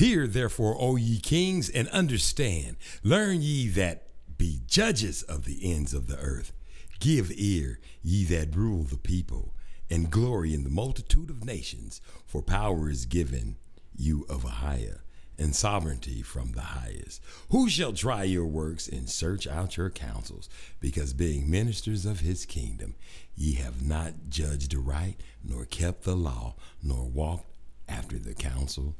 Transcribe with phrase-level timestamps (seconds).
[0.00, 2.78] Hear therefore, O ye kings, and understand.
[3.02, 4.04] Learn ye that
[4.38, 6.52] be judges of the ends of the earth.
[7.00, 9.54] Give ear, ye that rule the people,
[9.90, 13.56] and glory in the multitude of nations, for power is given
[13.94, 15.02] you of a higher,
[15.38, 17.20] and sovereignty from the highest.
[17.50, 20.48] Who shall try your works and search out your counsels?
[20.80, 22.94] Because being ministers of his kingdom,
[23.36, 27.50] ye have not judged aright, nor kept the law, nor walked
[27.86, 28.94] after the counsel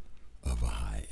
[0.45, 1.07] of Ahia.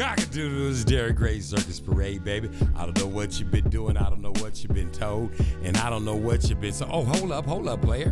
[0.00, 2.48] Cockadoodle is Darren Gray Circus Parade, baby.
[2.74, 3.98] I don't know what you've been doing.
[3.98, 5.30] I don't know what you've been told.
[5.62, 6.72] And I don't know what you've been.
[6.72, 8.10] So, oh, hold up, hold up, player.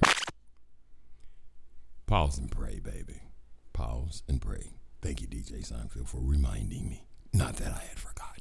[2.04, 3.22] Pause and pray, baby.
[3.72, 4.74] Pause and pray.
[5.00, 7.06] Thank you, DJ Seinfeld, for reminding me.
[7.32, 8.37] Not that I had forgotten.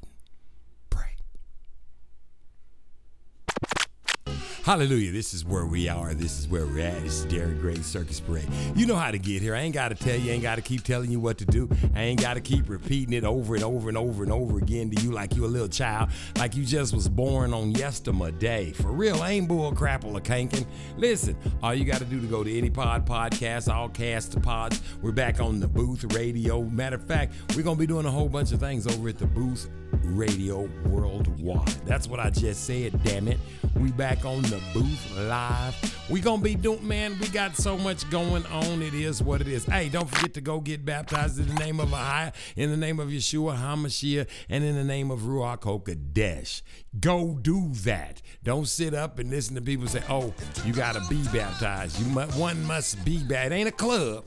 [4.67, 5.13] Hallelujah.
[5.13, 6.13] This is where we are.
[6.13, 7.01] This is where we're at.
[7.01, 8.49] This is Darren Gray's Circus Parade.
[8.75, 9.55] You know how to get here.
[9.55, 10.31] I ain't got to tell you.
[10.31, 11.69] I ain't got to keep telling you what to do.
[11.95, 14.89] I ain't got to keep repeating it over and over and over and over again
[14.91, 18.73] to you like you a little child, like you just was born on yesterday.
[18.73, 20.67] For real, ain't bull crap or canking.
[20.97, 24.41] Listen, all you got to do to go to any pod podcast, all cast the
[24.41, 24.81] pods.
[25.01, 26.61] We're back on the booth radio.
[26.63, 29.17] Matter of fact, we're going to be doing a whole bunch of things over at
[29.17, 29.69] the booth
[30.03, 31.67] radio worldwide.
[31.85, 33.39] That's what I just said, damn it.
[33.79, 35.75] We back on the the booth live.
[36.09, 37.17] We gonna be doing, man.
[37.19, 38.81] We got so much going on.
[38.81, 39.65] It is what it is.
[39.65, 42.99] Hey, don't forget to go get baptized in the name of Ahia, in the name
[42.99, 46.61] of Yeshua Hamashiach, and in the name of Ruach Hakodesh.
[46.99, 48.21] Go do that.
[48.43, 50.33] Don't sit up and listen to people say, "Oh,
[50.65, 51.99] you gotta be baptized.
[51.99, 54.25] You must, one must be baptized." ain't a club.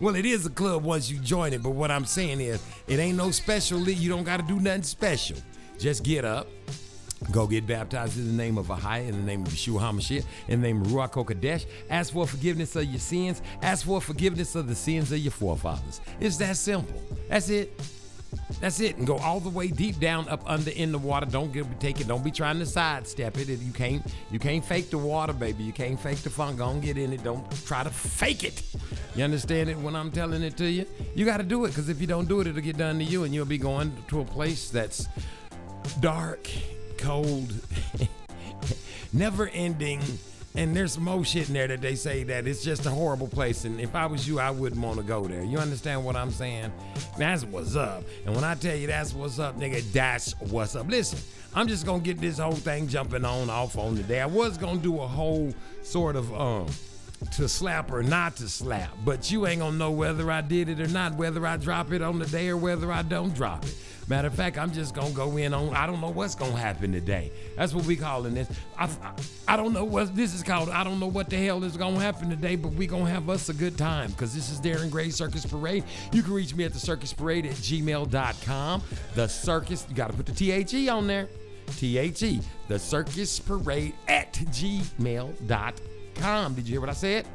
[0.00, 3.00] Well, it is a club once you join it, but what I'm saying is, it
[3.00, 3.80] ain't no special.
[3.80, 5.36] You don't got to do nothing special.
[5.76, 6.46] Just get up,
[7.32, 10.60] Go get baptized in the name of Ahiah, in the name of Yeshua HaMashiach, in
[10.60, 11.66] the name of Ruach HaKodesh.
[11.90, 13.42] Ask for forgiveness of your sins.
[13.60, 16.00] Ask for forgiveness of the sins of your forefathers.
[16.20, 17.00] It's that simple.
[17.28, 17.78] That's it.
[18.60, 18.96] That's it.
[18.98, 21.26] And go all the way deep down, up under in the water.
[21.26, 22.06] Don't get take it.
[22.06, 23.48] Don't be trying to sidestep it.
[23.48, 25.64] You can't you can't fake the water, baby.
[25.64, 26.58] You can't fake the funk.
[26.58, 27.24] Don't get in it.
[27.24, 28.62] Don't try to fake it.
[29.16, 30.86] You understand it when I'm telling it to you?
[31.14, 33.24] You gotta do it, because if you don't do it, it'll get done to you
[33.24, 35.08] and you'll be going to a place that's
[36.00, 36.46] dark
[36.98, 37.50] cold,
[39.12, 40.02] never ending.
[40.54, 43.64] And there's more shit in there that they say that it's just a horrible place.
[43.64, 45.44] And if I was you, I wouldn't want to go there.
[45.44, 46.72] You understand what I'm saying?
[47.16, 48.02] That's what's up.
[48.26, 50.88] And when I tell you that's what's up, nigga, that's what's up.
[50.88, 51.20] Listen,
[51.54, 54.20] I'm just gonna get this whole thing jumping on off on today.
[54.20, 56.66] I was gonna do a whole sort of um
[57.32, 58.90] to slap or not to slap.
[59.04, 62.02] But you ain't gonna know whether I did it or not, whether I drop it
[62.02, 63.74] on the day or whether I don't drop it.
[64.08, 65.74] Matter of fact, I'm just gonna go in on.
[65.74, 67.30] I don't know what's gonna happen today.
[67.56, 68.48] That's what we calling this.
[68.78, 69.12] I, I,
[69.48, 70.70] I don't know what this is called.
[70.70, 73.48] I don't know what the hell is gonna happen today, but we gonna have us
[73.48, 75.84] a good time because this is Darren Gray Circus Parade.
[76.12, 78.82] You can reach me at the Circus Parade at gmail.com.
[79.14, 81.28] The Circus, you gotta put the T H E on there.
[81.76, 85.34] T H E, the Circus Parade at gmail.com
[86.18, 86.54] gmail.com.
[86.54, 87.26] Did you hear what I said?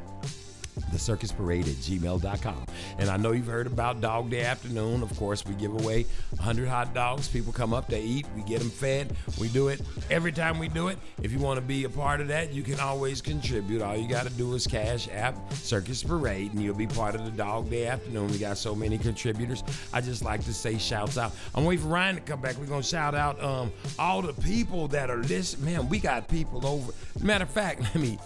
[0.92, 2.66] the circus parade at gmail.com
[2.98, 6.66] and i know you've heard about dog day afternoon of course we give away 100
[6.68, 9.80] hot dogs people come up they eat we get them fed we do it
[10.10, 12.60] every time we do it if you want to be a part of that you
[12.60, 16.74] can always contribute all you got to do is cash app circus parade and you'll
[16.74, 19.62] be part of the dog day afternoon we got so many contributors
[19.92, 22.66] i just like to say shouts out i'm waiting for ryan to come back we're
[22.66, 26.90] gonna shout out um, all the people that are listening man we got people over
[27.22, 28.18] matter of fact let me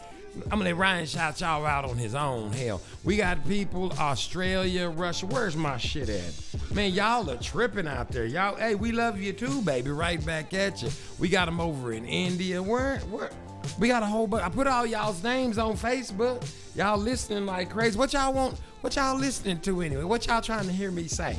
[0.45, 2.53] I'm gonna let Ryan shout y'all out on his own.
[2.53, 5.27] Hell, we got people Australia, Russia.
[5.27, 6.75] Where's my shit at?
[6.75, 8.25] Man, y'all are tripping out there.
[8.27, 9.91] Y'all, hey, we love you too, baby.
[9.91, 10.91] Right back at you.
[11.19, 12.63] We got them over in India.
[12.63, 13.31] Where, where?
[13.79, 14.45] We got a whole bunch.
[14.45, 16.47] I put all y'all's names on Facebook.
[16.75, 17.99] Y'all listening like crazy.
[17.99, 18.59] What y'all want?
[18.81, 20.05] What y'all listening to anyway?
[20.05, 21.37] What y'all trying to hear me say?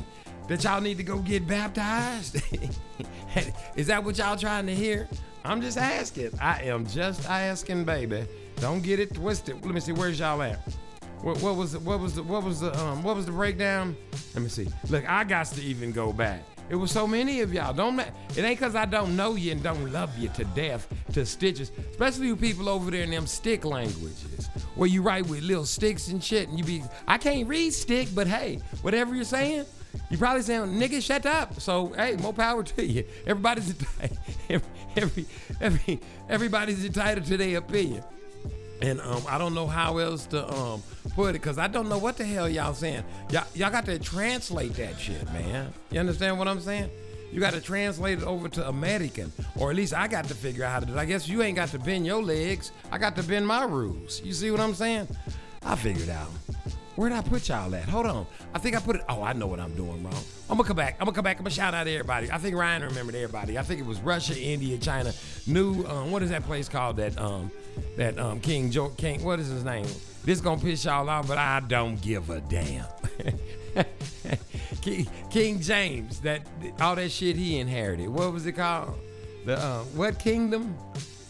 [0.48, 2.38] That y'all need to go get baptized?
[3.76, 5.08] Is that what y'all trying to hear?
[5.44, 6.30] I'm just asking.
[6.40, 8.24] I am just asking, baby.
[8.60, 9.54] Don't get it twisted.
[9.64, 9.92] Let me see.
[9.92, 10.58] Where's y'all at?
[11.22, 13.96] What, what was the, what was the, what was the um, what was the breakdown?
[14.34, 14.68] Let me see.
[14.90, 16.44] Look, I got to even go back.
[16.68, 17.72] It was so many of y'all.
[17.72, 21.24] Don't it ain't cause I don't know you and don't love you to death to
[21.24, 21.72] stitches.
[21.90, 26.08] Especially you people over there in them stick languages where you write with little sticks
[26.08, 29.64] and shit and you be I can't read stick, but hey, whatever you're saying,
[30.10, 31.60] you probably saying nigga shut up.
[31.60, 33.04] So hey, more power to you.
[33.26, 34.18] Everybody's entitled.
[34.50, 35.26] Every, every,
[35.60, 38.04] every everybody's entitled to their opinion.
[38.82, 40.82] And um, I don't know how else to um,
[41.14, 43.04] put it because I don't know what the hell y'all saying.
[43.30, 45.72] Y'all, y'all got to translate that shit, man.
[45.90, 46.88] You understand what I'm saying?
[47.30, 50.64] You got to translate it over to American, or at least I got to figure
[50.64, 50.98] out how to do it.
[50.98, 52.72] I guess you ain't got to bend your legs.
[52.90, 54.20] I got to bend my rules.
[54.24, 55.06] You see what I'm saying?
[55.62, 56.30] I figured out.
[56.96, 57.84] Where did I put y'all at?
[57.88, 58.26] Hold on.
[58.52, 59.02] I think I put it.
[59.08, 60.12] Oh, I know what I'm doing wrong.
[60.50, 60.96] I'm gonna come back.
[61.00, 61.38] I'm gonna come back.
[61.38, 62.30] I'm gonna shout out everybody.
[62.30, 63.56] I think Ryan remembered everybody.
[63.56, 65.10] I think it was Russia, India, China,
[65.46, 65.84] New.
[65.86, 66.96] Um, what is that place called?
[66.98, 67.50] That um,
[67.96, 69.22] that um, King George King.
[69.22, 69.86] What is his name?
[70.24, 72.86] This gonna piss y'all off, but I don't give a damn.
[74.82, 76.42] King, King, James, that
[76.80, 78.08] all that shit he inherited.
[78.08, 78.98] What was it called?
[79.44, 80.74] The uh, what kingdom?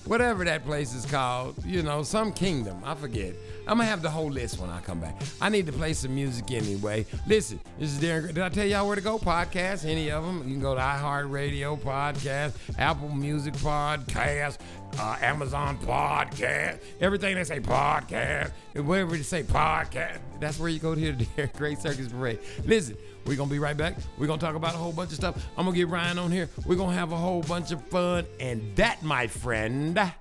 [0.07, 2.81] Whatever that place is called, you know, some kingdom.
[2.85, 3.35] I forget.
[3.71, 5.23] I'm gonna have the whole list when I come back.
[5.41, 7.07] I need to play some music anyway.
[7.29, 8.27] Listen, this is Darren.
[8.27, 9.17] Did I tell y'all where to go?
[9.17, 10.39] Podcast, any of them?
[10.39, 14.59] You can go to iHeartRadio podcast, Apple Music podcast,
[14.99, 20.19] uh, Amazon podcast, everything they say podcast, wherever they say podcast.
[20.41, 22.41] That's where you go to hear the Darren Great Circus Parade.
[22.65, 23.95] Listen, we're gonna be right back.
[24.19, 25.47] We're gonna talk about a whole bunch of stuff.
[25.57, 26.49] I'm gonna get Ryan on here.
[26.67, 30.13] We're gonna have a whole bunch of fun, and that, my friend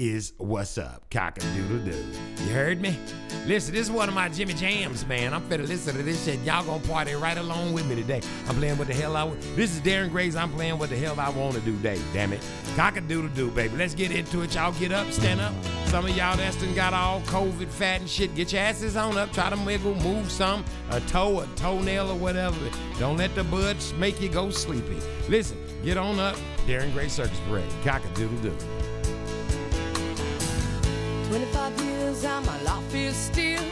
[0.00, 2.04] is what's up, cock-a-doodle-doo.
[2.46, 2.96] You heard me?
[3.46, 5.34] Listen, this is one of my Jimmy Jams, man.
[5.34, 6.40] I'm finna listen to this shit.
[6.40, 8.22] Y'all gonna party right along with me today.
[8.48, 9.38] I'm playing what the hell I want.
[9.56, 10.36] This is Darren Gray's.
[10.36, 12.40] I'm playing what the hell I want to do today, damn it.
[12.76, 13.76] Cock-a-doodle-doo, baby.
[13.76, 14.54] Let's get into it.
[14.54, 15.52] Y'all get up, stand up.
[15.88, 18.34] Some of y'all that's done got all COVID fat and shit.
[18.34, 19.32] Get your asses on up.
[19.34, 22.56] Try to wiggle, move some, a toe, a toenail or whatever.
[22.98, 24.96] Don't let the buds make you go sleepy.
[25.28, 26.36] Listen, get on up.
[26.66, 27.68] Darren Gray Circus Parade.
[27.84, 28.56] Cock-a-doodle-doo.
[31.30, 33.62] 25 years and my life is still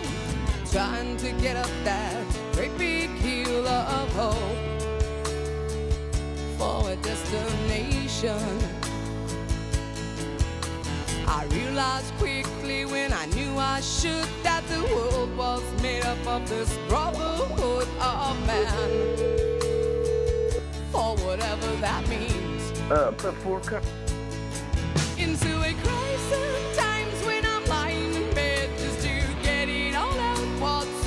[0.70, 2.22] trying to get up that
[2.52, 4.58] great big hill of hope
[6.56, 8.46] for a destination.
[11.26, 16.48] I realized quickly when I knew I should that the world was made up of
[16.48, 19.16] this brotherhood of man.
[20.92, 22.70] For whatever that means.
[22.88, 23.88] Uh, put four cups.
[25.18, 26.87] Into a crisis.
[30.60, 30.97] waltz.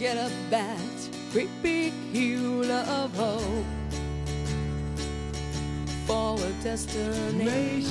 [0.00, 0.78] get up that
[1.30, 1.92] great big
[2.70, 3.92] of hope
[6.06, 7.86] for a destination.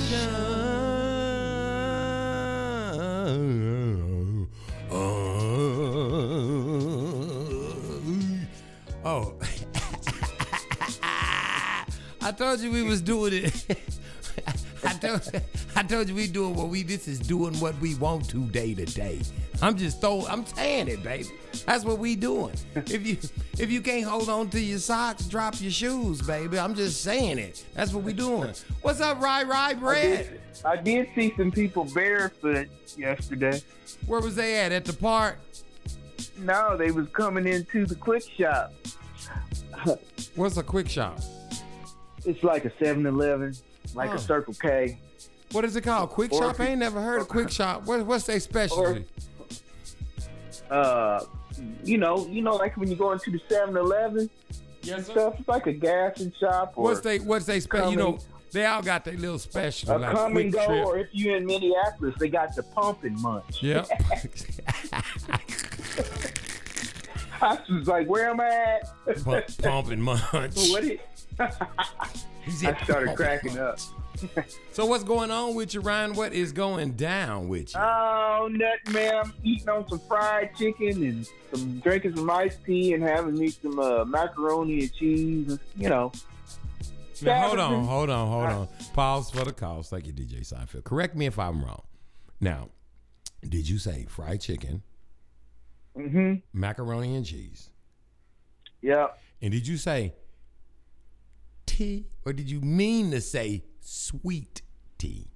[9.02, 9.32] Oh,
[12.22, 13.80] I told you we was doing it.
[15.00, 15.40] told you,
[15.74, 16.82] I told you we doing what we.
[16.82, 19.20] This is doing what we want to day to day.
[19.62, 20.26] I'm just throwing.
[20.26, 21.26] I'm saying it, baby.
[21.66, 22.54] That's what we doing.
[22.90, 23.16] If you
[23.58, 26.58] if you can't hold on to your socks, drop your shoes, baby.
[26.58, 27.64] I'm just saying it.
[27.74, 28.52] That's what we doing.
[28.82, 30.40] What's up, Rye Rye Bread?
[30.64, 33.60] I did, I did see some people barefoot yesterday.
[34.06, 34.72] Where was they at?
[34.72, 35.38] At the park?
[36.38, 38.72] No, they was coming into the quick shop.
[40.34, 41.18] What's a quick shop?
[42.26, 43.54] It's like a 7-Eleven
[43.94, 44.14] like oh.
[44.16, 44.98] a Circle K.
[45.52, 46.10] What is it called?
[46.10, 46.58] Quick or Shop?
[46.58, 47.84] You, I ain't never heard of Quick Shop.
[47.86, 49.04] What, what's their specialty?
[50.70, 51.24] Or, uh,
[51.84, 54.30] you know, you know, like when you go into the 7-Eleven
[54.82, 55.12] yes, sir.
[55.12, 56.74] stuff, it's like a gas and shop.
[56.76, 57.90] Or what's they what's they special?
[57.90, 58.18] You know,
[58.52, 59.96] they all got their little special.
[59.96, 60.86] A like come and go, trip.
[60.86, 63.60] or if you're in Minneapolis, they got the pumping munch.
[63.62, 63.88] Yep.
[67.42, 68.88] I was like, where am I at?
[69.24, 70.22] Pump, pumping munch.
[70.32, 70.98] What is?
[72.46, 73.78] I started cracking up.
[74.72, 76.14] so what's going on with you, Ryan?
[76.14, 77.80] What is going down with you?
[77.80, 79.14] Oh, nothing, man.
[79.24, 83.50] I'm eating on some fried chicken and some drinking some iced tea and having me
[83.50, 85.58] some uh, macaroni and cheese.
[85.76, 86.12] You know.
[87.22, 88.68] Now, hold on, hold on, hold on.
[88.94, 89.90] Pause for the calls.
[89.90, 90.84] Thank you, DJ Seinfeld.
[90.84, 91.82] Correct me if I'm wrong.
[92.40, 92.70] Now,
[93.46, 94.82] did you say fried chicken?
[95.96, 96.36] Mm-hmm.
[96.58, 97.68] Macaroni and cheese.
[98.80, 99.18] Yep.
[99.42, 100.14] And did you say
[101.80, 104.60] tea, or did you mean to say sweet
[104.98, 105.26] tea?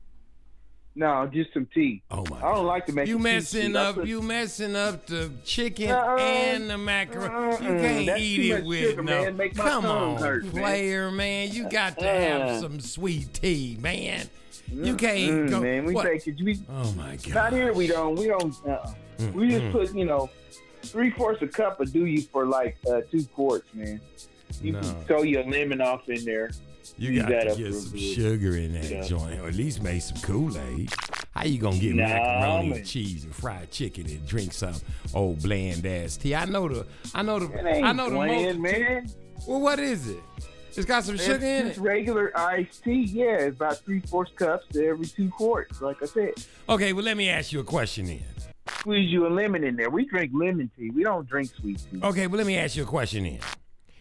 [0.97, 2.03] No, just some tea.
[2.11, 2.37] Oh my!
[2.37, 2.61] I don't God.
[2.67, 3.97] like to make you messing up.
[3.97, 4.07] A...
[4.07, 7.27] You messing up the chicken uh and the macaroni.
[7.27, 9.25] uh You can't eat it with sugar, no.
[9.25, 9.37] Man.
[9.37, 11.51] Make my Come on, hurt, player man.
[11.51, 12.61] You got to have uh-uh.
[12.61, 14.29] some sweet tea, man.
[14.71, 15.61] You can't mm, go.
[15.61, 16.05] Man, we what?
[16.07, 16.37] take it.
[16.41, 17.35] We, oh my God!
[17.35, 17.73] Not here.
[17.73, 18.15] We don't.
[18.15, 18.55] We don't.
[18.69, 19.73] Uh, mm, we just mm.
[19.73, 20.31] put you know
[20.83, 24.01] three fourths a cup of do you for like uh, two quarts, man.
[24.63, 24.81] You no.
[24.81, 26.51] can throw your lemon off in there.
[26.99, 27.99] You, got to get some good.
[28.01, 29.03] sugar in that yeah.
[29.05, 30.93] joint, or at least make some Kool Aid.
[31.35, 32.79] How you gonna get nah, macaroni man.
[32.79, 34.75] and cheese and fried chicken and drink some
[35.15, 36.35] old bland ass tea?
[36.35, 37.47] I know the, I know the,
[37.83, 39.11] I know the bland, most, man.
[39.49, 40.23] Well, what is it?
[40.77, 41.79] It's got some it's, sugar in it.
[41.79, 46.07] Regular iced tea, yeah, it's about three fourths cups to every two quarts, like I
[46.07, 46.35] said.
[46.69, 48.23] Okay, well, let me ask you a question then.
[48.69, 49.89] Squeeze you a lemon in there.
[49.91, 50.91] We drink lemon tea.
[50.91, 52.01] We don't drink sweet tea.
[52.03, 53.39] Okay, well, let me ask you a question then.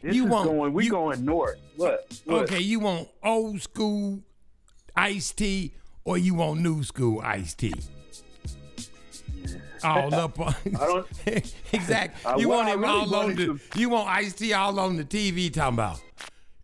[0.04, 0.74] This you is want, going.
[0.74, 1.58] We you, going north.
[1.78, 2.44] What, what?
[2.44, 4.20] Okay, you want old school
[4.96, 7.74] iced tea or you want new school iced tea?
[9.82, 10.54] all up on.
[10.66, 11.08] I don't,
[11.72, 12.26] exactly.
[12.32, 13.46] I, you want him really all on the.
[13.46, 13.60] To...
[13.76, 16.02] You want Ice T all on the TV talking about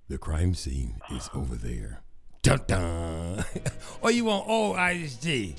[0.09, 2.01] the crime scene is over there.
[2.43, 3.45] Dun dun.
[4.01, 5.55] or you want old Ice T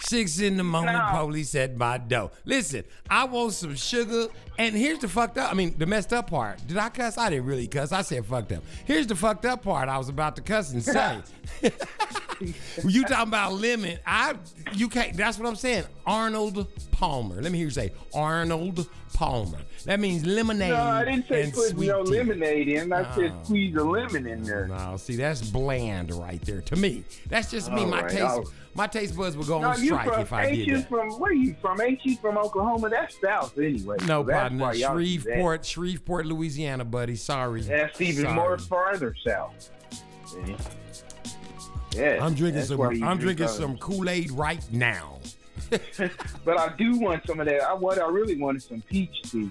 [0.00, 1.08] Six in the morning, no.
[1.10, 2.30] police at my door.
[2.44, 4.28] Listen, I want some sugar.
[4.56, 5.50] And here's the fucked up.
[5.50, 6.64] I mean, the messed up part.
[6.66, 7.16] Did I cuss?
[7.18, 7.92] I didn't really cuss.
[7.92, 8.62] I said fucked up.
[8.84, 9.88] Here's the fucked up part.
[9.88, 11.18] I was about to cuss and say.
[12.84, 13.98] you talking about lemon?
[14.06, 14.34] I
[14.74, 15.16] you can't.
[15.16, 15.84] That's what I'm saying.
[16.06, 17.40] Arnold Palmer.
[17.42, 19.58] Let me hear you say Arnold Palmer.
[19.84, 20.70] That means lemonade.
[20.70, 22.10] No, I didn't say put no tea.
[22.12, 22.92] lemonade in.
[22.92, 23.14] I oh.
[23.18, 24.68] said squeeze a lemon in there.
[24.68, 27.04] No, see, that's bland right there to me.
[27.28, 27.82] That's just me.
[27.82, 28.52] All my right, taste, I'll...
[28.74, 30.88] my taste buds would go no, on strike from, if I did that.
[30.88, 31.80] From, where you from?
[31.80, 32.88] Ain't you from Oklahoma?
[32.88, 33.96] That's south anyway.
[34.06, 34.74] No so partner.
[34.74, 37.16] Shreveport, Shreveport, Louisiana, buddy.
[37.16, 37.62] Sorry.
[37.62, 38.34] That's even Sorry.
[38.34, 39.70] more farther south.
[40.46, 40.56] Yeah.
[41.94, 42.80] Yes, I'm drinking some.
[43.02, 45.18] I'm drinking some Kool Aid right now.
[46.44, 47.62] but I do want some of that.
[47.62, 49.50] I, what I really want is some peach tea.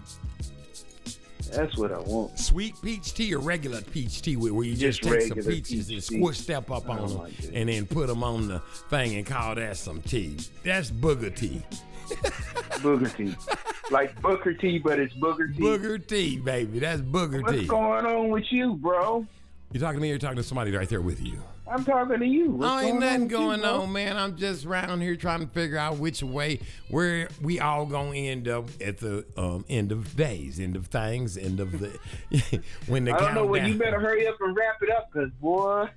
[1.52, 2.38] That's what I want.
[2.38, 5.96] Sweet peach tea or regular peach tea, where you just, just take some peaches peach
[5.96, 8.60] and squish step up on them, like and then put them on the
[8.90, 10.38] thing and call that some tea.
[10.64, 11.62] That's booger tea.
[12.78, 13.36] booger tea,
[13.92, 15.62] like Booker T, but it's booger tea.
[15.62, 16.80] Booger tea, baby.
[16.80, 17.58] That's booger What's tea.
[17.60, 19.26] What's going on with you, bro?
[19.74, 20.08] You're talking to me.
[20.10, 21.40] You're talking to somebody right there with you.
[21.70, 22.52] I'm talking to you.
[22.52, 24.18] What's oh, ain't nothing going you, on, man.
[24.18, 28.48] I'm just around here trying to figure out which way where we all gonna end
[28.48, 31.98] up at the um, end of days, end of things, end of the
[32.88, 33.14] when the.
[33.14, 33.46] I don't know.
[33.46, 35.88] Well, you better hurry up and wrap it up, cause boy.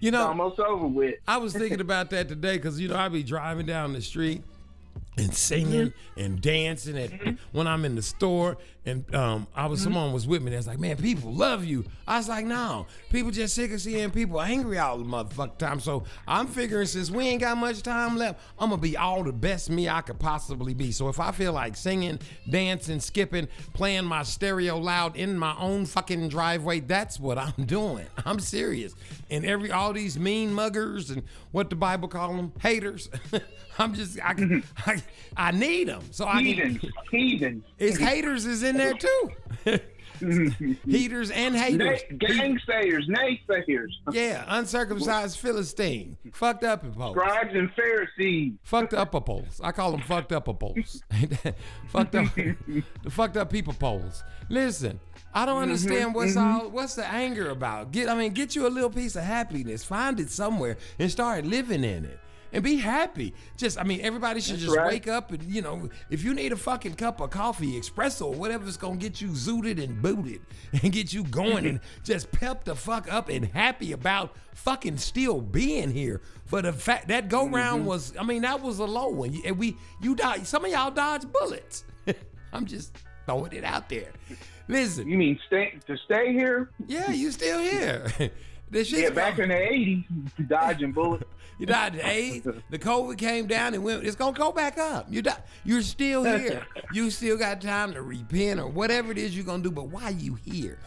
[0.00, 1.14] you know, almost over with.
[1.26, 4.42] I was thinking about that today because you know I be driving down the street
[5.16, 6.20] and singing mm-hmm.
[6.20, 7.32] and dancing at mm-hmm.
[7.56, 8.56] when I'm in the store
[8.86, 9.92] and um, I was mm-hmm.
[9.94, 11.84] someone was with me that's like, man, people love you.
[12.06, 15.80] I was like, no, people just sick of seeing people angry all the motherfucking time.
[15.80, 19.32] So I'm figuring since we ain't got much time left, I'm gonna be all the
[19.32, 20.90] best me I could possibly be.
[20.92, 22.18] So if I feel like singing,
[22.50, 28.06] dancing, skipping, playing my stereo loud in my own fucking driveway, that's what I'm doing.
[28.26, 28.94] I'm serious.
[29.30, 33.08] And every all these mean muggers and what the Bible call them haters,
[33.78, 34.60] I'm just I, mm-hmm.
[34.90, 35.02] I
[35.36, 36.02] I need them.
[36.10, 37.64] So heathens, need can, heathens.
[37.76, 39.30] His haters is in there too.
[40.86, 42.00] Heaters and haters.
[42.10, 43.92] Na- naysayers.
[44.12, 46.16] Yeah, uncircumcised Philistine.
[46.32, 47.14] Fucked up apples.
[47.14, 48.52] Scribes and Pharisees.
[48.62, 49.60] Fucked up apples.
[49.62, 51.02] I call them fucked up apples.
[51.88, 54.22] fucked up the fucked up people poles.
[54.48, 55.00] Listen,
[55.32, 56.60] I don't mm-hmm, understand mm-hmm, what's mm-hmm.
[56.64, 57.90] all what's the anger about.
[57.90, 59.82] Get I mean, get you a little piece of happiness.
[59.82, 62.20] Find it somewhere and start living in it
[62.54, 63.34] and be happy.
[63.56, 64.86] Just, I mean, everybody should That's just right.
[64.86, 68.76] wake up and, you know, if you need a fucking cup of coffee, espresso, whatever's
[68.76, 70.40] going to get you zooted and booted
[70.82, 75.40] and get you going and just pep the fuck up and happy about fucking still
[75.40, 76.22] being here.
[76.46, 77.88] For the fact that go round mm-hmm.
[77.88, 79.34] was, I mean, that was a low one.
[79.44, 81.84] And we, you dodge, some of y'all dodge bullets.
[82.52, 82.96] I'm just
[83.26, 84.12] throwing it out there.
[84.68, 85.08] Listen.
[85.08, 86.70] You mean stay to stay here?
[86.86, 88.12] Yeah, you still here.
[88.70, 90.02] yeah, back in the eighties,
[90.46, 91.24] dodging bullets.
[91.58, 92.46] You died at AIDS.
[92.70, 94.04] The COVID came down and went.
[94.04, 95.06] It's gonna go back up.
[95.08, 95.36] You die.
[95.64, 96.66] You're still here.
[96.92, 99.70] You still got time to repent or whatever it is you're gonna do.
[99.70, 100.78] But why you here,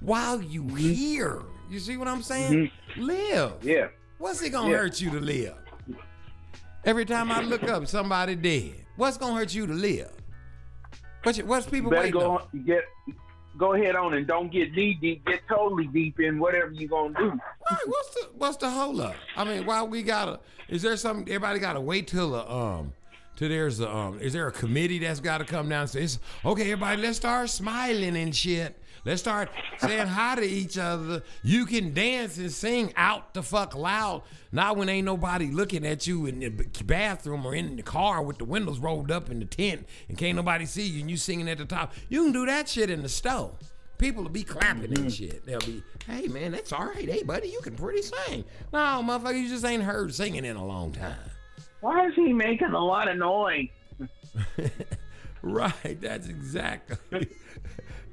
[0.00, 0.76] while you mm-hmm.
[0.76, 2.52] here, you see what I'm saying?
[2.52, 3.02] Mm-hmm.
[3.02, 3.52] Live.
[3.62, 3.88] Yeah.
[4.18, 4.76] What's it gonna yeah.
[4.76, 5.54] hurt you to live?
[6.84, 8.84] Every time I look up, somebody dead.
[8.96, 10.12] What's gonna hurt you to live?
[11.24, 12.42] What's, what's people you waiting go on?
[12.52, 12.64] on?
[12.64, 12.84] Get
[13.56, 15.24] go ahead on and don't get knee deep.
[15.26, 17.28] Get totally deep in whatever you're gonna do.
[17.30, 19.14] Right, what's the what's the hold up?
[19.36, 20.40] I mean, why we gotta?
[20.68, 22.92] Is there something everybody gotta wait till the um?
[23.36, 26.18] To there's a um, is there a committee that's got to come down and say,
[26.42, 28.74] okay, everybody, let's start smiling and shit.
[29.06, 31.22] Let's start saying hi to each other.
[31.44, 36.08] You can dance and sing out the fuck loud, not when ain't nobody looking at
[36.08, 36.48] you in the
[36.84, 40.34] bathroom or in the car with the windows rolled up in the tent and can't
[40.34, 41.92] nobody see you and you singing at the top.
[42.08, 43.54] You can do that shit in the stove.
[43.98, 45.04] People will be clapping mm-hmm.
[45.04, 45.46] and shit.
[45.46, 47.08] They'll be, hey man, that's all right.
[47.08, 48.44] Hey buddy, you can pretty sing.
[48.72, 51.14] No, motherfucker, you just ain't heard singing in a long time.
[51.80, 53.68] Why is he making a lot of noise?
[55.42, 57.28] right, that's exactly.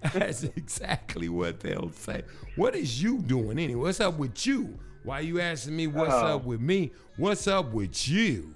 [0.13, 2.23] That's exactly what they'll say.
[2.57, 3.83] What is you doing anyway?
[3.85, 4.77] What's up with you?
[5.03, 6.47] Why you asking me what's uh up oh.
[6.47, 6.91] with me?
[7.15, 8.53] What's up with you?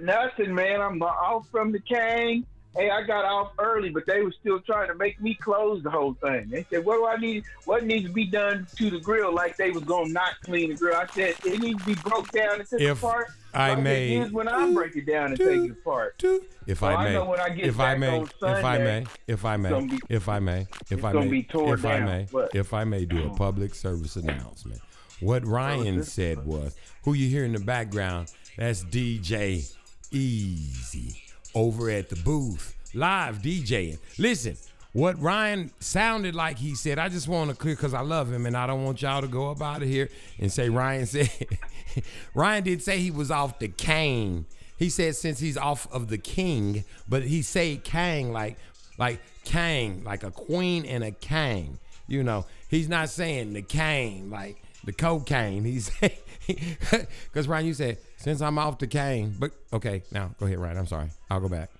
[0.00, 0.80] Nothing, man.
[0.80, 2.46] I'm off from the cane.
[2.76, 5.90] Hey, I got off early, but they were still trying to make me close the
[5.90, 6.48] whole thing.
[6.50, 7.44] They said, "What do I need?
[7.66, 10.76] What needs to be done to the grill?" Like they was gonna not clean the
[10.76, 10.96] grill.
[10.96, 13.28] I said it needs to be broke down into if apart.
[13.52, 14.28] I may.
[14.30, 16.20] when I break it down and take it apart.
[16.66, 17.62] if I may.
[17.62, 18.96] if, I may if I may.
[18.96, 19.06] If I may.
[19.28, 19.98] if I may.
[20.08, 20.66] If I may.
[20.90, 21.12] If I
[22.00, 22.26] may.
[22.52, 24.80] if I may do a public service announcement.
[25.20, 28.32] What Ryan said was, "Who you hear in the background?
[28.58, 29.62] That's DJ
[30.10, 31.20] Easy."
[31.54, 33.98] over at the booth, live DJing.
[34.18, 34.56] Listen,
[34.92, 38.46] what Ryan sounded like he said, I just want to clear because I love him
[38.46, 41.30] and I don't want y'all to go up out of here and say Ryan said,
[42.34, 44.46] Ryan did say he was off the cane.
[44.76, 48.56] He said since he's off of the king, but he say Kang like
[48.98, 51.78] like Kang, like a queen and a Kang.
[52.08, 55.64] You know, he's not saying the Kang like the cocaine.
[55.64, 55.90] He's
[57.26, 60.78] because Ryan, you said since I'm off the cane, but okay, now go ahead, Ryan.
[60.78, 61.70] I'm sorry, I'll go back.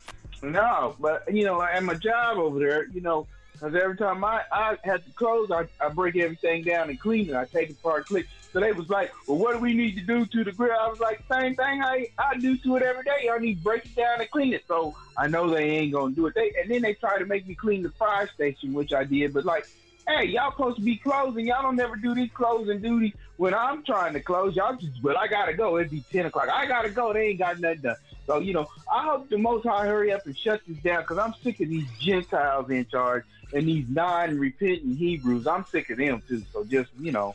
[0.43, 4.43] No, but you know, at my job over there, you know, because every time I
[4.53, 7.37] I had to close, I, I break everything down and clean it.
[7.37, 8.27] I take it apart, click.
[8.53, 10.89] So they was like, "Well, what do we need to do to the grill?" I
[10.89, 13.29] was like, "Same thing I I do to it every day.
[13.33, 16.15] I need to break it down and clean it." So I know they ain't gonna
[16.15, 16.35] do it.
[16.35, 19.33] They and then they try to make me clean the fire station, which I did,
[19.35, 19.67] but like
[20.07, 21.47] hey, y'all supposed to be closing.
[21.47, 24.57] Y'all don't never do these closing duty when I'm trying to close.
[24.57, 25.77] Y'all just, well, I gotta go.
[25.79, 26.49] It'd be 10 o'clock.
[26.51, 27.13] I gotta go.
[27.13, 27.97] They ain't got nothing done.
[28.27, 31.19] So, you know, I hope the Most High hurry up and shut this down because
[31.19, 35.47] I'm sick of these Gentiles in charge and these non repentant Hebrews.
[35.47, 36.43] I'm sick of them too.
[36.53, 37.35] So just, you know,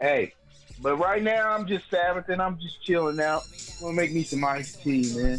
[0.00, 0.34] hey.
[0.82, 2.38] But right now, I'm just Sabbathing.
[2.40, 3.42] I'm just chilling out.
[3.80, 5.38] I'm gonna make me some iced tea, man.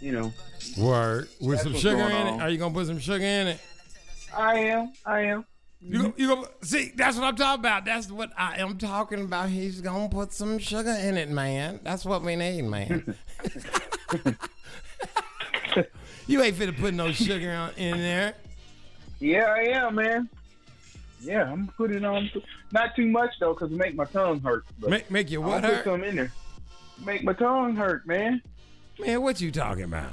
[0.00, 0.32] You know.
[0.76, 1.28] Word.
[1.40, 2.34] With some sugar in on.
[2.34, 2.42] it?
[2.42, 3.60] Are you gonna put some sugar in it?
[4.36, 4.92] I am.
[5.06, 5.44] I am.
[5.82, 7.86] You go, you go, see, that's what I'm talking about.
[7.86, 9.48] That's what I am talking about.
[9.48, 11.80] He's gonna put some sugar in it, man.
[11.82, 13.14] That's what we need, man.
[16.26, 18.34] you ain't fit to put no sugar on, in there.
[19.20, 20.28] Yeah, I am, man.
[21.22, 22.30] Yeah, I'm putting on
[22.72, 24.64] not too much though, cause it make my tongue hurt.
[24.86, 25.84] Make make your what I'll hurt?
[25.84, 26.32] Put some in there.
[27.06, 28.42] Make my tongue hurt, man.
[28.98, 30.12] Man, what you talking about?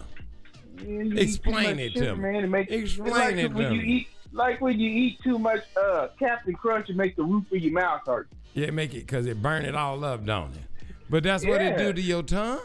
[0.80, 2.22] Explain it to me.
[2.22, 3.76] Man, it makes, Explain like it to when me.
[3.76, 7.46] You eat, like when you eat too much uh, Captain Crunch, and make the roof
[7.52, 8.28] of your mouth hurt.
[8.54, 10.62] Yeah, make it because it burn it all up, don't it?
[11.10, 11.50] But that's yeah.
[11.50, 12.60] what it do to your tongue.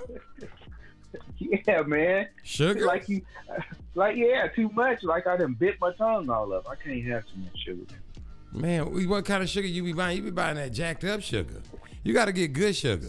[1.38, 2.29] yeah, man.
[2.42, 3.22] Sugar, like you,
[3.94, 5.03] like yeah, too much.
[5.03, 6.68] Like I done bit my tongue all up.
[6.68, 7.87] I can't have too much sugar.
[8.53, 10.16] Man, what kind of sugar you be buying?
[10.18, 11.62] You be buying that jacked up sugar.
[12.03, 13.09] You got to get good sugar.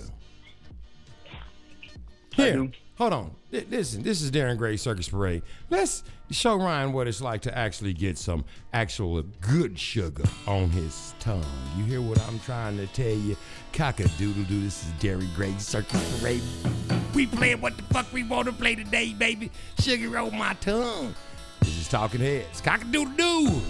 [2.34, 3.36] Here, hold on.
[3.52, 5.44] Listen, this is Darren Gray Circus Parade.
[5.70, 8.43] Let's Show Ryan what it's like to actually get some
[8.74, 11.46] actual good sugar on his tongue.
[11.78, 13.38] You hear what I'm trying to tell you?
[13.72, 16.41] Cock a doodle doo, this is Darren Gray Circus Parade.
[17.13, 19.52] We playing what the fuck we want to play today, baby.
[19.80, 21.13] Sugar on my tongue.
[21.60, 22.62] This is Talking Heads.
[22.62, 23.62] Cock a doodle doo.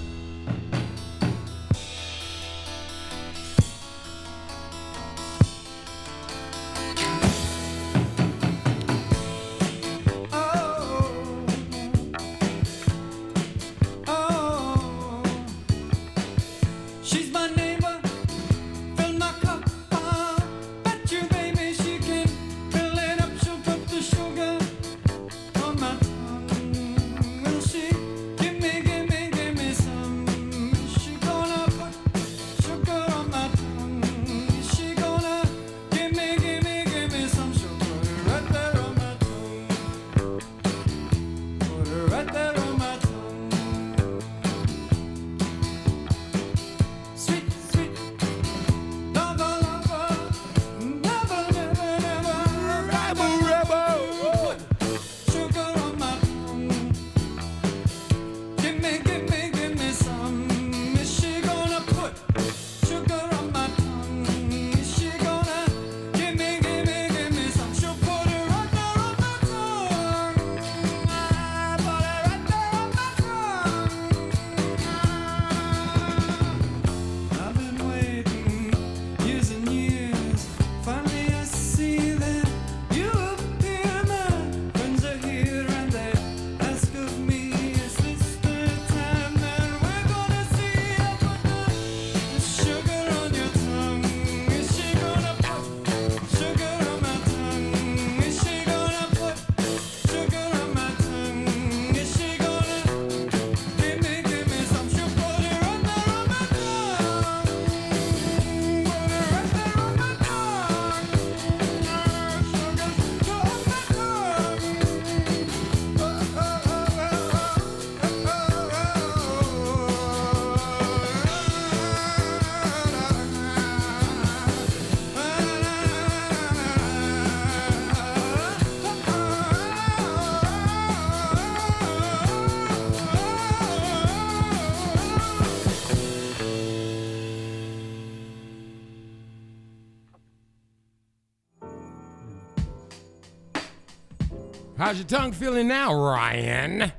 [144.94, 146.92] How's your tongue feeling now, Ryan?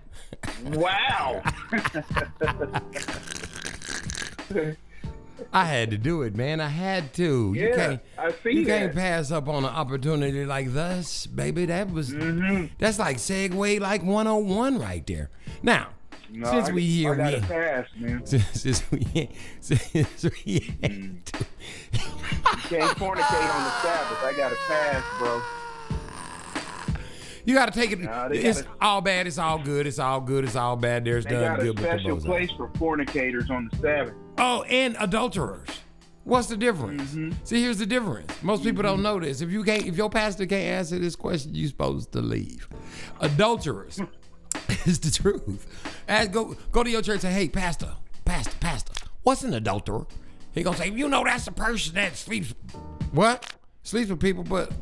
[0.65, 1.41] Wow.
[5.53, 6.59] I had to do it, man.
[6.61, 7.55] I had to.
[7.57, 8.79] Yeah, you can't, I see You that.
[8.81, 11.67] can't pass up on an opportunity like this, baby.
[11.67, 12.67] That was mm-hmm.
[12.81, 15.31] that's like segue like 101 right there.
[15.63, 15.91] Now,
[16.33, 18.27] no, since I, we here, I we pass, man.
[18.27, 19.29] Since, since we
[19.61, 21.25] since we mm.
[22.69, 24.25] can't fornicate on the Sabbath.
[24.25, 25.41] I got to pass, bro.
[27.47, 28.01] You got to take it.
[28.01, 29.27] Nah, it's gotta, all bad.
[29.27, 29.87] It's all good.
[29.87, 30.45] It's all good.
[30.45, 31.05] It's all bad.
[31.05, 31.77] There's none good.
[31.77, 34.15] They got a special place for fornicators on the Sabbath.
[34.39, 35.69] Oh, and adulterers.
[36.25, 37.03] What's the difference?
[37.13, 37.33] Mm-hmm.
[37.45, 38.33] See, here's the difference.
[38.43, 38.69] Most mm-hmm.
[38.69, 39.03] people don't mm-hmm.
[39.03, 39.43] know this.
[39.43, 42.67] If you can't, if your pastor can't answer this question, you're supposed to leave.
[43.21, 44.01] Adulterers
[44.87, 45.67] is the truth.
[46.09, 47.93] And go go to your church and say, "Hey, pastor,
[48.25, 50.07] pastor, pastor, what's an adulterer?"
[50.55, 52.55] He gonna say, "You know, that's a person that sleeps
[53.13, 53.47] what
[53.83, 54.73] sleeps with people, but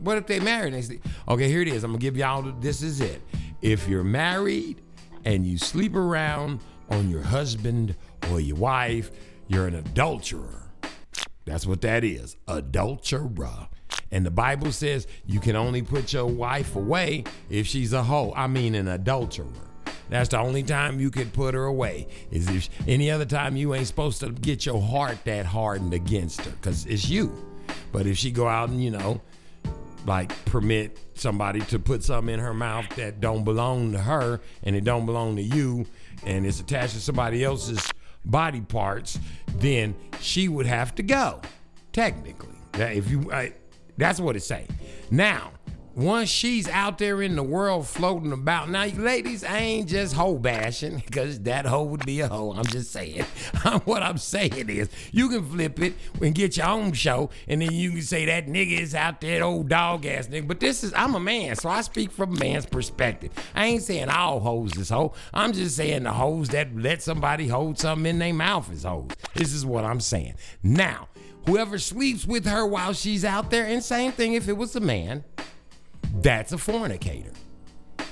[0.00, 0.74] what if they married?
[0.74, 1.84] They say, okay, here it is.
[1.84, 2.42] I'm gonna give y'all.
[2.60, 3.22] This is it.
[3.62, 4.82] If you're married
[5.24, 6.60] and you sleep around
[6.90, 7.96] on your husband
[8.30, 9.10] or your wife,
[9.48, 10.68] you're an adulterer.
[11.44, 13.68] That's what that is, adulterer.
[14.10, 18.32] And the Bible says you can only put your wife away if she's a hoe.
[18.36, 19.46] I mean, an adulterer.
[20.08, 22.06] That's the only time you can put her away.
[22.30, 26.40] Is if any other time you ain't supposed to get your heart that hardened against
[26.42, 27.32] her, cause it's you.
[27.90, 29.20] But if she go out and you know
[30.06, 34.76] like permit somebody to put something in her mouth that don't belong to her and
[34.76, 35.84] it don't belong to you
[36.24, 37.90] and it's attached to somebody else's
[38.24, 39.18] body parts,
[39.58, 41.40] then she would have to go.
[41.92, 43.52] Technically, if you, I,
[43.96, 44.68] that's what it's saying.
[45.10, 45.50] Now,
[45.96, 50.36] once she's out there in the world floating about, now ladies, I ain't just hoe
[50.36, 52.52] bashing because that hoe would be a hoe.
[52.52, 53.22] I'm just saying.
[53.86, 57.72] what I'm saying is, you can flip it and get your own show, and then
[57.72, 60.46] you can say that nigga is out there, old dog ass nigga.
[60.46, 63.32] But this is, I'm a man, so I speak from a man's perspective.
[63.54, 65.14] I ain't saying all hoes is hoe.
[65.32, 69.12] I'm just saying the hoes that let somebody hold something in their mouth is hoes.
[69.32, 70.34] This is what I'm saying.
[70.62, 71.08] Now,
[71.46, 74.80] whoever sleeps with her while she's out there, and same thing if it was a
[74.80, 75.24] man.
[76.22, 77.32] That's a fornicator.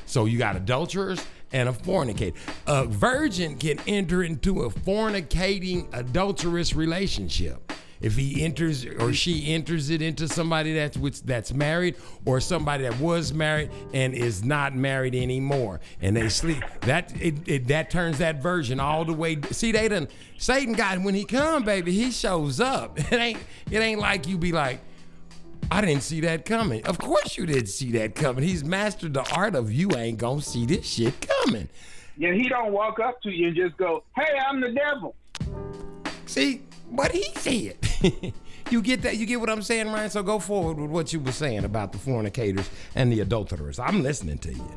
[0.07, 2.37] So you got adulterers and a fornicator.
[2.67, 7.73] A virgin can enter into a fornicating, adulterous relationship.
[8.01, 12.99] If he enters or she enters it into somebody that's that's married or somebody that
[13.01, 18.19] was married and is not married anymore, and they sleep, that it, it, that turns
[18.19, 19.39] that virgin all the way.
[19.53, 22.99] See, they done Satan got when he come, baby, he shows up.
[22.99, 23.39] It ain't
[23.71, 24.81] it ain't like you be like
[25.71, 26.85] I didn't see that coming.
[26.85, 28.45] Of course you didn't see that coming.
[28.45, 31.69] He's mastered the art of you ain't gonna see this shit coming.
[32.17, 35.17] Yeah, he don't walk up to you and just go, "Hey, I'm the devil."
[36.27, 37.79] See, what he said.
[38.71, 39.17] you get that?
[39.17, 40.11] You get what I'm saying, Ryan?
[40.11, 43.79] So go forward with what you were saying about the fornicators and the adulterers.
[43.79, 44.71] I'm listening to you.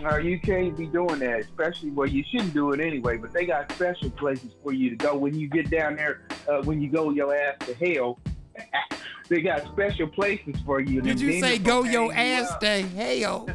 [0.00, 3.16] No, you can't be doing that, especially well, you shouldn't do it anyway.
[3.18, 6.22] But they got special places for you to go when you get down there.
[6.48, 8.18] Uh, when you go your ass to hell,
[9.28, 11.00] they got special places for you.
[11.00, 12.60] Did you say go your ass up.
[12.60, 13.48] to hell?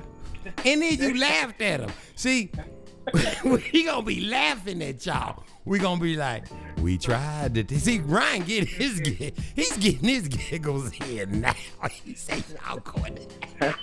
[0.65, 1.91] And then you laughed at them.
[2.15, 2.51] See,
[3.43, 5.43] we gonna be laughing at y'all.
[5.65, 6.45] We gonna be like,
[6.79, 7.63] we tried to.
[7.63, 7.77] T-.
[7.77, 11.53] See, Ryan get his get, he's getting his giggles in now.
[12.03, 13.19] He says, "Y'all going."
[13.61, 13.75] to.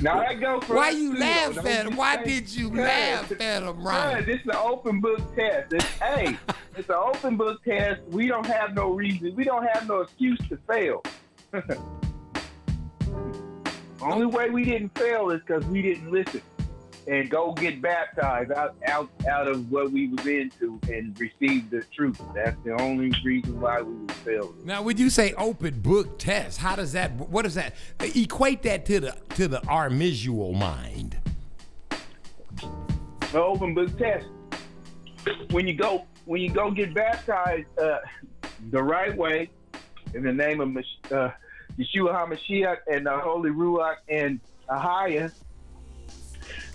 [0.00, 1.96] Now I go for Why you laugh at him?
[1.96, 4.24] Why did you laugh at him, Ryan?
[4.26, 5.72] This is an open book test.
[5.72, 6.38] It's, hey,
[6.76, 8.00] it's an open book test.
[8.08, 9.34] We don't have no reason.
[9.34, 11.02] We don't have no excuse to fail.
[14.00, 16.42] Only way we didn't fail is because we didn't listen
[17.08, 21.82] and go get baptized out, out, out of what we was into and receive the
[21.94, 22.20] truth.
[22.34, 24.54] That's the only reason why we was failed.
[24.66, 27.12] Now, would you say open book test, how does that?
[27.14, 27.74] What does that?
[28.00, 31.16] Equate that to the to the our visual mind.
[33.32, 34.26] The open book test.
[35.50, 37.98] When you go when you go get baptized uh,
[38.70, 39.50] the right way
[40.14, 40.76] in the name of
[41.10, 41.30] uh,
[41.78, 45.32] Yeshua HaMashiach and the Holy Ruach and Ahia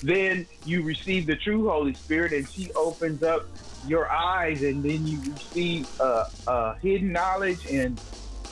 [0.01, 3.45] then you receive the true Holy Spirit, and she opens up
[3.88, 7.99] your eyes, and then you receive uh, uh, hidden knowledge and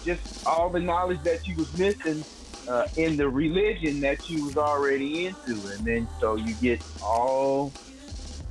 [0.06, 2.24] just all the knowledge that you was missing
[2.68, 7.72] uh, in the religion that you was already into, and then so you get all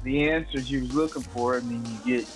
[0.02, 2.28] the answers you was looking for, and then you get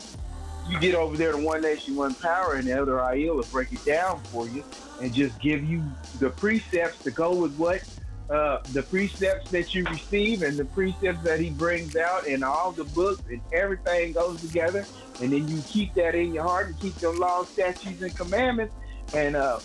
[0.70, 3.70] you get over there to One Nation, One Power, and the other IE will break
[3.70, 4.64] it down for you
[5.02, 5.82] and just give you
[6.20, 7.84] the precepts to go with what
[8.30, 12.72] uh, the precepts that you receive and the precepts that he brings out and all
[12.72, 14.84] the books and everything goes together.
[15.22, 18.74] And then you keep that in your heart and keep them laws, statutes, and commandments
[19.14, 19.60] and uh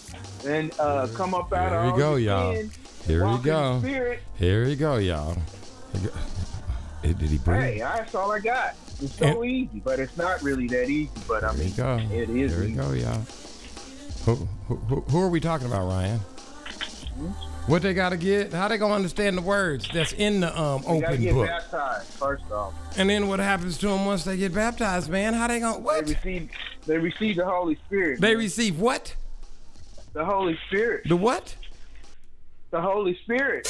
[0.45, 2.53] and uh come up out Here of we go, y'all.
[2.55, 2.71] End,
[3.07, 3.79] Here we go.
[4.39, 5.37] Here we go, y'all.
[7.01, 7.61] Did he bring?
[7.61, 8.75] Hey, that's all I got.
[9.01, 11.09] It's so and, easy, but it's not really that easy.
[11.25, 11.97] But I mean, go.
[12.11, 12.51] it is.
[12.51, 12.75] There we easy.
[12.75, 13.21] go, y'all.
[14.25, 14.35] Who,
[14.67, 14.75] who,
[15.09, 16.19] who are we talking about, Ryan?
[16.19, 17.31] Hmm?
[17.69, 18.51] What they gotta get?
[18.51, 21.45] How they gonna understand the words that's in the um they open get book?
[21.45, 22.73] Baptized first off.
[22.97, 25.35] And then what happens to them once they get baptized, man?
[25.35, 26.07] How they gonna what?
[26.07, 26.49] They receive.
[26.87, 28.21] They receive the Holy Spirit.
[28.21, 29.13] They receive what?
[30.13, 31.03] The Holy Spirit.
[31.07, 31.55] The what?
[32.71, 33.67] The Holy Spirit.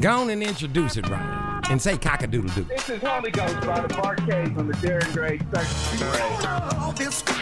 [0.00, 2.64] Go on and introduce it, Ryan and say cockadoodle doo.
[2.64, 6.06] This is Holy Ghost by the Bar-Kays on the Darren Gray Section.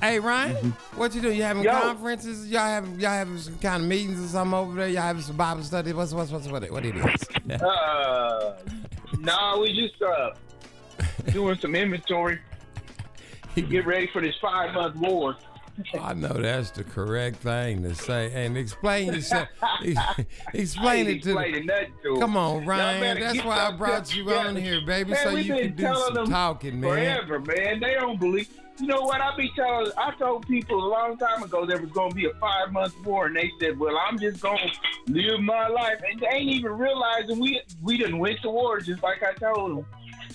[0.00, 0.98] Hey Ryan, mm-hmm.
[0.98, 1.36] what you doing?
[1.36, 1.70] You having Yo.
[1.80, 2.50] conferences?
[2.50, 4.88] Y'all having y'all having some kind of meetings or something over there?
[4.88, 5.92] Y'all having some Bible study?
[5.92, 7.62] What's what's what's what it, what it is?
[7.62, 8.56] uh,
[9.20, 10.30] nah, we just uh
[11.30, 12.40] doing some inventory.
[13.54, 15.36] get ready for this five month war.
[16.00, 18.30] I know that's the correct thing to say.
[18.34, 19.48] And explain yourself.
[20.52, 23.20] explain it to, the, to Come on, Ryan.
[23.20, 26.80] That's why I brought you on here, baby, man, so you can do some talking,
[26.80, 26.90] man.
[27.26, 27.78] Forever, man.
[27.80, 28.48] They don't believe
[28.82, 29.20] you know what?
[29.20, 32.26] I be telling, I told people a long time ago there was going to be
[32.26, 36.00] a five month war, and they said, "Well, I'm just going to live my life,"
[36.10, 39.78] and they ain't even realizing we we didn't win the war, just like I told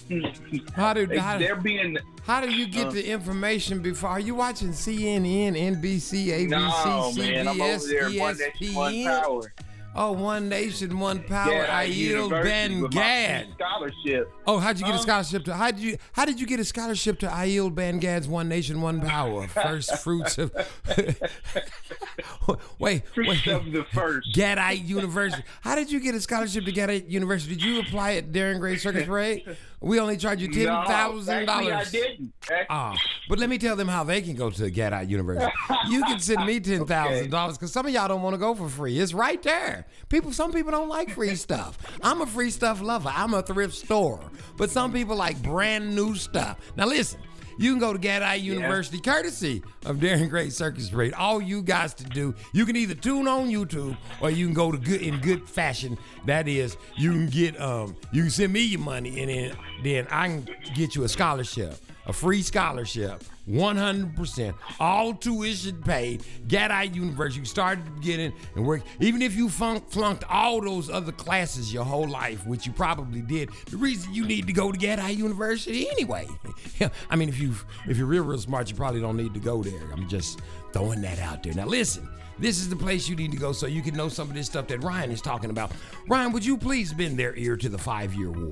[0.10, 0.34] them.
[0.74, 1.98] how do they, how, they're being?
[2.26, 4.12] How do you get uh, the information before?
[4.12, 8.74] Are you watching CNN, NBC, ABC, no, CBS, man, I'm over there ESPN?
[8.76, 9.54] One, one tower.
[10.00, 11.52] Oh, one nation, one power.
[11.52, 13.48] Yeah, I yield Ben Gad.
[13.56, 14.32] Scholarship.
[14.46, 15.56] Oh, how'd you get a um, scholarship to?
[15.56, 15.98] How did you?
[16.14, 19.48] How did you get a scholarship to yield Ben Gad's One Nation, One Power?
[19.48, 20.52] First fruits of.
[22.78, 23.48] wait, fruits wait.
[23.48, 24.32] of the first.
[24.36, 25.44] Gadite University.
[25.62, 27.56] How did you get a scholarship to Gadite University?
[27.56, 29.58] Did you apply at Darren Gray's Circus Parade?
[29.80, 31.88] We only charge you ten thousand no, dollars.
[31.90, 32.34] I didn't.
[32.68, 32.96] Ah,
[33.30, 35.52] but let me tell them how they can go to Gad Out University.
[35.90, 37.28] you can send me ten thousand okay.
[37.28, 38.98] dollars because some of y'all don't want to go for free.
[38.98, 39.86] It's right there.
[40.10, 41.78] People, some people don't like free stuff.
[42.02, 43.12] I'm a free stuff lover.
[43.14, 44.20] I'm a thrift store,
[44.58, 46.60] but some people like brand new stuff.
[46.76, 47.20] Now listen
[47.58, 49.14] you can go to Gadai University, yeah.
[49.14, 51.14] courtesy of Darren Gray's Circus Parade.
[51.14, 54.72] All you guys to do, you can either tune on YouTube or you can go
[54.72, 55.98] to good in good fashion.
[56.26, 60.08] That is, you can get um, you can send me your money and then then
[60.12, 61.78] I can get you a scholarship
[62.08, 67.42] a free scholarship, 100%, all tuition paid, of University.
[67.42, 68.82] You started at and work.
[69.02, 73.50] Even if you flunked all those other classes your whole life, which you probably did,
[73.70, 76.28] the reason you need to go to Gadite University anyway.
[77.10, 77.54] I mean, if you
[77.90, 79.92] if you're real real smart, you probably don't need to go there.
[79.92, 80.40] I'm just
[80.72, 81.54] throwing that out there.
[81.54, 82.08] Now listen.
[82.40, 84.46] This is the place you need to go so you can know some of this
[84.46, 85.72] stuff that Ryan is talking about.
[86.08, 88.52] Ryan, would you please bend their ear to the five year war?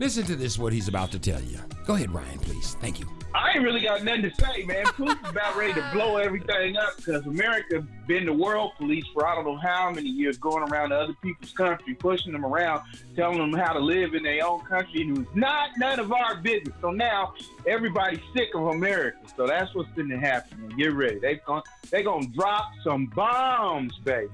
[0.00, 1.58] Listen to this, what he's about to tell you.
[1.86, 2.76] Go ahead, Ryan, please.
[2.80, 3.06] Thank you.
[3.34, 4.84] I ain't really got nothing to say, man.
[4.86, 9.36] Putin's about ready to blow everything up because America been the world police for I
[9.36, 12.82] don't know how many years, going around to other people's country, pushing them around,
[13.14, 16.12] telling them how to live in their own country, and it was not none of
[16.12, 16.74] our business.
[16.80, 17.34] So now
[17.68, 19.18] everybody's sick of America.
[19.36, 20.68] So that's what's going to happen.
[20.76, 24.28] get ready, they going they gonna drop some bombs, baby.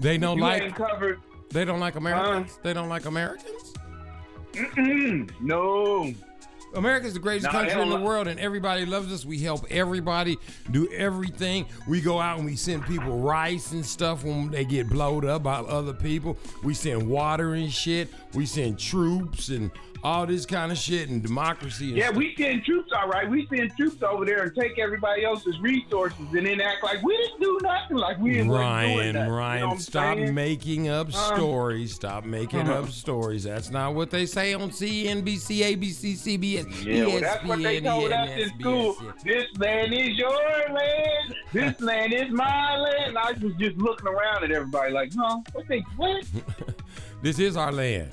[0.00, 1.20] They don't you like covered,
[1.50, 2.56] They don't like Americans.
[2.56, 3.74] Uh, they don't like Americans.
[5.40, 6.12] no.
[6.74, 9.24] America's the greatest country in the world, and everybody loves us.
[9.24, 10.36] We help everybody
[10.70, 11.66] do everything.
[11.88, 15.42] We go out and we send people rice and stuff when they get blowed up
[15.42, 16.36] by other people.
[16.62, 18.08] We send water and shit.
[18.34, 19.70] We send troops and
[20.02, 21.88] all this kind of shit and democracy.
[21.88, 22.16] And yeah, stuff.
[22.16, 23.28] we send troops, all right.
[23.28, 27.16] We send troops over there and take everybody else's resources and then act like we
[27.16, 27.96] didn't do nothing.
[27.96, 30.34] Like we didn't Ryan, Ryan, you know stop saying?
[30.34, 31.36] making up uh-huh.
[31.36, 31.94] stories.
[31.94, 33.44] Stop making uh, up stories.
[33.44, 37.80] That's not what they say on CNBC, ABC, CBS, yeah, ESPN, well, that's what they
[37.80, 38.96] told us in school.
[39.24, 41.34] This land is your land.
[41.52, 43.18] This land is my land.
[43.18, 45.40] I was just looking around at everybody like, huh?
[45.52, 46.24] what they what?
[47.22, 48.10] this is our land.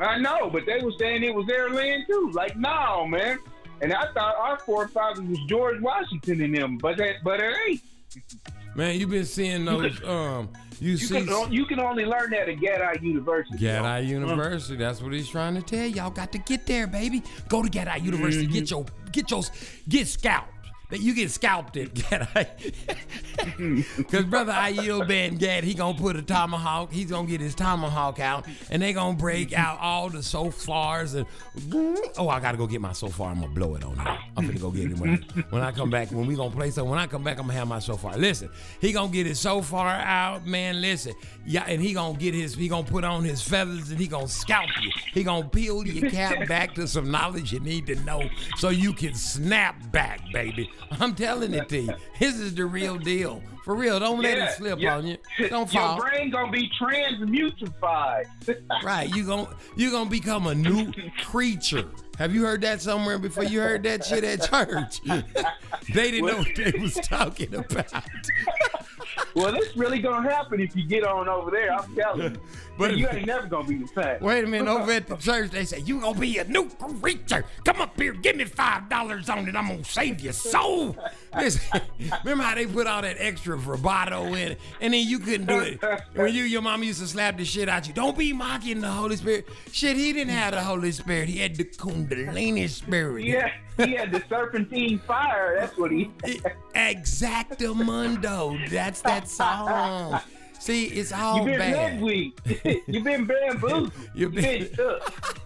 [0.00, 2.30] I know, but they were saying it was their land too.
[2.32, 3.38] Like, no, man.
[3.80, 7.80] And I thought our forefathers was George Washington and them, but that, but it ain't.
[8.74, 10.02] Man, you've been seeing those.
[10.04, 10.48] Um,
[10.80, 13.58] you, you see, can, you can only learn that at Gadai University.
[13.58, 14.02] Gadai y'all.
[14.02, 14.76] University.
[14.76, 16.10] That's what he's trying to tell y'all.
[16.10, 17.22] Got to get there, baby.
[17.48, 18.44] Go to Gadai University.
[18.44, 18.52] Mm-hmm.
[18.54, 19.42] Get your get your
[19.88, 20.46] get scout
[20.94, 21.92] that you get scalped it,
[23.96, 26.92] Because brother Aiel Ben Gad, he gonna put a tomahawk.
[26.92, 31.26] He's gonna get his tomahawk out, and they gonna break out all the fars and.
[32.16, 33.30] Oh, I gotta go get my shofar.
[33.32, 34.18] I'm gonna blow it on him.
[34.36, 36.12] I'm gonna go get him when I, when I come back.
[36.12, 38.16] When we gonna play so when I come back, I'm gonna have my shofar.
[38.16, 38.48] Listen,
[38.80, 40.80] he gonna get his shofar out, man.
[40.80, 41.14] Listen,
[41.44, 42.54] yeah, and he gonna get his.
[42.54, 44.90] He gonna put on his feathers and he gonna scalp you.
[45.12, 48.22] He gonna peel your cap back to some knowledge you need to know
[48.56, 50.70] so you can snap back, baby.
[50.92, 51.94] I'm telling it to you.
[52.18, 53.42] This is the real deal.
[53.64, 54.96] For real, don't yeah, let it slip yeah.
[54.98, 55.16] on you.
[55.48, 55.96] Don't fall.
[55.96, 58.26] Your brain gonna be transmutified.
[58.84, 61.88] right, you gonna you gonna become a new creature.
[62.18, 63.42] Have you heard that somewhere before?
[63.44, 65.00] You heard that shit at church?
[65.94, 67.90] they didn't know what they was talking about.
[69.34, 71.72] well, it's really gonna happen if you get on over there.
[71.72, 72.40] I'm telling you.
[72.76, 74.20] But you ain't never gonna be the same.
[74.20, 76.68] Wait a minute, over at the church they say you gonna be a new
[77.00, 77.44] creature.
[77.64, 79.54] Come up here, give me five dollars on it.
[79.54, 80.96] I'm gonna save your soul.
[81.38, 81.80] Listen,
[82.24, 85.80] remember how they put all that extra vibrato in, and then you couldn't do it
[86.14, 87.94] when you your mom used to slap the shit out you.
[87.94, 89.48] Don't be mocking the Holy Spirit.
[89.70, 91.28] Shit, he didn't have the Holy Spirit.
[91.28, 93.24] He had the Kundalini Spirit.
[93.24, 93.52] Yeah.
[93.76, 95.56] he had the serpentine fire.
[95.58, 96.06] That's what he.
[96.74, 98.68] Exactamundo.
[98.68, 100.20] That's that song.
[100.64, 101.58] See, it's all You've been
[102.38, 102.76] bad.
[102.86, 103.92] You've been bamboozled.
[104.14, 105.38] You've been, you been shook.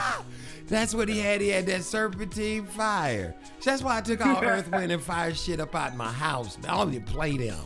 [0.68, 1.40] That's what he had.
[1.40, 3.34] He had that serpentine fire.
[3.64, 6.56] That's why I took all Earth, Wind, and Fire shit up out my house.
[6.68, 7.58] All you play them.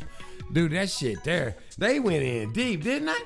[0.55, 1.55] Dude, that shit there.
[1.77, 3.25] They went in deep, didn't I?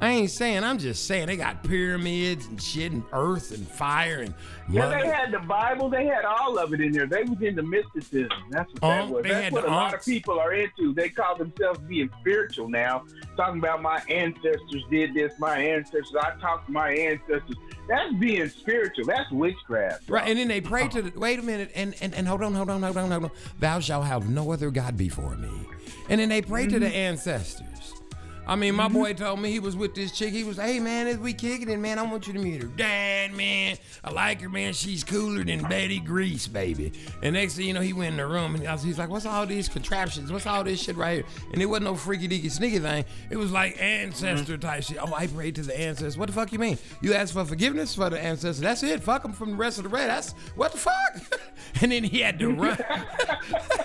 [0.00, 0.62] I ain't saying.
[0.62, 4.32] I'm just saying they got pyramids and shit and earth and fire and
[4.70, 4.88] yeah.
[4.88, 5.02] Money.
[5.02, 5.88] They had the Bible.
[5.88, 7.06] They had all of it in there.
[7.06, 8.28] They was into mysticism.
[8.50, 9.24] That's what um, that oh, was.
[9.24, 10.94] That's what a lot of people are into.
[10.94, 13.04] They call themselves being spiritual now.
[13.36, 15.32] Talking about my ancestors did this.
[15.38, 16.12] My ancestors.
[16.20, 17.56] I talked to my ancestors.
[17.88, 19.06] That's being spiritual.
[19.06, 20.06] That's witchcraft.
[20.06, 20.20] Bro.
[20.20, 20.28] Right.
[20.30, 21.18] And then they pray to the.
[21.18, 21.72] Wait a minute.
[21.74, 22.54] And and and hold on.
[22.54, 22.82] Hold on.
[22.84, 23.10] Hold on.
[23.10, 23.30] Hold on.
[23.58, 25.50] Thou shalt have no other god before me.
[26.08, 26.74] And then they pray mm-hmm.
[26.74, 26.94] to the mm-hmm.
[26.94, 27.64] ancestors.
[28.48, 30.32] I mean, my boy told me he was with this chick.
[30.32, 32.68] He was, hey man, as we kicking it, man, I want you to meet her.
[32.68, 34.72] Dad, man, I like her, man.
[34.72, 36.92] She's cooler than Betty Grease, baby.
[37.22, 39.44] And next thing you know, he went in the room and he's like, what's all
[39.44, 40.32] these contraptions?
[40.32, 41.24] What's all this shit right here?
[41.52, 43.04] And it wasn't no freaky deaky sneaky thing.
[43.28, 44.60] It was like ancestor mm-hmm.
[44.60, 44.96] type shit.
[44.98, 46.16] Oh, I pray to the ancestors.
[46.16, 46.78] What the fuck you mean?
[47.02, 48.60] You ask for forgiveness for the ancestors.
[48.60, 49.02] That's it.
[49.02, 50.08] Fuck them from the rest of the red.
[50.08, 51.40] That's what the fuck.
[51.82, 52.78] and then he had to run.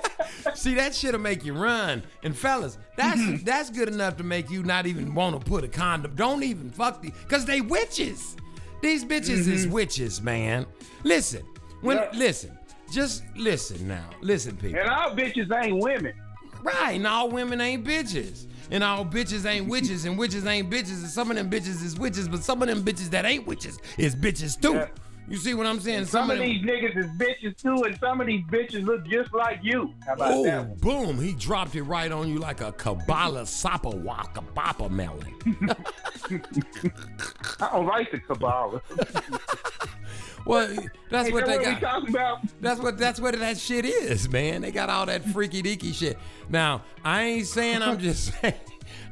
[0.55, 2.03] See, that shit'll make you run.
[2.24, 3.43] And fellas, that's mm-hmm.
[3.43, 6.15] that's good enough to make you not even want to put a condom.
[6.15, 8.36] Don't even fuck the, cause they witches.
[8.82, 9.53] These bitches mm-hmm.
[9.53, 10.65] is witches, man.
[11.03, 11.43] Listen,
[11.82, 12.09] when yeah.
[12.13, 12.57] listen,
[12.91, 14.80] just listen now, listen, people.
[14.80, 16.13] And all bitches ain't women.
[16.61, 18.45] Right, and all women ain't bitches.
[18.71, 21.97] And all bitches ain't witches, and witches ain't bitches, and some of them bitches is
[21.99, 24.74] witches, but some of them bitches that ain't witches is bitches too.
[24.76, 24.88] Yeah.
[25.30, 26.03] You see what I'm saying?
[26.05, 29.34] Some, some of, these niggas is bitches too, and some of these bitches look just
[29.34, 29.93] like you.
[30.05, 30.67] How about oh, that?
[30.67, 30.78] One?
[30.80, 31.17] Boom!
[31.21, 35.34] He dropped it right on you like a Kabbalah sapa waka bappa melon.
[37.59, 38.82] I don't like the Kabbalah.
[40.45, 40.76] Well,
[41.09, 42.05] that's hey, what they what got.
[42.59, 44.61] That's what that's what that shit is, man.
[44.63, 46.17] They got all that freaky deaky shit.
[46.49, 48.53] Now, I ain't saying I'm just saying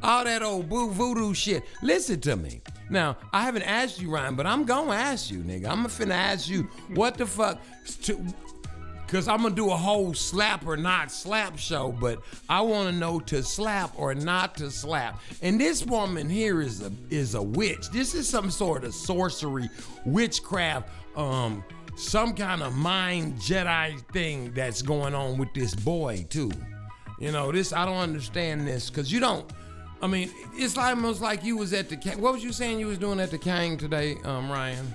[0.03, 1.63] all that old boo voodoo shit.
[1.81, 2.61] Listen to me.
[2.89, 5.67] Now, I haven't asked you, Ryan, but I'm gonna ask you, nigga.
[5.67, 6.63] I'm finna ask you
[6.95, 7.61] what the fuck
[8.03, 8.19] to,
[9.07, 13.19] Cause I'm gonna do a whole slap or not slap show, but I wanna know
[13.21, 15.19] to slap or not to slap.
[15.41, 17.89] And this woman here is a is a witch.
[17.89, 19.69] This is some sort of sorcery,
[20.05, 20.87] witchcraft,
[21.17, 21.61] um,
[21.97, 26.51] some kind of mind Jedi thing that's going on with this boy too.
[27.19, 29.45] You know, this I don't understand this because you don't
[30.01, 31.95] I mean, it's almost like you was at the.
[32.17, 34.91] What was you saying you was doing at the Kang today, um, Ryan?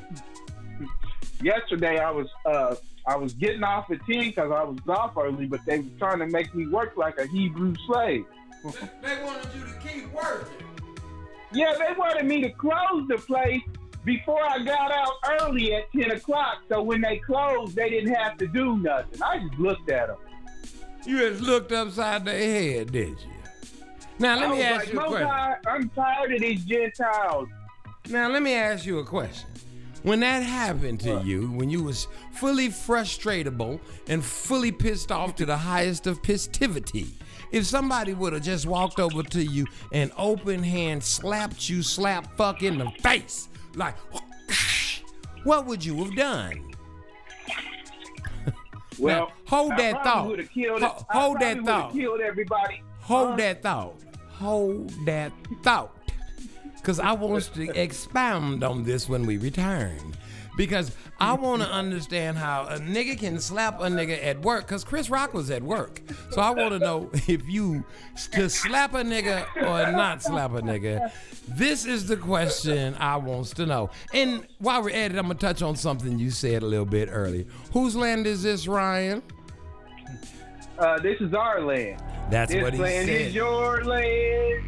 [1.41, 2.75] Yesterday, I was uh,
[3.07, 6.19] I was getting off at ten because I was off early, but they were trying
[6.19, 8.25] to make me work like a Hebrew slave.
[9.03, 10.67] they wanted you to keep working.
[11.53, 13.61] Yeah, they wanted me to close the place
[14.05, 18.39] before I got out early at ten o'clock, so when they closed, they didn't have
[18.39, 19.23] to do nothing.
[19.23, 20.19] I just looked at them.
[21.07, 23.31] You just looked upside their head, did you?
[24.19, 25.31] Now let me ask like, you a question.
[25.67, 27.49] I'm tired of these Gentiles.
[28.09, 29.49] Now let me ask you a question.
[30.05, 31.27] When that happened to what?
[31.27, 37.09] you, when you was fully frustratable and fully pissed off to the highest of pistivity,
[37.53, 42.35] if somebody would have just walked over to you and open hand slapped you slap
[42.37, 43.97] fuck in the face, like,
[45.45, 46.73] what would you have done?
[48.99, 50.17] Well, now, hold I that thought.
[51.11, 51.93] hold that thought.
[51.93, 52.83] Killed everybody.
[53.01, 53.97] Hold that thought
[54.39, 55.33] hold that
[55.63, 55.93] thought
[56.77, 60.15] because I want to expound on this when we return.
[60.57, 64.67] Because I want to understand how a nigga can slap a nigga at work.
[64.67, 66.01] Because Chris Rock was at work.
[66.31, 67.85] So I want to know if you
[68.33, 71.13] to slap a nigga or not slap a nigga.
[71.47, 73.91] This is the question I wants to know.
[74.15, 76.87] And while we're at it, I'm going to touch on something you said a little
[76.87, 77.45] bit earlier.
[77.75, 79.23] Whose land is this, Ryan?
[80.79, 82.03] uh, this is our land.
[82.31, 83.09] That's this what he land said.
[83.17, 84.65] This is your land.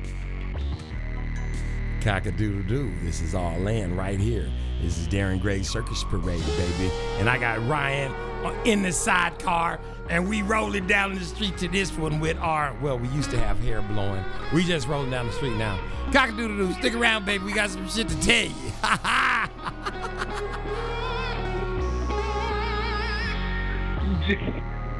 [2.02, 2.92] Cock-a-doodle doo.
[3.02, 4.48] This is our land right here.
[4.80, 6.90] This is Darren Gray's Circus Parade, baby.
[7.18, 8.12] And I got Ryan
[8.44, 12.76] uh, in the sidecar, and we rolling down the street to this one with our,
[12.80, 14.22] well, we used to have hair blowing.
[14.54, 15.80] We just rolling down the street now.
[16.12, 16.72] Cock-a-doodle doo.
[16.74, 17.44] Stick around, baby.
[17.44, 18.52] We got some shit to tell you.
[18.82, 19.54] Ha ha!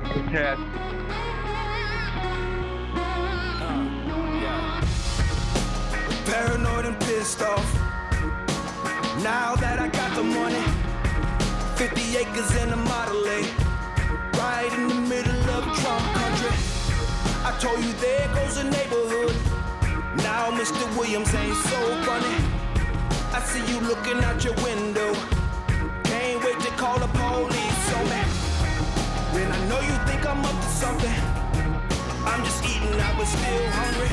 [0.04, 0.58] Cat.
[6.26, 7.74] Paranoid and pissed off.
[9.24, 10.62] Now that I got the money,
[11.76, 13.40] 50 acres and a Model A,
[14.38, 16.54] right in the middle of Trump country.
[17.44, 19.34] I told you there goes the neighborhood.
[20.18, 20.82] Now Mr.
[20.98, 22.38] Williams ain't so funny.
[23.32, 25.12] I see you looking out your window.
[26.04, 27.86] Can't wait to call the police.
[27.90, 28.27] So man.
[29.38, 31.14] When I know you think I'm up to something,
[32.26, 34.12] I'm just eating, I was still hungry.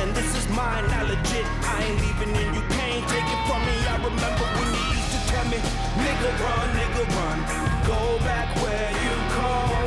[0.00, 3.60] And this is mine, I legit, I ain't leaving and you can't take it from
[3.68, 3.76] me.
[3.94, 5.58] I remember when you used to tell me,
[6.02, 7.38] nigga run, nigga run,
[7.86, 9.83] go back where you come.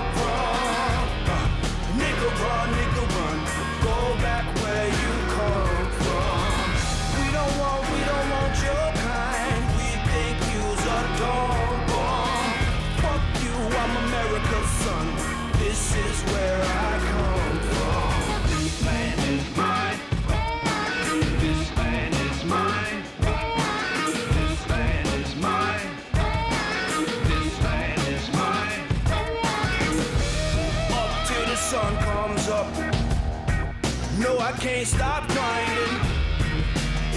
[34.67, 35.95] can't stop grinding.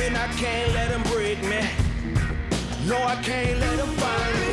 [0.05, 1.61] And I can't let them break me.
[2.91, 4.53] No, I can't let them find me.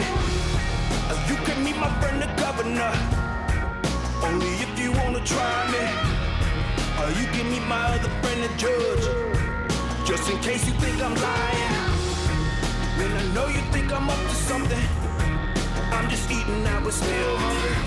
[1.10, 2.94] Uh, you can meet my friend the governor.
[4.28, 5.86] Only if you wanna try me.
[7.00, 9.06] Or uh, you can meet my other friend the judge.
[10.10, 11.78] Just in case you think I'm lying.
[13.04, 14.86] And I know you think I'm up to something.
[15.96, 17.78] I'm just eating, I was still hungry.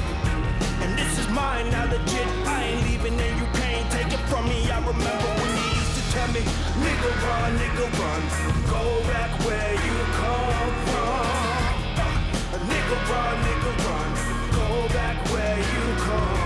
[0.82, 2.49] And this is mine, now legit
[4.30, 4.62] from me.
[4.70, 6.42] I remember when you used to tell me,
[6.84, 8.22] nigga run, nigga run,
[8.74, 11.56] go back where you come from.
[12.72, 14.10] Nigga run, nigga run,
[14.60, 16.39] go back where you come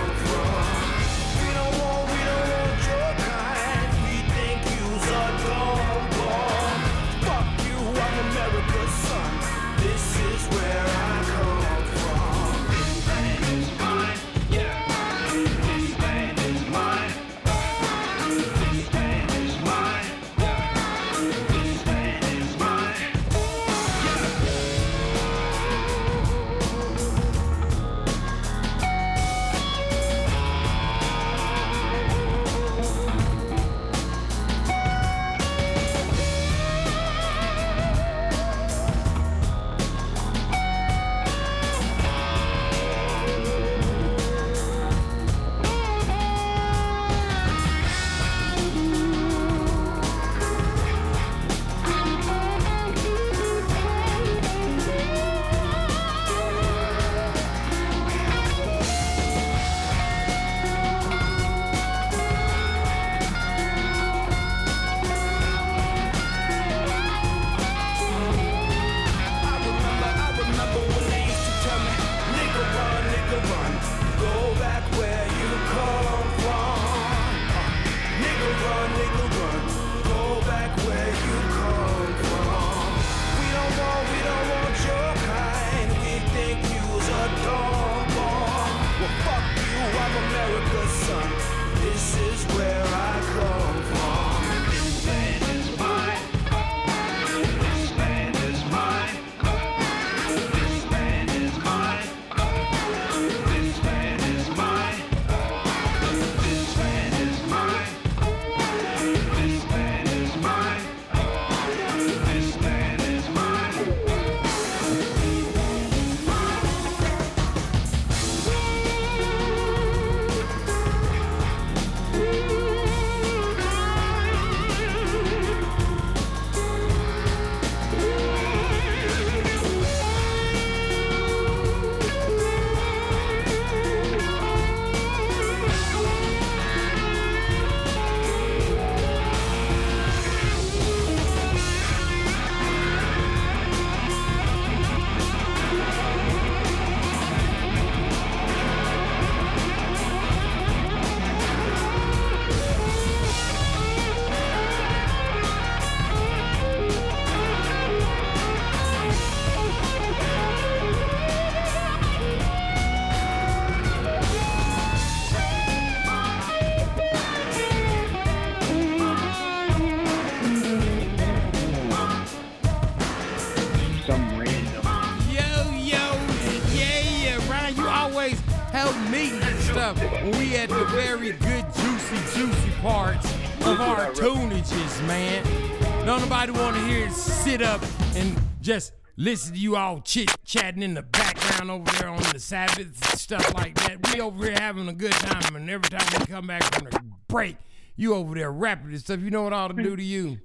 [185.07, 186.07] man.
[186.07, 187.83] Don't nobody want to hear sit up
[188.15, 192.39] and just listen to you all chit chatting in the background over there on the
[192.39, 194.13] Sabbath and stuff like that.
[194.15, 197.01] We over here having a good time, and every time we come back from the
[197.29, 197.57] break,
[197.97, 199.21] you over there rapping and stuff.
[199.21, 200.39] You know what I ought to do to you?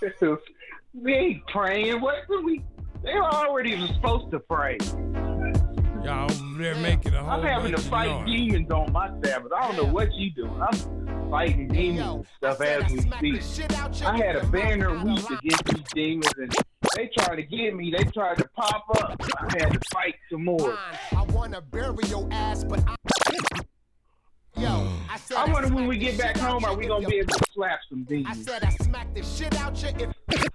[0.94, 2.00] we ain't praying.
[2.00, 2.64] What we?
[3.02, 4.78] They already supposed to pray.
[6.06, 9.50] Y'all they're making a whole I'm having to fight demons on my Sabbath.
[9.52, 10.62] I don't know what you doing.
[10.62, 13.00] I'm fighting demons and stuff as we
[13.40, 13.74] speak.
[14.06, 16.54] I had a banner week against these demons and
[16.94, 17.92] they tried to get me.
[17.98, 19.20] They tried to pop up.
[19.36, 20.78] I had to fight some more.
[21.16, 22.94] I wanna bury your ass, but I
[24.60, 27.16] Yo, I, said I wonder I when we get back home, are we gonna be
[27.16, 28.48] able to slap some demons?
[28.48, 30.12] I said I smacked the shit out you.
[30.28, 30.48] If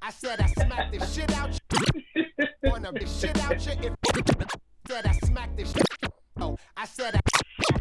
[0.00, 2.24] I said I smacked the shit out you
[2.62, 4.50] wanna be shit out you if
[4.86, 6.10] said I smacked this shit.
[6.40, 7.20] Oh, I said I.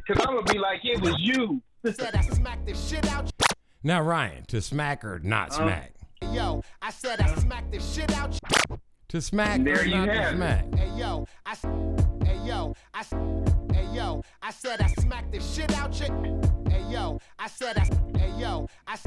[0.08, 1.62] Cause I'm gonna be like, it was you.
[1.92, 3.48] said I smacked this shit out you.
[3.84, 5.94] Now, Ryan, to smack or not uh smack?
[6.34, 8.38] Yo, I said I smacked this shit out
[9.10, 10.76] To smack there or you not have to smack?
[10.76, 11.56] Hey, yo, I.
[12.94, 13.04] I,
[13.72, 16.10] hey yo, I said I smacked the shit out your,
[16.70, 17.86] hey yo, I said I,
[18.18, 18.98] hey yo, I,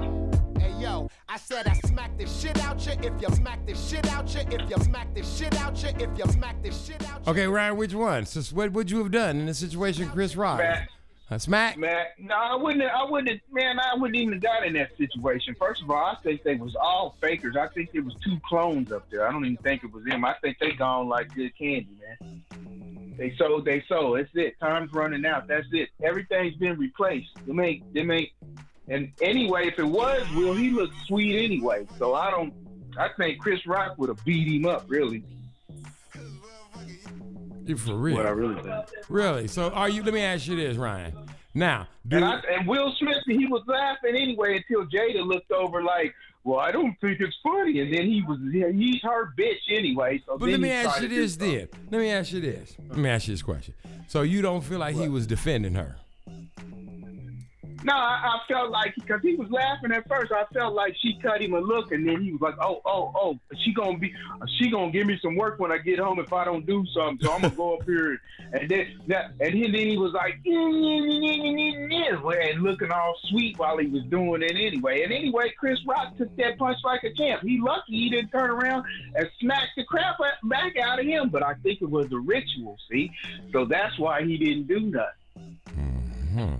[0.59, 4.09] hey yo, I said I smacked the shit out you if you smack the shit
[4.11, 7.27] out you if you smack the shit out you if you smack the shit out
[7.27, 7.33] you.
[7.33, 8.25] Okay, Ryan, which one?
[8.25, 10.59] So what would you have done in the situation, Chris Rock?
[10.61, 10.89] Smack.
[11.31, 11.75] Uh, smack.
[11.75, 12.07] Smack.
[12.21, 12.85] No, I wouldn't.
[12.91, 13.41] I wouldn't.
[13.53, 15.55] Man, I wouldn't even got in that situation.
[15.59, 17.57] First of all, I think they was all fakers.
[17.59, 19.29] I think it was two clones up there.
[19.29, 20.25] I don't even think it was them.
[20.25, 21.89] I think they gone like good candy,
[22.21, 22.82] man.
[23.17, 24.19] They sold, they sold.
[24.19, 24.59] That's it.
[24.61, 25.47] Time's running out.
[25.49, 25.91] That's it.
[26.03, 27.29] Everything's been replaced.
[27.47, 28.35] They make, they make.
[28.89, 31.87] And anyway, if it was Will, he looked sweet anyway.
[31.99, 32.53] So I don't.
[32.99, 35.25] I think Chris Rock would have beat him up, really.
[37.65, 38.17] You for real?
[38.17, 38.75] What I really think.
[39.09, 39.47] Really?
[39.47, 40.03] So are you?
[40.03, 41.15] Let me ask you this, Ryan.
[41.55, 46.15] Now, and, I, and Will Smith, he was laughing anyway until Jada looked over like,
[46.45, 47.81] well, I don't think it's funny.
[47.81, 50.21] And then he was, he's her bitch anyway.
[50.27, 51.69] So but let me ask you this, then.
[51.91, 52.77] Let me ask you this.
[52.89, 53.75] Let me ask you this question.
[54.09, 55.03] So you don't feel like what?
[55.03, 55.97] he was defending her?
[57.85, 60.31] No, I, I felt like because he was laughing at first.
[60.31, 63.11] I felt like she cut him a look, and then he was like, "Oh, oh,
[63.17, 64.13] oh, she gonna be,
[64.59, 67.27] she gonna give me some work when I get home if I don't do something.
[67.27, 68.21] So I'm gonna go up here."
[68.53, 70.39] And then that, and then, then he was like,
[72.45, 75.03] and looking all sweet while he was doing it anyway.
[75.03, 77.43] And anyway, Chris Rock took that punch like a champ.
[77.43, 78.85] He lucky he didn't turn around
[79.17, 81.31] and smack the crap back out of him.
[81.31, 83.11] But I think it was a ritual, see.
[83.53, 85.59] So that's why he didn't do nothing.
[85.71, 86.55] Mm-hmm.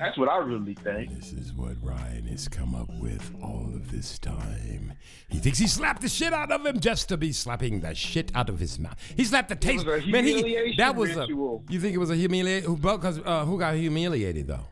[0.00, 1.14] That's what I really think.
[1.14, 4.94] This is what Ryan has come up with all of this time.
[5.28, 8.32] He thinks he slapped the shit out of him just to be slapping the shit
[8.34, 8.96] out of his mouth.
[9.14, 9.84] He slapped the taste.
[9.84, 11.64] Man, he, that was ritual.
[11.68, 11.72] a.
[11.72, 12.76] You think it was a humiliation?
[12.76, 14.64] Because uh, who got humiliated though?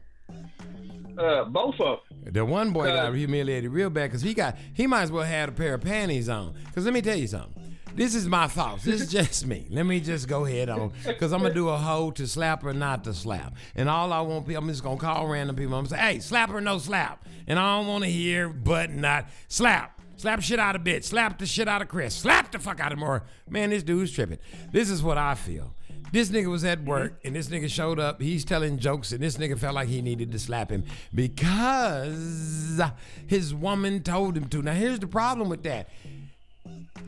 [1.22, 2.32] Uh, both of them.
[2.32, 5.24] The one boy got uh, humiliated real bad because he got he might as well
[5.24, 6.54] had a pair of panties on.
[6.64, 8.84] Because let me tell you something this is my thoughts.
[8.84, 9.66] This is just me.
[9.70, 12.72] Let me just go ahead on because I'm gonna do a hoe to slap or
[12.72, 13.54] not to slap.
[13.74, 15.74] And all I want, I'm just gonna call random people.
[15.74, 17.24] I'm gonna say, hey, slap or no slap.
[17.46, 20.00] And I don't want to hear but not slap.
[20.16, 21.04] Slap shit out of bitch.
[21.04, 22.14] Slap the shit out of Chris.
[22.14, 23.22] Slap the fuck out of more.
[23.48, 24.38] Man, this dude's tripping.
[24.72, 25.74] This is what I feel.
[26.10, 28.20] This nigga was at work and this nigga showed up.
[28.20, 30.84] He's telling jokes and this nigga felt like he needed to slap him
[31.14, 32.80] because
[33.26, 34.62] his woman told him to.
[34.62, 35.88] Now, here's the problem with that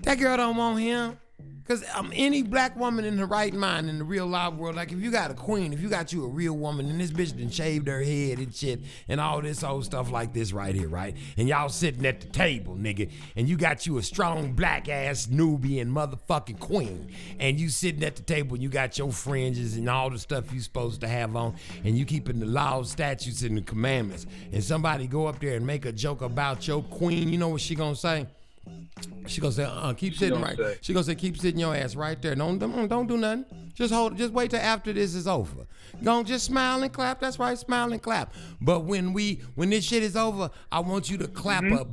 [0.03, 1.19] that girl don't want him.
[1.67, 4.91] Cause um, any black woman in the right mind in the real live world, like
[4.91, 7.39] if you got a queen, if you got you a real woman, and this bitch
[7.39, 10.89] done shaved her head and shit, and all this old stuff like this right here,
[10.89, 11.17] right?
[11.37, 15.29] And y'all sitting at the table, nigga, and you got you a strong black ass
[15.29, 17.09] Nubian motherfucking queen,
[17.39, 20.53] and you sitting at the table, and you got your fringes and all the stuff
[20.53, 21.55] you supposed to have on,
[21.85, 25.65] and you keeping the laws, statutes, and the commandments, and somebody go up there and
[25.65, 28.27] make a joke about your queen, you know what she gonna say?
[29.27, 30.57] She gonna say, uh, keep she sitting right.
[30.57, 30.79] Say.
[30.81, 32.35] She gonna say, keep sitting your ass right there.
[32.35, 33.45] Don't, don't, don't do nothing.
[33.75, 34.17] Just hold.
[34.17, 35.67] Just wait till after this is over.
[36.03, 37.21] Don't just smile and clap.
[37.21, 38.33] That's right, smile and clap.
[38.61, 41.75] But when we, when this shit is over, I want you to clap mm-hmm.
[41.77, 41.89] up,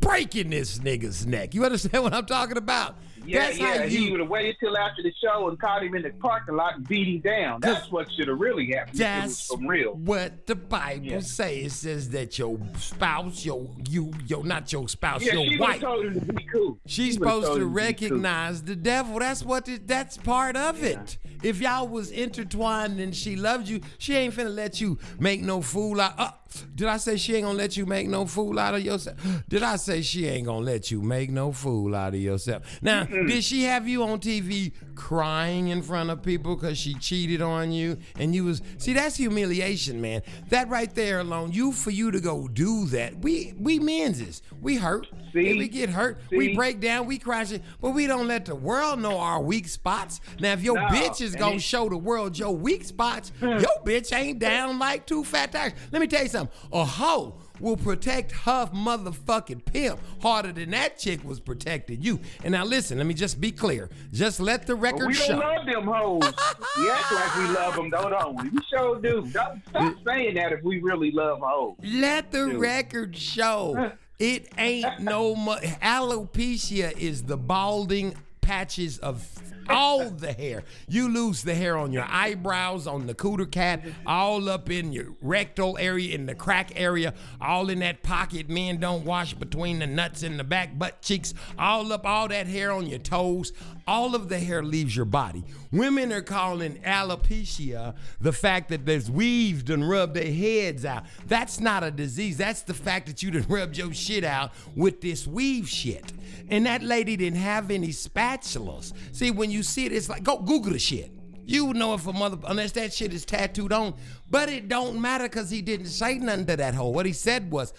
[0.00, 1.54] breaking this nigga's neck.
[1.54, 2.96] You understand what I'm talking about?
[3.28, 3.78] Yeah, That's yeah.
[3.78, 3.88] How you...
[3.98, 6.76] He would have waited till after the show and caught him in the parking lot
[6.76, 7.60] and beat him down.
[7.60, 8.98] That's what should have really happened.
[8.98, 9.92] That's real.
[9.94, 11.20] What the Bible yeah.
[11.20, 15.80] says it says that your spouse, your you, your not your spouse, yeah, your wife.
[15.80, 16.78] Told him to be cool.
[16.86, 18.68] She's she supposed to recognize cool.
[18.68, 19.18] the devil.
[19.18, 20.88] That's what that's part of yeah.
[20.90, 21.18] it.
[21.42, 25.60] If y'all was intertwined and she loved you, she ain't finna let you make no
[25.60, 26.14] fool out.
[26.18, 26.30] Uh,
[26.74, 29.18] did I say she ain't gonna let you make no fool out of yourself?
[29.48, 32.62] Did I say she ain't gonna let you make no fool out of yourself?
[32.82, 33.26] Now, mm-hmm.
[33.26, 37.70] did she have you on TV crying in front of people because she cheated on
[37.70, 40.22] you and you was see that's humiliation, man.
[40.48, 43.18] That right there alone, you for you to go do that.
[43.18, 45.58] We we men's is we hurt, see?
[45.58, 46.36] we get hurt, see?
[46.38, 49.68] we break down, we crash it, but we don't let the world know our weak
[49.68, 50.20] spots.
[50.40, 53.60] Now, if your no, bitch is gonna it- show the world your weak spots, your
[53.84, 55.74] bitch ain't down like two fat tires.
[55.92, 56.58] Let me tell you something something.
[56.72, 62.20] A hoe will protect her motherfucking pimp harder than that chick was protecting you.
[62.44, 63.88] And now listen, let me just be clear.
[64.12, 65.34] Just let the record show.
[65.34, 65.38] we show.
[65.38, 66.34] not love them hoes.
[66.78, 68.48] we act like we love them, though, don't we?
[68.50, 69.26] We sure do.
[69.30, 71.74] stop uh, saying that if we really love hoes.
[71.82, 72.56] Let the Dude.
[72.60, 73.90] record show.
[74.20, 79.24] It ain't no mu- alopecia is the balding patches of
[79.68, 80.64] all the hair.
[80.88, 85.08] You lose the hair on your eyebrows, on the cooter cat, all up in your
[85.20, 88.48] rectal area, in the crack area, all in that pocket.
[88.48, 92.46] Men don't wash between the nuts and the back butt cheeks, all up all that
[92.46, 93.52] hair on your toes,
[93.88, 95.42] all of the hair leaves your body.
[95.72, 101.04] Women are calling alopecia the fact that there's weaved and rubbed their heads out.
[101.26, 102.36] That's not a disease.
[102.36, 106.12] That's the fact that you didn't rubbed your shit out with this weave shit.
[106.50, 108.92] And that lady didn't have any spatulas.
[109.12, 111.10] See, when you see it, it's like, go Google the shit.
[111.46, 113.94] You would know if a mother, unless that shit is tattooed on.
[114.30, 116.88] But it don't matter because he didn't say nothing to that hoe.
[116.90, 117.72] What he said was,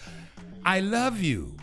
[0.66, 1.54] I love you.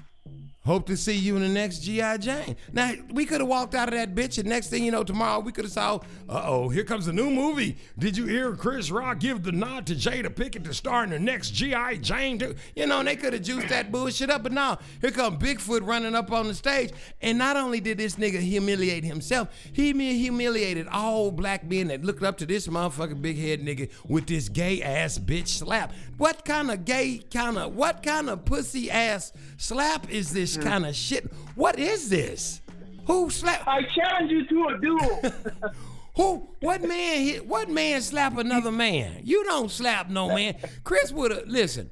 [0.68, 2.18] Hope to see you in the next G.I.
[2.18, 2.58] Jane.
[2.74, 5.40] Now, we could have walked out of that bitch, and next thing you know, tomorrow
[5.40, 5.96] we could have saw,
[6.28, 7.78] uh oh, here comes a new movie.
[7.98, 11.20] Did you hear Chris Rock give the nod to Jada Pinkett to star in the
[11.20, 11.96] next G.I.
[11.98, 12.54] Jane?
[12.76, 15.88] You know, and they could have juiced that bullshit up, but now here come Bigfoot
[15.88, 16.92] running up on the stage.
[17.22, 22.24] And not only did this nigga humiliate himself, he humiliated all black men that looked
[22.24, 25.94] up to this motherfucking big head nigga with this gay ass bitch slap.
[26.18, 30.68] What kind of gay, kind of, what kind of pussy ass slap is this Mm-hmm.
[30.70, 31.26] kind of shit?
[31.56, 32.62] What is this?
[33.06, 33.68] Who slapped?
[33.68, 35.34] I challenge you to a duel.
[36.16, 36.50] Who?
[36.62, 37.22] What man?
[37.24, 39.22] Hit, what man slap another man?
[39.24, 40.56] You don't slap no man.
[40.84, 41.92] Chris would have listen.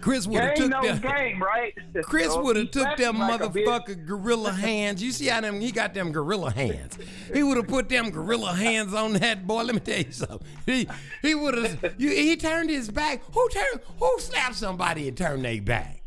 [0.00, 0.98] Chris would have took no them.
[0.98, 1.72] Game, right?
[2.02, 5.02] Chris would have took them like motherfucker gorilla hands.
[5.02, 5.60] You see how them?
[5.60, 6.98] He got them gorilla hands.
[7.32, 9.62] He would have put them gorilla hands on that boy.
[9.62, 10.40] Let me tell you something.
[10.66, 10.88] He
[11.22, 11.94] he would have.
[11.98, 13.22] He turned his back.
[13.32, 13.80] Who turned?
[14.00, 16.03] Who slapped somebody and turned their back?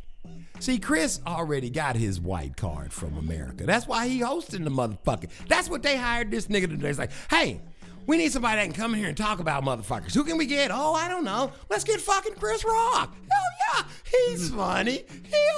[0.60, 3.66] See, Chris already got his white card from America.
[3.66, 5.30] That's why he hosting the motherfucker.
[5.48, 6.86] That's what they hired this nigga to do.
[6.88, 7.62] It's like, hey,
[8.08, 10.16] we need somebody that can come in here and talk about motherfuckers.
[10.16, 10.72] Who can we get?
[10.74, 11.52] Oh, I don't know.
[11.70, 13.14] Let's get fucking Chris Rock.
[13.30, 13.84] Hell yeah.
[14.30, 14.58] He's hmm.
[14.60, 15.04] funny.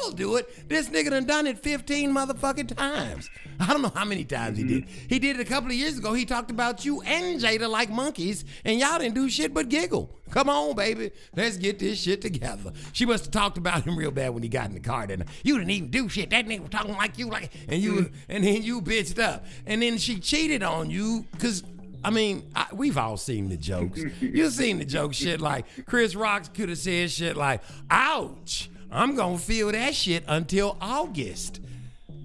[0.02, 0.68] He'll do it.
[0.68, 3.30] This nigga done done it 15 motherfucking times.
[3.60, 4.86] I don't know how many times he did.
[4.86, 4.90] Hmm.
[5.10, 6.14] He did it a couple of years ago.
[6.14, 10.10] He talked about you and Jada like monkeys, and y'all didn't do shit but giggle.
[10.32, 11.12] Come on, baby.
[11.36, 12.74] Let's get this shit together.
[12.94, 15.06] She must have talked about him real bad when he got in the car.
[15.06, 16.32] Then you didn't even do shit.
[16.32, 18.14] That nigga was talking like you, like, and you, hmm.
[18.28, 21.64] and then you bitched up, and then she cheated on you because
[22.04, 24.00] I mean, I, we've all seen the jokes.
[24.22, 29.16] You've seen the joke shit like Chris Rock could have said shit like, ouch, I'm
[29.16, 31.60] going to feel that shit until August.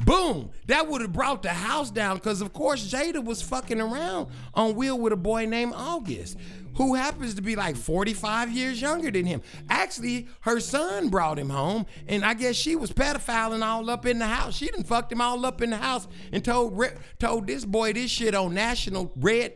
[0.05, 0.51] Boom.
[0.69, 4.75] That would have brought the house down because, of course, Jada was fucking around on
[4.77, 6.37] wheel with a boy named August,
[6.77, 9.43] who happens to be like 45 years younger than him.
[9.71, 14.19] Actually, her son brought him home, and I guess she was pedophiling all up in
[14.21, 14.57] the house.
[14.57, 16.81] She done fucked him all up in the house and told
[17.19, 19.55] told this boy this shit on national red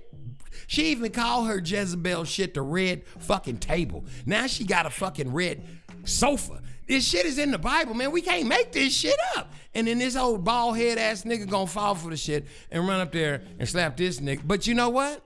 [0.69, 4.05] she even called her Jezebel shit the red fucking table.
[4.27, 5.63] Now she got a fucking red
[6.05, 6.61] sofa.
[6.87, 8.13] This shit is in the Bible, man.
[8.13, 9.51] We can't make this shit up.
[9.75, 13.01] And then this old bald head ass nigga gonna fall for the shit and run
[13.01, 14.43] up there and slap this nigga.
[14.47, 15.23] But you know what?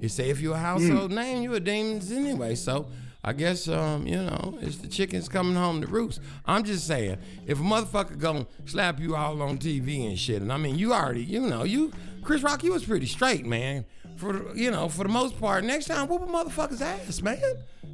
[0.00, 1.14] You say if you're a household mm.
[1.14, 2.56] name, you're a demons anyway.
[2.56, 2.88] So
[3.22, 6.18] I guess um, you know, it's the chickens coming home to roost.
[6.46, 10.52] I'm just saying, if a motherfucker gonna slap you all on TV and shit, and
[10.52, 11.92] I mean you already, you know, you
[12.24, 13.84] Chris Rock, you was pretty straight, man
[14.20, 17.40] for you know, for the most part, next time whoop a motherfucker's ass, man.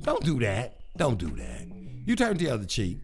[0.03, 0.75] Don't do that.
[0.97, 1.67] Don't do that.
[2.05, 2.99] You turn the other cheek.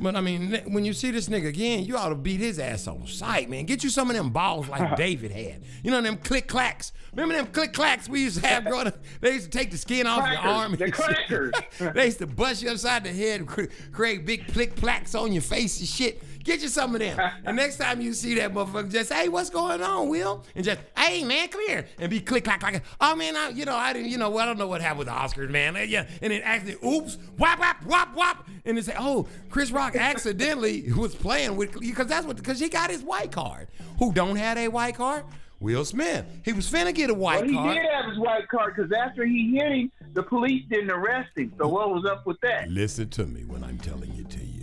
[0.00, 2.88] But I mean, when you see this nigga again, you ought to beat his ass
[2.88, 3.64] on sight, man.
[3.64, 5.62] Get you some of them balls like David had.
[5.84, 6.92] You know them click clacks.
[7.12, 8.96] Remember them click clacks we used to have growing up?
[9.20, 10.74] They used to take the skin off crackers, your arm.
[10.74, 11.54] The crackers.
[11.94, 13.46] they used to bust you upside the head,
[13.92, 16.20] create big click clacks on your face and shit.
[16.44, 17.18] Get you some of them.
[17.44, 20.44] and next time you see that motherfucker, just hey, what's going on, Will?
[20.54, 22.84] And just hey, man, come here, and be click clack clack.
[23.00, 24.98] Oh man, I, you know I didn't, you know well, I don't know what happened
[25.00, 25.74] with the Oscars, man.
[25.74, 29.70] And, yeah, and then actually, oops, whop whop whop whop, and they say, oh, Chris
[29.70, 33.68] Rock accidentally was playing with because that's what because he got his white card.
[33.98, 35.24] Who don't have a white card?
[35.60, 36.26] Will Smith.
[36.44, 37.74] He was finna get a white well, he card.
[37.74, 41.54] did have his white card because after he hit him, the police didn't arrest him.
[41.56, 42.70] So what was up with that?
[42.70, 44.53] Listen to me when I'm telling you to you.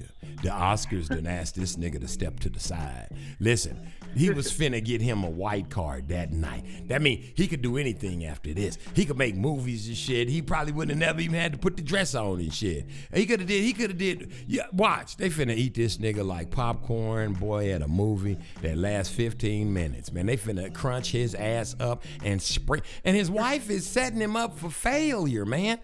[0.41, 3.09] The Oscars done asked this nigga to step to the side.
[3.39, 3.77] Listen,
[4.15, 6.87] he was finna get him a white card that night.
[6.87, 8.79] That mean he could do anything after this.
[8.95, 10.29] He could make movies and shit.
[10.29, 12.87] He probably wouldn't have never even had to put the dress on and shit.
[13.13, 13.63] He could have did.
[13.63, 14.31] He could have did.
[14.47, 15.15] Yeah, watch.
[15.15, 20.11] They finna eat this nigga like popcorn, boy, at a movie that lasts 15 minutes.
[20.11, 22.81] Man, they finna crunch his ass up and spray.
[23.05, 25.77] And his wife is setting him up for failure, man.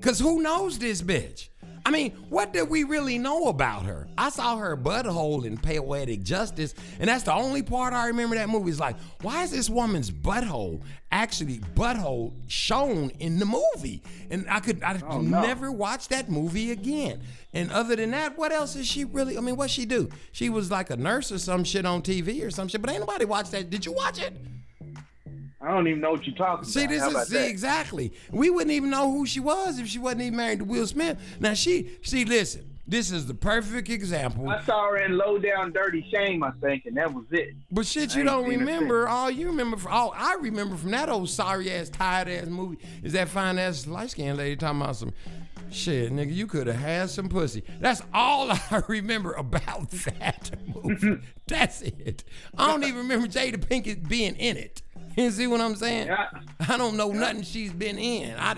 [0.00, 1.48] Cause who knows this bitch?
[1.88, 4.08] I mean, what did we really know about her?
[4.18, 8.50] I saw her butthole in Poetic Justice, and that's the only part I remember that
[8.50, 8.68] movie.
[8.68, 14.02] Is like, why is this woman's butthole actually butthole shown in the movie?
[14.28, 15.40] And I could I oh, no.
[15.40, 17.22] never watch that movie again.
[17.54, 19.38] And other than that, what else is she really?
[19.38, 20.10] I mean, what she do?
[20.32, 23.00] She was like a nurse or some shit on TV or some shit, but ain't
[23.00, 23.70] nobody watched that.
[23.70, 24.34] Did you watch it?
[25.60, 26.90] I don't even know what you're talking see, about.
[26.90, 28.12] This How is, see, this is exactly.
[28.30, 31.18] We wouldn't even know who she was if she wasn't even married to Will Smith.
[31.40, 32.64] Now she, see listen.
[32.86, 34.48] This is the perfect example.
[34.48, 37.54] I saw her in Low Down Dirty Shame, I think, and that was it.
[37.70, 39.06] But shit, you don't remember.
[39.06, 42.78] All you remember, from, all I remember from that old sorry ass, tired ass movie
[43.02, 45.12] is that fine ass light skinned lady talking about some
[45.70, 46.34] shit, nigga.
[46.34, 47.62] You could have had some pussy.
[47.78, 50.50] That's all I remember about that
[50.82, 51.18] movie.
[51.46, 52.24] That's it.
[52.56, 54.80] I don't even remember Jada Pinkett being in it.
[55.18, 56.06] You see what I'm saying?
[56.06, 56.28] Yeah.
[56.68, 58.36] I don't know nothing she's been in.
[58.38, 58.56] I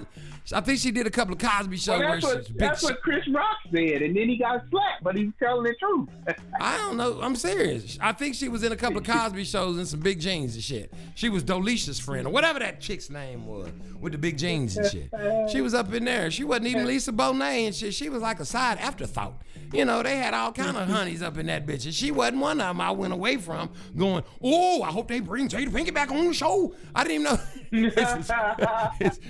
[0.52, 2.00] I think she did a couple of Cosby shows.
[2.22, 5.64] Well, that's, what, what Chris Rock said, and then he got slapped, but he's telling
[5.64, 6.08] the truth.
[6.60, 7.20] I don't know.
[7.20, 7.98] I'm serious.
[8.00, 10.62] I think she was in a couple of Cosby shows and some big jeans and
[10.64, 10.92] shit.
[11.14, 13.70] She was Dolisha's friend or whatever that chick's name was
[14.00, 15.10] with the big jeans and shit.
[15.50, 16.30] She was up in there.
[16.30, 17.94] She wasn't even Lisa Bonet and shit.
[17.94, 19.42] She was like a side afterthought.
[19.72, 22.38] You know, they had all kind of honeys up in that bitch, and she wasn't
[22.40, 22.80] one of them.
[22.80, 26.34] I went away from going, oh, I hope they bring Jada Pinkett back on the
[26.34, 26.74] show.
[26.92, 27.38] I didn't even know
[27.70, 27.98] this, is,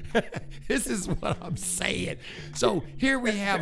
[0.68, 2.16] this, is what I'm saying.
[2.54, 3.60] So here we have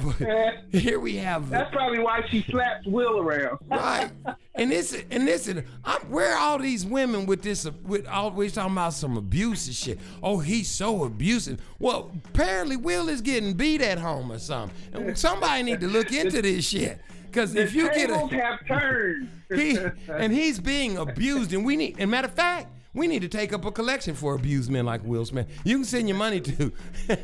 [0.71, 3.59] here we have That's probably why she slapped Will around.
[3.69, 4.11] Right.
[4.55, 8.73] And this and listen, I'm where are all these women with this with always talking
[8.73, 9.99] about some abusive shit.
[10.23, 11.61] Oh, he's so abusive.
[11.79, 14.75] Well, apparently Will is getting beat at home or something.
[14.93, 16.99] And somebody need to look into this shit.
[17.27, 19.29] Because if you get a, have turned.
[19.55, 19.77] he,
[20.09, 21.97] and he's being abused, and we need.
[21.99, 25.05] And matter of fact, we need to take up a collection for abused men like
[25.05, 25.47] Will Smith.
[25.65, 26.73] You can send your money to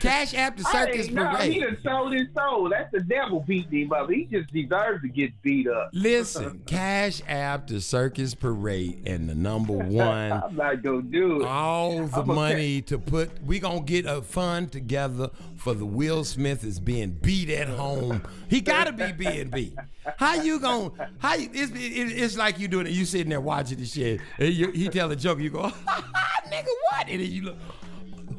[0.00, 1.52] Cash App the circus parade.
[1.52, 2.68] He just sold his soul.
[2.68, 4.10] That's the devil beating him up.
[4.10, 5.90] He just deserves to get beat up.
[5.92, 10.32] Listen, Cash App the circus parade and the number one.
[10.32, 11.46] I'm not gonna do it.
[11.46, 12.80] All the I'm money okay.
[12.82, 13.42] to put.
[13.44, 18.22] We gonna get a fund together for the Will Smith is being beat at home.
[18.48, 19.74] he gotta be being beat.
[20.16, 21.10] How you gonna?
[21.18, 21.78] How you, it's, it,
[22.22, 22.92] it's like you doing it.
[22.92, 24.20] You sitting there watching this shit.
[24.38, 25.38] You, he tell a joke.
[25.38, 27.08] You go, nigga, what?
[27.08, 27.56] And then you look.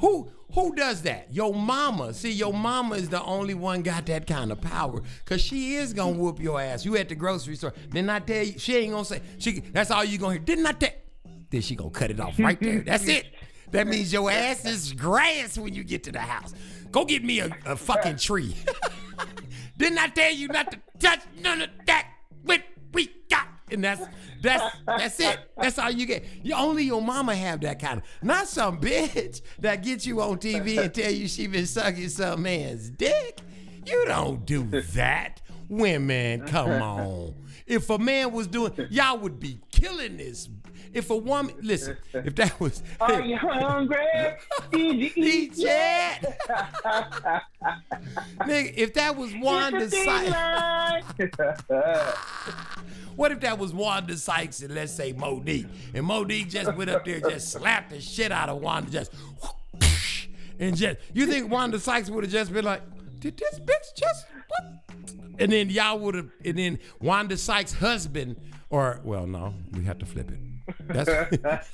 [0.04, 1.34] Who who does that?
[1.34, 2.14] Your mama.
[2.14, 5.02] See, your mama is the only one got that kind of power.
[5.24, 6.84] Cause she is gonna whoop your ass.
[6.84, 7.74] You at the grocery store.
[7.90, 8.60] Didn't I tell you?
[8.60, 10.42] She ain't gonna say she that's all you gonna hear.
[10.42, 10.90] Didn't I tell
[11.50, 12.82] then she gonna cut it off right there.
[12.82, 13.28] That's it.
[13.72, 16.54] That means your ass is grass when you get to the house.
[16.92, 18.58] Go get me a, a fucking tree.
[19.78, 22.10] Didn't I tell you not to touch none of that?
[22.44, 22.62] What
[22.94, 24.02] we got and that's
[24.40, 25.38] that's that's it.
[25.58, 26.24] That's all you get.
[26.44, 30.38] You only your mama have that kind of not some bitch that gets you on
[30.38, 33.40] TV and tell you she been sucking some man's dick.
[33.86, 34.64] You don't do
[34.94, 35.42] that.
[35.68, 37.34] Women, come on.
[37.66, 40.48] If a man was doing, y'all would be killing this
[40.94, 42.84] if a woman, listen, if that was.
[43.02, 43.98] Are you hungry?
[44.72, 46.40] Did you eat yet?
[48.42, 51.40] Nigga, if that was Wanda Sykes.
[53.16, 55.66] what if that was Wanda Sykes and let's say Monique?
[55.96, 59.12] And Monique just went up there and just slapped the shit out of Wanda, just.
[60.60, 62.84] And just, you think Wanda Sykes would have just been like,
[63.20, 65.42] did this bitch just what?
[65.42, 68.36] And then y'all would have, and then Wanda Sykes' husband,
[68.70, 70.38] or well, no, we have to flip it.
[70.82, 71.70] That's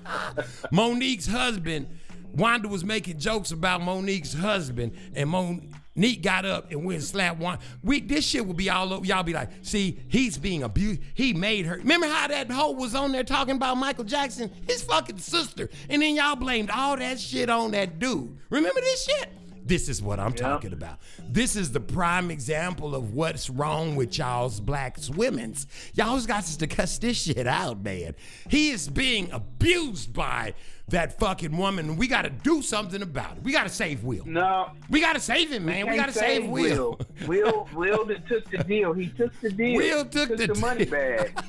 [0.70, 1.86] Monique's husband.
[2.32, 7.38] Wanda was making jokes about Monique's husband, and Monique got up and went and slapped
[7.38, 7.62] Wanda.
[7.84, 9.04] We this shit will be all over.
[9.06, 11.00] Y'all be like, see, he's being abused.
[11.14, 11.76] He made her.
[11.76, 16.02] Remember how that hoe was on there talking about Michael Jackson, his fucking sister, and
[16.02, 18.36] then y'all blamed all that shit on that dude.
[18.50, 19.28] Remember this shit?
[19.66, 20.36] This is what I'm yep.
[20.40, 20.98] talking about.
[21.26, 25.66] This is the prime example of what's wrong with y'all's black women's.
[25.94, 28.14] Y'all's got to cuss this shit out, man.
[28.50, 30.54] He is being abused by
[30.88, 31.96] that fucking woman.
[31.96, 33.42] We got to do something about it.
[33.42, 34.26] We got to save Will.
[34.26, 34.70] No.
[34.90, 35.86] We got to save him, man.
[35.86, 37.00] We, we got to save, Will.
[37.26, 37.66] Will.
[37.74, 38.92] Will, took the deal.
[38.92, 39.76] He took the deal.
[39.76, 41.42] Will took, took the, the money bag.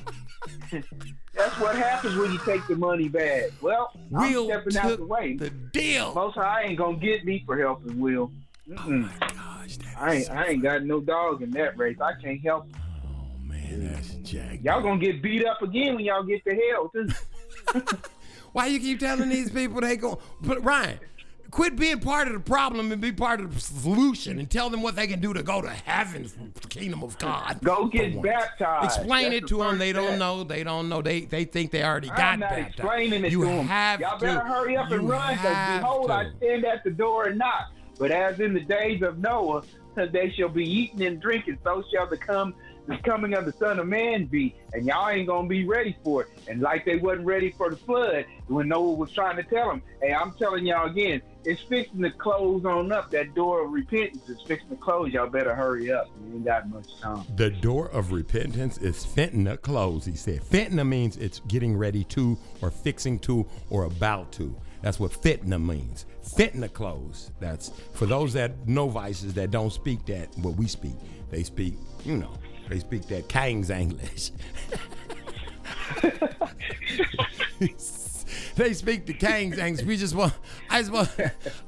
[1.34, 3.44] That's what happens when you take the money back.
[3.60, 5.36] Well, Will I'm stepping out the way.
[5.36, 6.14] The deal.
[6.14, 8.30] Most High ain't gonna get me for helping Will.
[8.32, 8.80] Oh Mm-mm.
[8.80, 11.96] Oh my gosh, I ain't, so I ain't got no dog in that race.
[12.00, 12.68] I can't help.
[13.04, 14.60] Oh man, that's Jack.
[14.62, 17.82] Y'all gonna get beat up again when y'all get to hell
[18.52, 20.16] Why you keep telling these people they gonna?
[20.40, 20.98] But Ryan,
[21.50, 24.82] quit being part of the problem and be part of the solution and tell them
[24.82, 26.28] what they can do to go to heaven
[26.60, 30.18] the kingdom of god go get baptized explain That's it to the them they don't
[30.18, 33.32] know they don't know they they think they already got I'm not baptized explaining it
[33.32, 33.66] you to them.
[33.66, 36.14] have y'all better hurry up and you run because behold to.
[36.14, 39.62] i stand at the door and knock but as in the days of noah
[39.94, 42.52] they shall be eating and drinking so shall become.
[42.52, 42.54] come
[42.86, 46.22] the coming of the Son of Man be, and y'all ain't gonna be ready for
[46.22, 46.28] it.
[46.48, 49.82] And like they wasn't ready for the flood when Noah was trying to tell them,
[50.00, 53.10] hey, I'm telling y'all again, it's fixing to close on up.
[53.10, 55.12] That door of repentance is fixing to close.
[55.12, 56.08] Y'all better hurry up.
[56.20, 57.24] We ain't got much time.
[57.36, 60.42] The door of repentance is fentanyl close, he said.
[60.42, 64.54] Fentanyl means it's getting ready to or fixing to or about to.
[64.82, 66.04] That's what fentanyl means.
[66.24, 67.30] Fentanyl close.
[67.40, 70.94] That's for those that know vices that don't speak that what we speak.
[71.30, 71.74] They speak,
[72.04, 72.30] you know,
[72.68, 74.32] they speak that King's English.
[78.56, 79.84] they speak the King's English.
[79.86, 80.32] We just want,
[80.68, 81.10] I just want,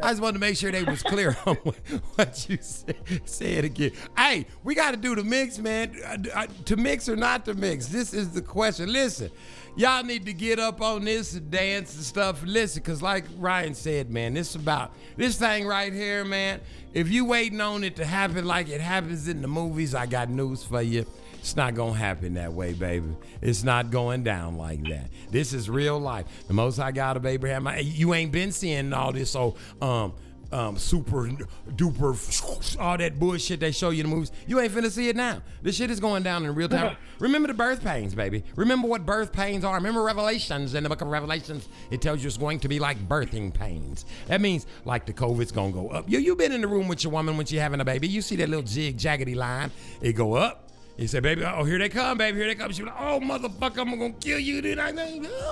[0.02, 2.96] I just want to make sure they was clear on what, you said.
[3.24, 3.92] Say it again.
[4.16, 5.96] Hey, we got to do the mix, man.
[6.04, 7.86] Uh, uh, to mix or not to mix?
[7.86, 8.92] This is the question.
[8.92, 9.30] Listen,
[9.78, 12.42] y'all need to get up on this and dance and stuff.
[12.44, 16.60] Listen, cause like Ryan said, man, this about this thing right here, man.
[16.92, 20.28] If you waiting on it to happen like it happens in the movies, I got
[20.30, 21.06] news for you.
[21.34, 23.06] It's not gonna happen that way, baby.
[23.40, 25.08] It's not going down like that.
[25.30, 26.26] This is real life.
[26.48, 29.30] The most I got of Abraham, you ain't been seeing all this.
[29.30, 30.12] So, um,
[30.52, 31.24] um, super
[31.70, 34.32] duper, all that bullshit they show you in the movies.
[34.46, 35.42] You ain't finna see it now.
[35.62, 36.96] This shit is going down in real time.
[37.18, 38.44] Remember the birth pains, baby.
[38.56, 39.74] Remember what birth pains are.
[39.74, 41.68] Remember Revelations in the book of Revelations.
[41.90, 44.06] It tells you it's going to be like birthing pains.
[44.26, 46.08] That means like the COVID's gonna go up.
[46.08, 48.08] You you been in the room with your woman when she having a baby.
[48.08, 49.70] You see that little jig jaggedy line.
[50.00, 50.67] It go up
[50.98, 53.20] he said, "Baby, oh here they come, baby, here they come." She was like, "Oh
[53.20, 54.92] motherfucker, I'm gonna kill you, dude!" I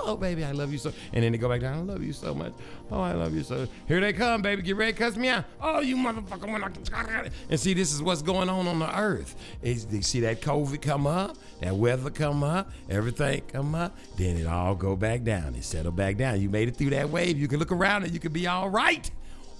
[0.05, 0.92] oh baby, I love you so.
[1.12, 1.78] And then they go back down.
[1.78, 2.53] I love you so much.
[2.90, 3.68] Oh, I love you so.
[3.86, 4.62] Here they come, baby.
[4.62, 5.44] Get ready, cuss me out.
[5.61, 9.36] Oh, you motherfucker, when I and see this is what's going on on the earth.
[9.62, 14.36] Is you see that COVID come up, that weather come up, everything come up, then
[14.36, 15.55] it all go back down.
[15.55, 16.40] It settle back down.
[16.40, 17.38] You made it through that wave.
[17.38, 19.09] You can look around and you can be all right,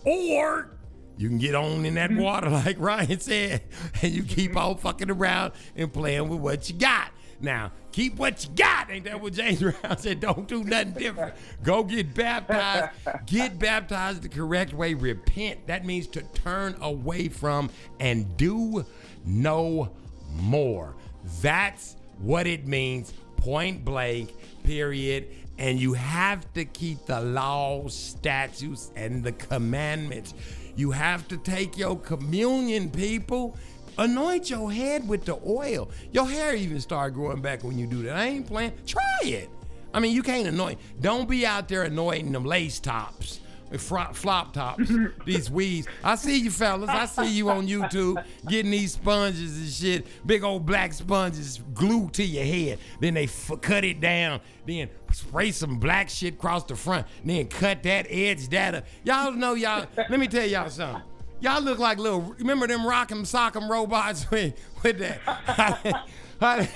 [0.05, 0.76] or
[1.19, 2.21] you can get on in that mm-hmm.
[2.23, 3.63] water, like Ryan said,
[4.03, 4.59] and you keep mm-hmm.
[4.59, 7.09] on fucking around and playing with what you got.
[7.39, 8.91] Now, keep what you got.
[8.91, 10.21] Ain't that what James Brown said?
[10.21, 11.35] Don't do nothing different.
[11.63, 12.93] Go get baptized.
[13.27, 14.95] Get baptized the correct way.
[14.95, 15.67] Repent.
[15.67, 17.69] That means to turn away from
[18.01, 18.87] and do
[19.27, 19.91] no
[20.31, 20.95] more.
[21.43, 24.33] That's what it means, point blank,
[24.65, 25.27] period.
[25.59, 30.33] And you have to keep the laws, statutes, and the commandments.
[30.77, 33.57] You have to take your communion, people.
[33.99, 35.91] Anoint your head with the oil.
[36.13, 38.15] Your hair even start growing back when you do that.
[38.15, 38.73] I ain't playing.
[38.87, 39.49] Try it.
[39.95, 40.79] I mean, you can't anoint.
[41.01, 43.41] Don't be out there anointing them lace tops
[43.79, 44.91] Flop, flop tops,
[45.27, 45.89] these weeds.
[46.05, 46.89] I see you fellas.
[46.89, 50.07] I see you on YouTube getting these sponges and shit.
[50.25, 52.79] Big old black sponges glued to your head.
[53.01, 54.41] Then they f- cut it down.
[54.67, 57.09] Then spray some black shit across the front.
[57.25, 58.85] Then cut that edge that up.
[59.03, 59.87] Y'all know y'all.
[59.97, 61.03] Let me tell y'all something.
[61.41, 62.21] Y'all look like little.
[62.39, 64.55] Remember them rock'em sock'em robots with,
[64.85, 66.07] with that.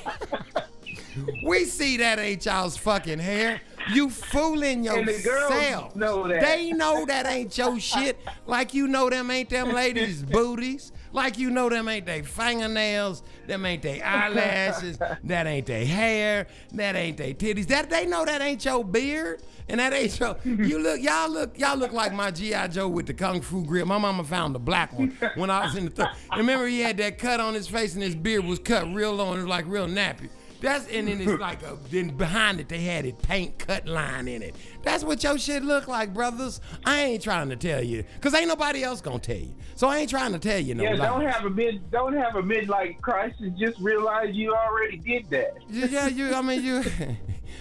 [1.45, 3.61] we see that ain't y'all's fucking hair.
[3.95, 5.95] You fooling yourself.
[5.95, 8.19] The know they know that ain't your shit.
[8.47, 10.93] Like you know them ain't them ladies' booties.
[11.13, 13.23] Like you know them ain't they fingernails.
[13.47, 14.99] Them ain't they eyelashes.
[14.99, 16.47] that ain't they hair.
[16.75, 17.67] That ain't they titties.
[17.67, 19.43] That they know that ain't your beard.
[19.69, 20.37] And that ain't your.
[20.45, 23.87] You look, y'all look, y'all look like my GI Joe with the kung fu grip.
[23.87, 25.91] My mama found the black one when I was in the.
[25.91, 26.09] third.
[26.37, 29.35] remember, he had that cut on his face, and his beard was cut real long.
[29.39, 30.29] It was like real nappy.
[30.61, 34.29] That's and then it's like a, then behind it they had it paint cut line
[34.29, 34.55] in it.
[34.83, 36.61] That's what your shit look like, brothers.
[36.85, 39.55] I ain't trying to tell you, cause ain't nobody else gonna tell you.
[39.77, 40.83] So I ain't trying to tell you no.
[40.85, 41.01] Yeah, lies.
[41.09, 43.51] don't have a mid, don't have a midlife crisis.
[43.59, 45.57] Just realize you already did that.
[45.71, 46.35] Yeah, you.
[46.35, 46.85] I mean you.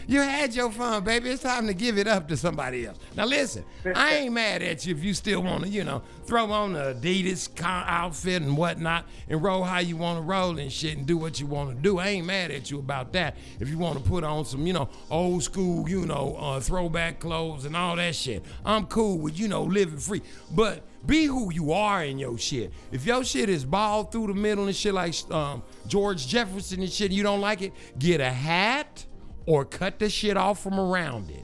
[0.08, 1.30] You had your fun, baby.
[1.30, 2.98] It's time to give it up to somebody else.
[3.16, 3.64] Now listen,
[3.96, 6.98] I ain't mad at you if you still want to, you know, throw on the
[7.02, 11.18] Adidas outfit and whatnot and roll how you want to roll and shit and do
[11.18, 12.00] what you want to do.
[12.00, 13.36] I ain't mad at you about that.
[13.60, 17.20] If you want to put on some, you know, old school, you know, uh, throwback
[17.20, 20.22] clothes and all that shit, I'm cool with, you know, living free.
[20.52, 22.74] But be who you are in your shit.
[22.92, 26.92] If your shit is balled through the middle and shit like um, George Jefferson and
[26.92, 29.06] shit, and you don't like it, get a hat
[29.50, 31.44] or cut the shit off from around it.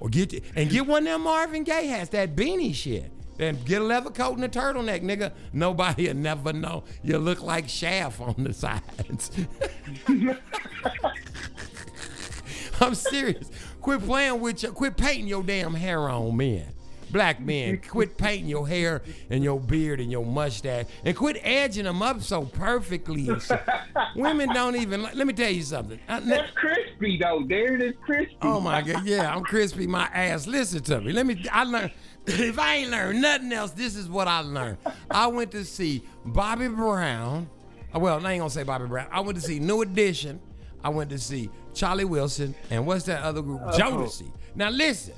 [0.00, 3.12] Or get and get one of them Marvin Gaye hats, that beanie shit.
[3.38, 5.32] Then get a leather coat and a turtleneck, nigga.
[5.52, 6.82] Nobody'll never know.
[7.04, 9.30] You look like Shaft on the sides.
[12.80, 13.48] I'm serious.
[13.80, 16.74] Quit playing with your quit painting your damn hair on, man
[17.14, 19.00] black men, quit painting your hair
[19.30, 23.30] and your beard and your mustache and quit edging them up so perfectly.
[24.16, 25.98] women don't even, like, let me tell you something.
[26.08, 27.44] I, That's crispy though.
[27.48, 28.36] There it is crispy.
[28.42, 29.06] Oh my God.
[29.06, 29.86] Yeah, I'm crispy.
[29.86, 30.46] My ass.
[30.48, 31.12] Listen to me.
[31.12, 31.92] Let me, I learned.
[32.26, 34.78] If I ain't learned nothing else, this is what I learned.
[35.10, 37.48] I went to see Bobby Brown.
[37.94, 39.06] Uh, well, I ain't gonna say Bobby Brown.
[39.12, 40.40] I went to see New Edition.
[40.82, 43.60] I went to see Charlie Wilson and what's that other group?
[43.64, 43.70] Oh.
[43.78, 44.32] Jodeci.
[44.56, 45.14] Now listen,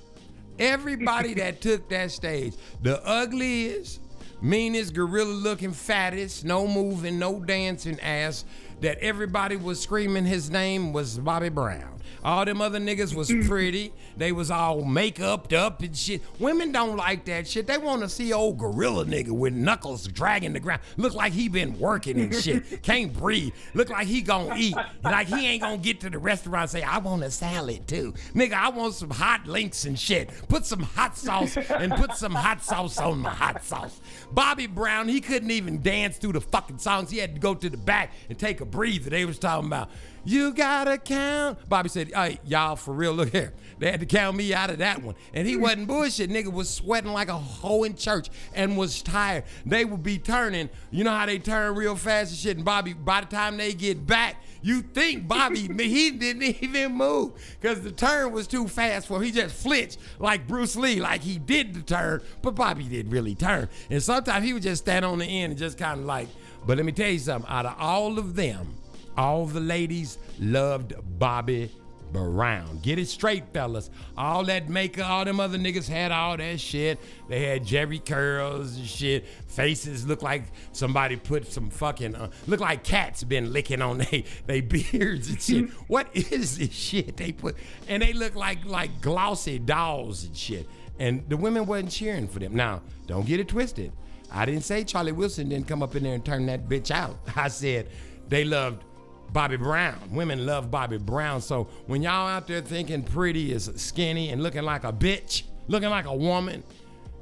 [0.59, 4.01] Everybody that took that stage, the ugliest,
[4.41, 8.45] meanest, gorilla looking, fattest, no moving, no dancing ass
[8.81, 11.96] that everybody was screaming his name was Bobby Brown.
[12.25, 13.47] All them other niggas was mm.
[13.47, 13.93] pretty.
[14.17, 16.23] They was all make up and shit.
[16.39, 17.67] Women don't like that shit.
[17.67, 20.81] They want to see old gorilla nigga with knuckles dragging the ground.
[20.97, 22.83] Look like he been working and shit.
[22.83, 23.55] Can't breathe.
[23.75, 24.75] Look like he gonna eat.
[25.03, 28.15] Like he ain't gonna get to the restaurant and say, I want a salad too.
[28.35, 30.31] Nigga, I want some hot links and shit.
[30.49, 34.01] Put some hot sauce and put some hot sauce on my hot sauce.
[34.33, 37.11] Bobby Brown, he couldn't even dance through the fucking songs.
[37.11, 39.11] He had to go to the back and take a breather.
[39.11, 39.91] They was talking about
[40.27, 41.69] you gotta count.
[41.69, 43.53] Bobby said, Hey, y'all, for real, look here.
[43.79, 45.15] They had to count me out of that one.
[45.33, 45.61] And he hmm.
[45.63, 46.31] wasn't bullshit.
[46.31, 49.45] Nigga was sweating like a hoe in church and was tired.
[49.65, 50.69] They would be turning.
[50.91, 52.57] You know how they turn real fast and shit.
[52.57, 57.35] And Bobby, by the time they get back, you think Bobby, he didn't even move
[57.61, 59.23] because the turn was too fast for him.
[59.23, 63.37] He just flinched like Bruce Lee, like he did the turn, but Bobby didn't really
[63.37, 63.69] turn.
[63.91, 66.27] And sometimes he would just stand on the end and just kind of like,
[66.67, 68.76] but let me tell you something, out of all of them,
[69.17, 71.71] all the ladies loved Bobby
[72.13, 72.79] Brown.
[72.81, 73.91] Get it straight, fellas.
[74.17, 76.99] All that makeup, all them other niggas had all that shit.
[77.29, 79.27] They had Jheri curls and shit.
[79.49, 84.25] Faces look like somebody put some fucking uh, look like cats been licking on they
[84.47, 85.71] they beards and shit.
[85.89, 87.57] what is this shit they put?
[87.89, 90.67] And they look like like glossy dolls and shit.
[90.99, 92.55] And the women wasn't cheering for them.
[92.55, 93.93] Now, don't get it twisted.
[94.33, 97.19] I didn't say Charlie Wilson didn't come up in there and turn that bitch out.
[97.37, 97.91] I said
[98.29, 98.85] they loved
[99.33, 99.99] Bobby Brown.
[100.13, 101.41] Women love Bobby Brown.
[101.41, 105.91] So when y'all out there thinking pretty is skinny and looking like a bitch, looking
[105.91, 106.63] like a woman,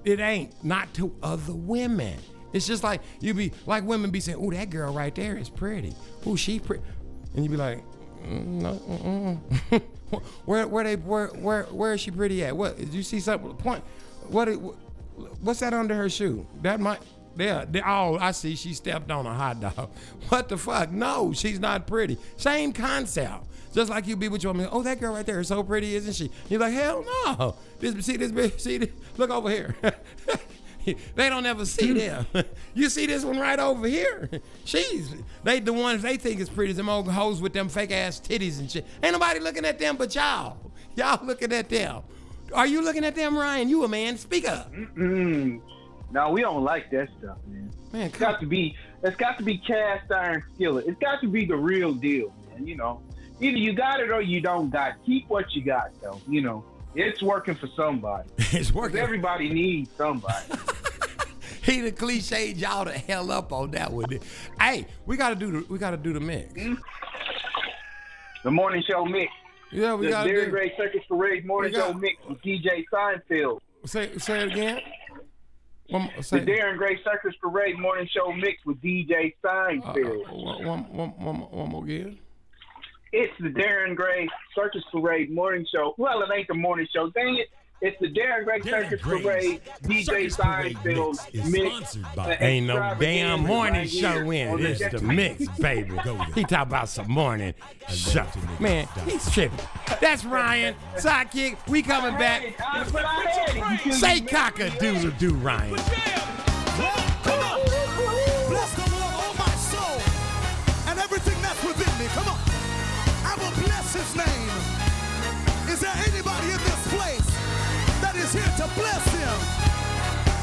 [0.05, 0.63] it ain't.
[0.65, 2.19] Not to other women.
[2.53, 5.49] It's just like you be like women be saying, "Oh, that girl right there is
[5.49, 5.93] pretty.
[6.25, 6.83] Oh, she pretty,"
[7.35, 7.83] and you be like,
[8.25, 8.73] mm, "No,
[10.45, 12.57] where where they where where where is she pretty at?
[12.57, 13.53] What did you see something?
[13.55, 13.83] Point.
[14.29, 14.77] What, what
[15.41, 16.47] what's that under her shoe?
[16.63, 17.01] That might
[17.37, 19.91] they they oh, I see she stepped on a hot dog.
[20.29, 20.91] What the fuck?
[20.91, 22.19] No, she's not pretty.
[22.37, 23.47] Same concept.
[23.75, 24.69] Just like you be with your woman.
[24.71, 26.31] Oh, that girl right there is so pretty, isn't she?
[26.49, 27.57] You're like, hell no.
[27.81, 28.59] This, see this bitch?
[28.61, 28.91] See this?
[29.17, 29.75] Look over here.
[31.15, 32.25] they don't ever see them.
[32.75, 34.31] you see this one right over here.
[34.65, 35.11] She's
[35.43, 36.73] they the ones they think is pretty.
[36.73, 38.87] Them old hoes with them fake ass titties and shit.
[39.03, 40.57] Ain't nobody looking at them but y'all.
[40.97, 42.03] Y'all looking at them.
[42.53, 43.69] Are you looking at them, Ryan?
[43.69, 44.17] You a man?
[44.17, 44.73] Speak up.
[44.73, 45.61] Mm-mm.
[46.15, 47.73] No, we don't like that stuff, man.
[47.93, 50.87] Man, it's got to be it's got to be cast iron skillet.
[50.87, 52.65] It's got to be the real deal, man.
[52.65, 53.01] You know,
[53.41, 54.91] either you got it or you don't got.
[54.91, 54.95] It.
[55.05, 56.21] Keep what you got, though.
[56.29, 56.65] You know,
[56.95, 58.29] it's working for somebody.
[58.39, 58.99] it's working.
[59.01, 60.37] Everybody needs somebody.
[61.63, 64.05] he the cliche y'all the hell up on that one.
[64.61, 66.55] hey, we gotta do the we gotta do the mix.
[66.63, 66.75] Hmm?
[68.45, 69.33] The morning show mix.
[69.73, 70.51] Yeah, we the gotta Dairy do.
[70.53, 71.89] Great Circus Parade morning got...
[71.91, 73.59] show mix with DJ Seinfeld.
[73.85, 74.79] Say say it again.
[75.91, 80.25] One, the Darren Gray Circus Parade Morning Show mix with DJ Seinfeld.
[80.29, 82.19] Uh, one, one, one, one more again.
[83.13, 85.95] It's the Darren Gray Circus Parade Morning Show.
[85.99, 87.11] Well, it ain't the morning show.
[87.11, 87.49] Dang it.
[87.87, 91.21] It's the Darren Gray Circus Parade DJ Seinfeld
[91.51, 91.97] mix.
[92.17, 94.59] mix Ain't no damn morning show in.
[94.65, 95.95] It's the mix, baby.
[96.35, 97.53] he talk about some morning
[97.91, 98.25] show.
[98.59, 99.59] Man, he's tripping.
[100.01, 100.75] That's Ryan.
[100.97, 102.55] Sidekick, we coming back.
[103.93, 105.75] Say cock a doodle do, Ryan.
[105.77, 107.61] Oh come on.
[113.27, 114.34] I will bless his name.
[118.35, 119.37] here to bless him.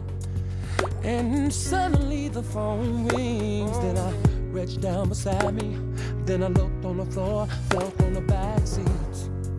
[1.03, 3.77] And suddenly the phone rings.
[3.79, 4.13] Then I
[4.53, 5.77] reached down beside me.
[6.23, 8.87] Then I looked on the floor, felt on the back seat.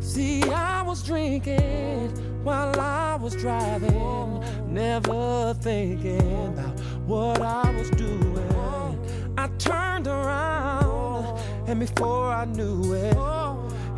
[0.00, 2.08] See, I was drinking
[2.42, 4.42] while I was driving,
[4.72, 9.36] never thinking about what I was doing.
[9.36, 11.38] I turned around,
[11.68, 13.16] and before I knew it,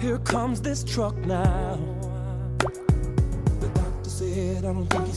[0.00, 1.78] here comes this truck now.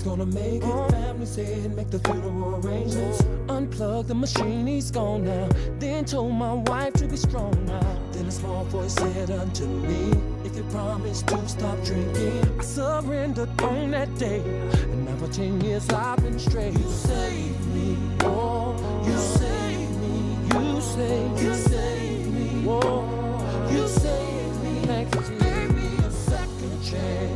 [0.03, 0.91] gonna make it.
[0.91, 3.21] Family's in, make the funeral arrangements.
[3.47, 5.47] Unplug the machine, he's gone now.
[5.79, 7.97] Then told my wife to be strong now.
[8.11, 10.11] Then a small voice said unto me,
[10.43, 14.39] If you promise to stop drinking, I surrendered on that day.
[14.39, 16.77] And now for 10 years I've been straight.
[16.77, 18.75] You saved me, oh,
[19.05, 20.17] you saved me,
[20.53, 24.81] you saved me, you saved me, oh, you saved me.
[24.85, 27.32] Thank you, gave me a second chance.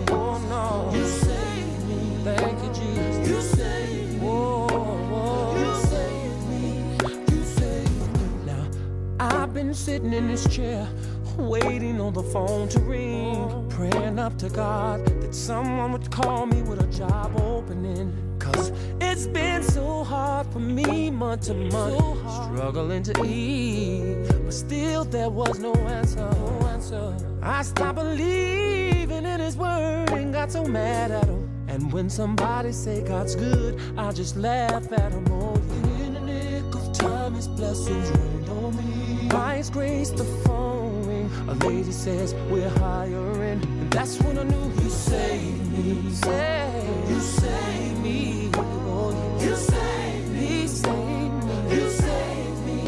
[9.58, 10.88] been sitting in this chair,
[11.36, 16.62] waiting on the phone to ring, praying up to God that someone would call me
[16.62, 18.08] with a job opening.
[18.38, 18.72] Cause
[19.02, 24.28] it's been so hard for me, month to month, struggling to eat.
[24.46, 26.20] But still, there was no answer.
[26.42, 27.18] No answer.
[27.42, 31.50] I stopped believing in His word and got so mad at Him.
[31.68, 35.26] And when somebody say God's good, I just laugh at him.
[35.32, 35.58] all.
[35.58, 39.17] Oh, In the nick of time, His blessings rained on me.
[39.34, 41.30] Lights grace the phone ring.
[41.50, 45.92] A lady says we're hiring, and that's when I knew you saved me.
[46.00, 47.14] You saved me.
[47.14, 48.20] you saved me.
[48.42, 50.62] You saved me.
[50.62, 50.68] you.
[50.72, 50.92] saved me.
[50.94, 52.84] Oh, you saved me.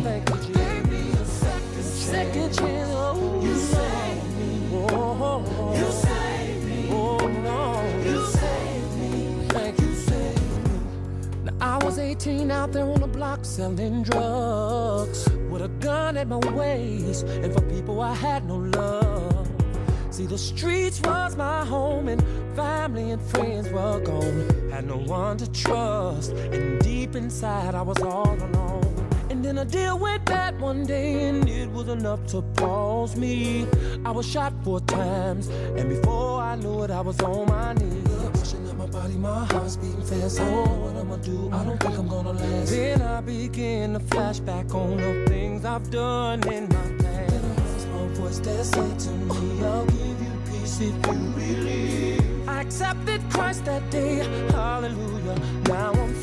[2.93, 4.67] Oh, you saved me.
[4.71, 5.39] Oh,
[9.77, 9.93] you.
[9.93, 11.51] Saved me.
[11.53, 15.27] Now I was 18 out there on the block selling drugs
[15.89, 19.45] gun at my waist, and for people I had no love.
[20.15, 22.21] See, the streets was my home, and
[22.61, 24.41] family and friends were gone.
[24.73, 28.89] Had no one to trust, and deep inside I was all alone.
[29.31, 33.43] And then a deal went bad one day, and it was enough to pause me.
[34.05, 35.43] I was shot four times,
[35.77, 37.98] and before I knew it, I was on my knees
[38.99, 40.39] body, my heart's beating fast.
[40.41, 40.45] Oh,
[40.83, 41.49] what I'ma do?
[41.53, 42.69] I don't think I'm gonna last.
[42.69, 47.29] Then I begin to flashback on the things I've done in my past.
[47.33, 51.19] Then I hear small voice that say to me, I'll give you peace if you
[51.39, 52.49] believe.
[52.55, 54.15] I accepted Christ that day.
[54.57, 55.37] Hallelujah.
[55.69, 56.13] Now I'm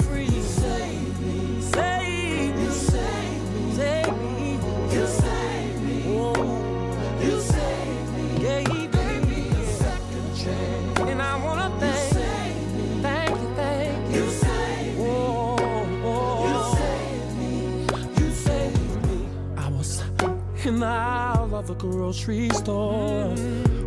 [20.66, 23.28] walking aisle of the grocery store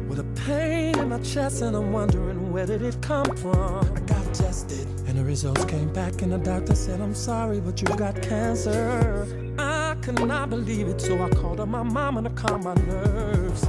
[0.07, 3.79] with a pain in my chest, and I'm wondering where did it come from.
[3.95, 7.81] I got tested, and the results came back, and the doctor said, I'm sorry, but
[7.81, 9.53] you've got cancer.
[9.59, 13.67] I could not believe it, so I called up my mama to calm my nerves.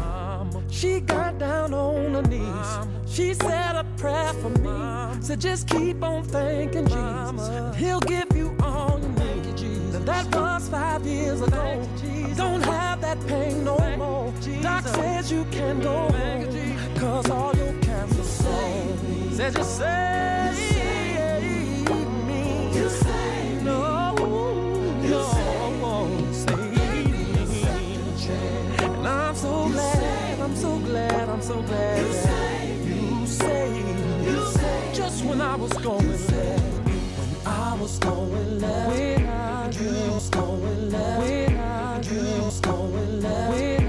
[0.70, 3.12] She got down on her knees.
[3.12, 5.18] She said a prayer for me.
[5.20, 9.19] Said, just keep on thanking Jesus, and He'll give you all you need
[10.10, 11.62] that was five years ago.
[11.90, 14.32] I don't have that pain no more.
[14.62, 16.44] Doc says you can go home,
[16.98, 18.98] cause all your cancer sold.
[19.38, 21.42] Says you saved
[22.28, 22.42] me.
[22.78, 23.82] You saved no,
[24.18, 24.22] me.
[25.14, 27.12] No, no, saved me.
[28.84, 32.12] And I'm so glad, I'm so glad, I'm so You
[33.26, 34.30] saved me.
[34.30, 34.94] You saved me.
[35.00, 36.68] Just when I was going me.
[37.52, 38.88] I was going left.
[38.90, 41.18] When I drew, going left.
[41.18, 43.79] When I drew, going left.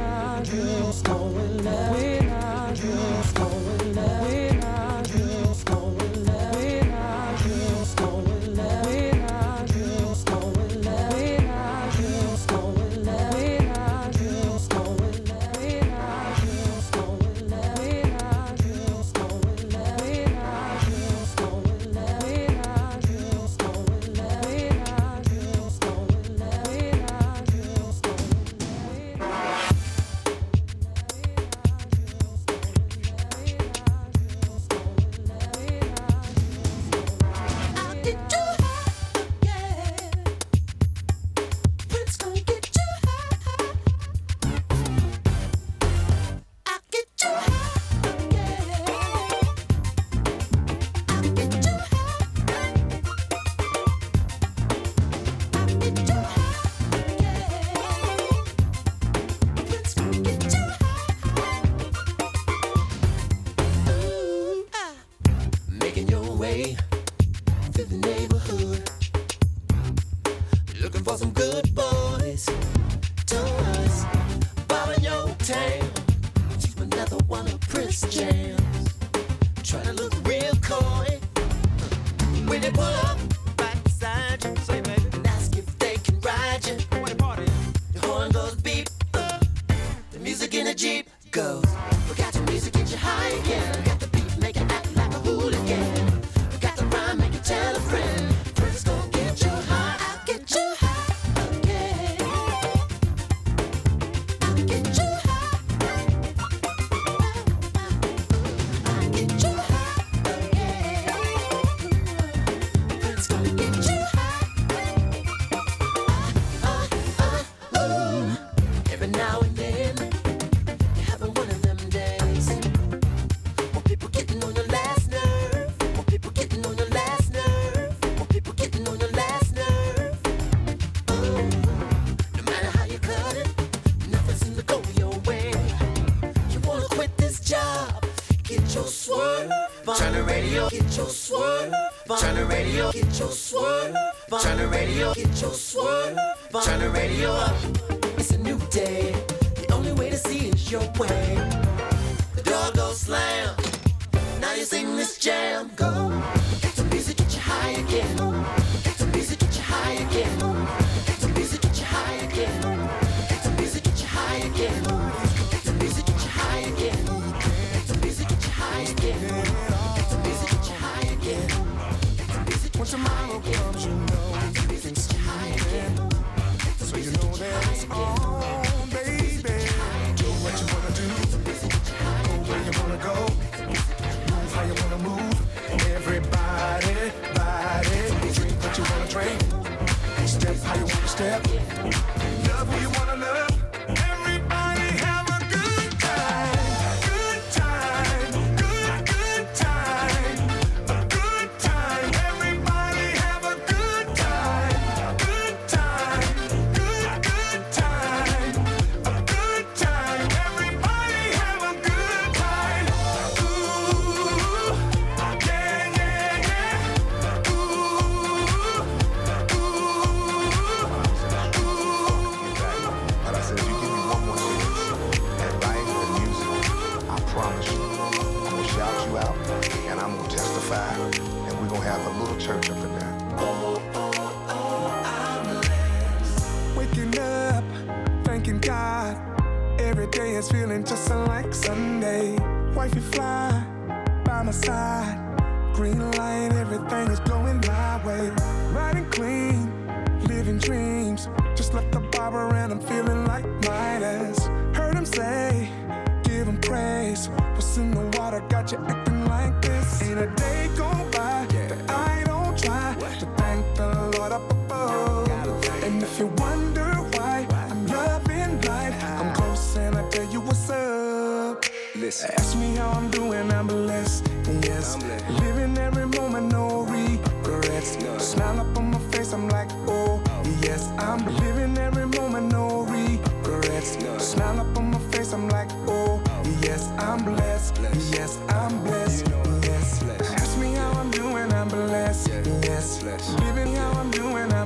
[71.11, 71.70] was I'm good.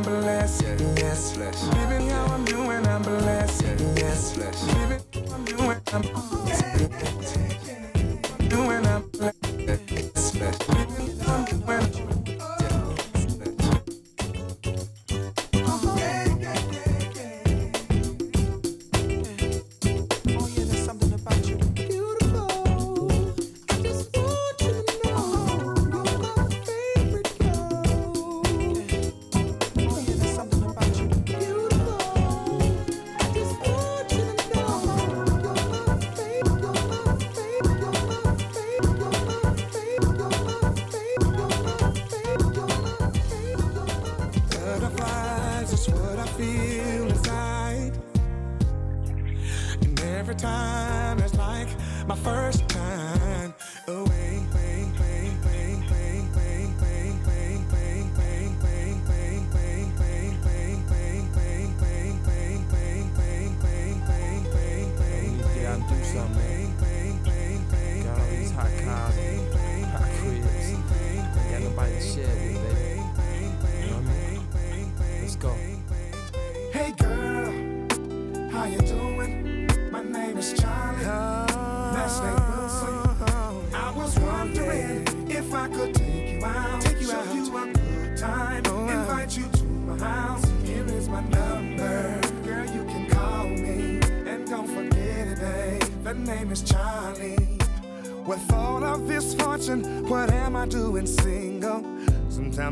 [0.04, 0.64] blessed.
[0.98, 1.36] Yes.
[1.38, 1.68] yes.
[1.76, 2.05] Living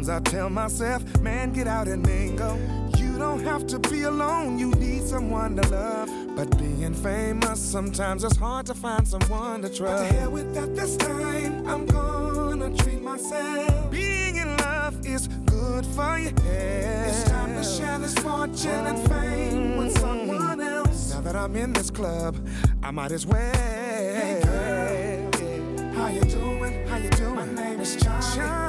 [0.04, 2.60] Sometimes I tell myself, man, get out and mingle.
[2.98, 6.10] You don't have to be alone, you need someone to love.
[6.36, 10.04] But being famous, sometimes it's hard to find someone to trust.
[10.04, 13.90] But to hell with that this time, I'm gonna treat myself.
[13.92, 16.32] Being in love is good for you.
[16.50, 21.14] It's time to share this fortune and fame with someone else.
[21.14, 22.36] Now that I'm in this club,
[22.84, 23.54] I might as well.
[23.54, 26.88] Hey girl, how you doing?
[26.88, 27.36] How you doing?
[27.36, 28.36] My name is Charlie.
[28.36, 28.63] Charlie.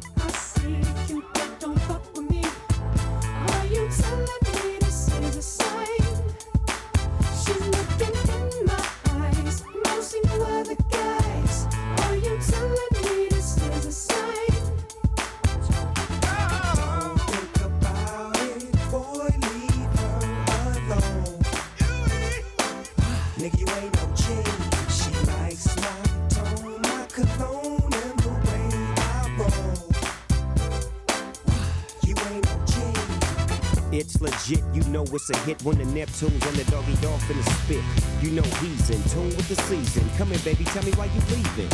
[35.15, 37.83] it's a hit when the Neptune's on the doggy dog finna spit.
[38.21, 40.07] You know he's in tune with the season.
[40.17, 41.69] Come in, baby, tell me why you leaving.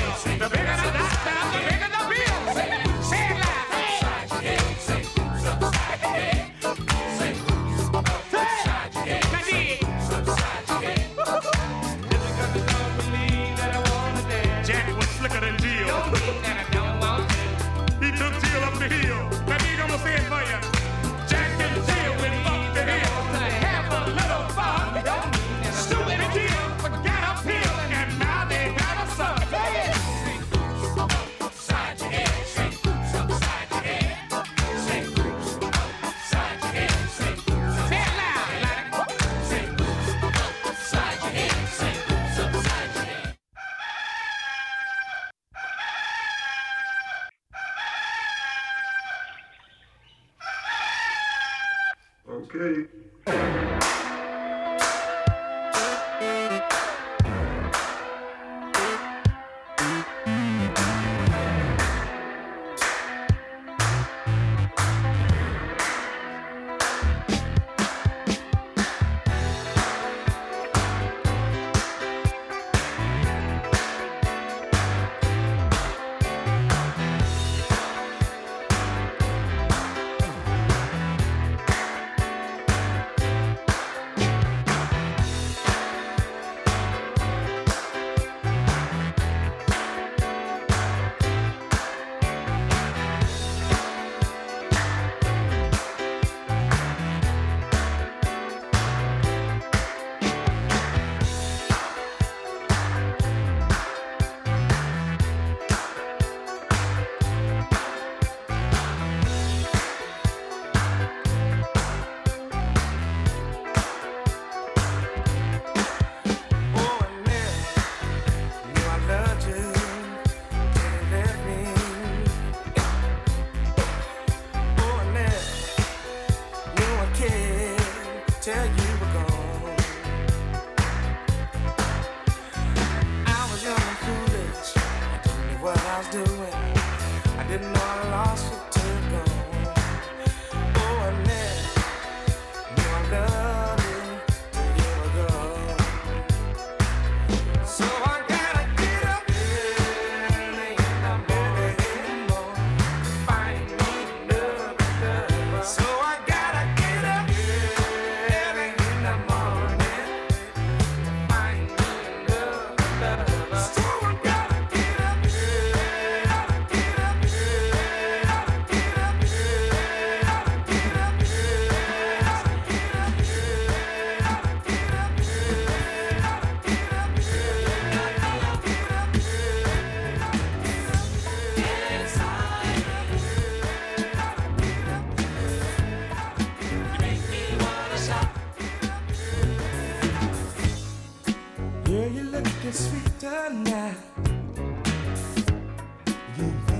[196.41, 196.70] you.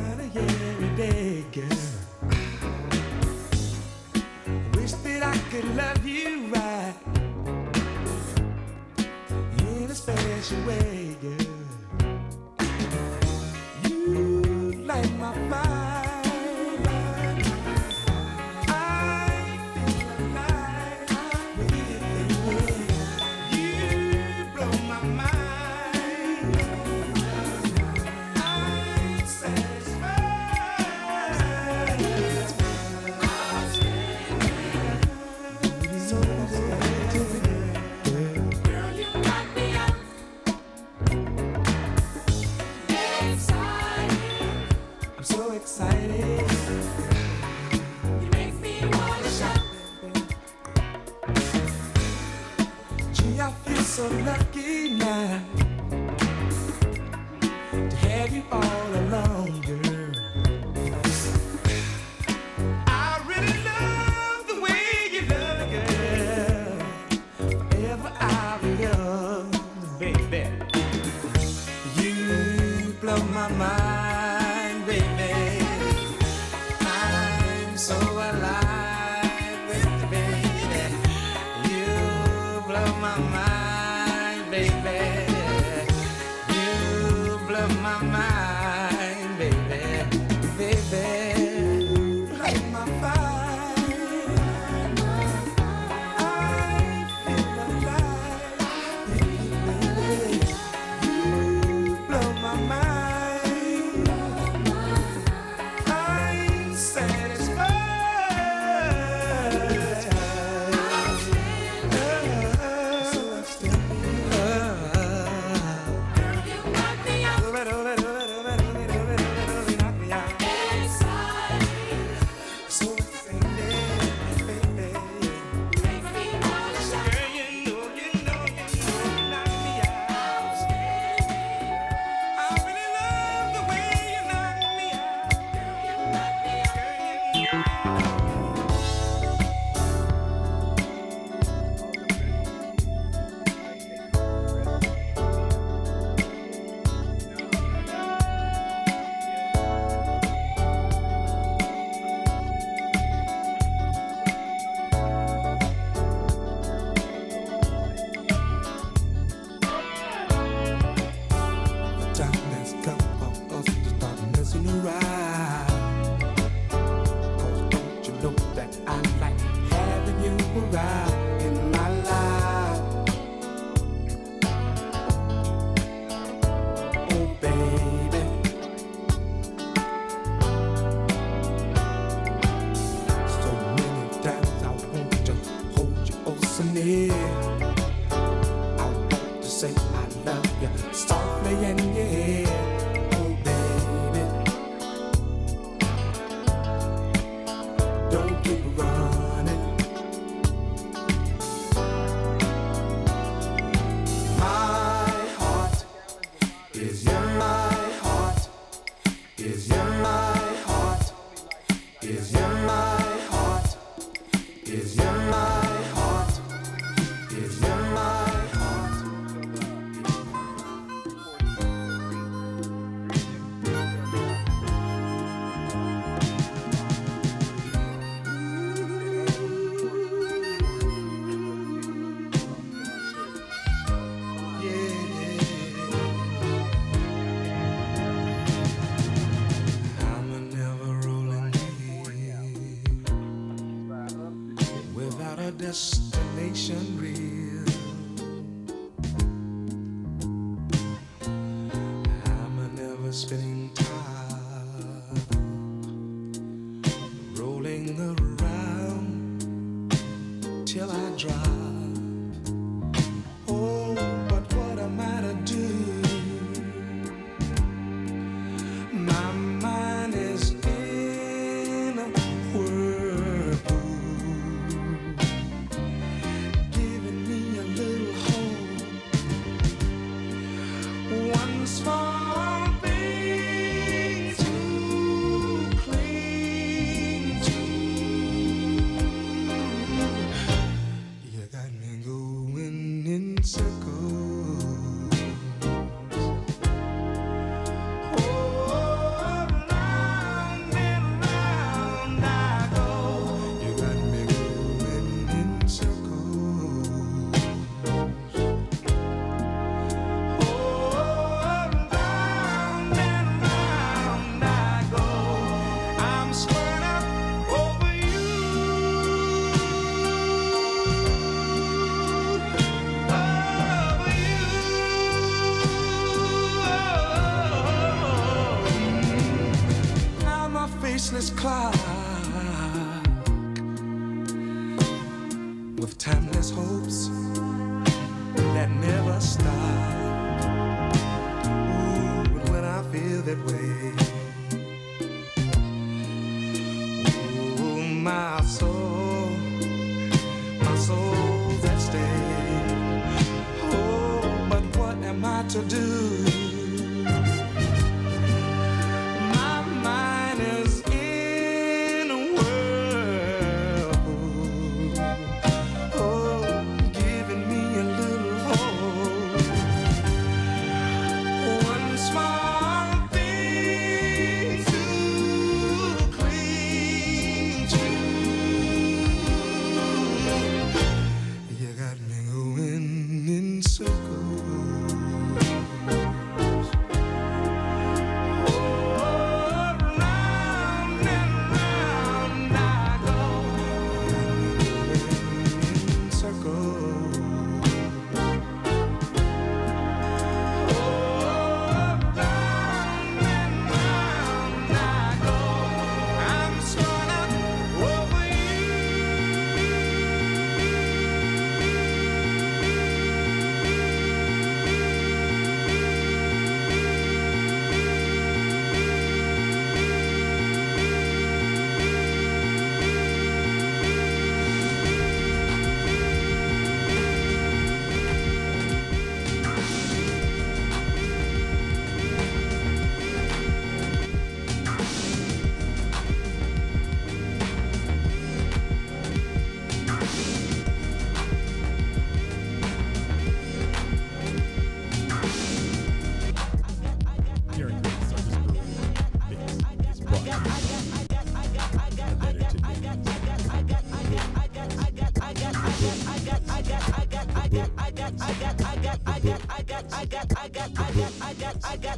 [461.64, 461.98] Circus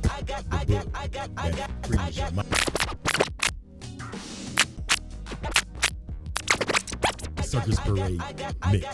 [7.80, 8.19] Parade
[8.72, 8.85] mix.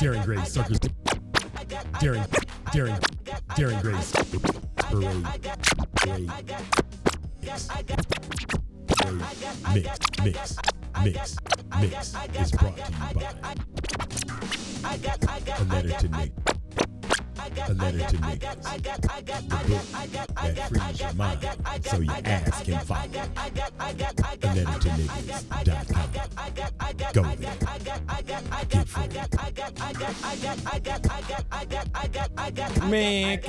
[0.00, 0.78] Darren Gray, Sucker's.
[2.00, 2.26] Darren,
[2.72, 3.00] Darren,
[3.56, 4.00] Darren Gray.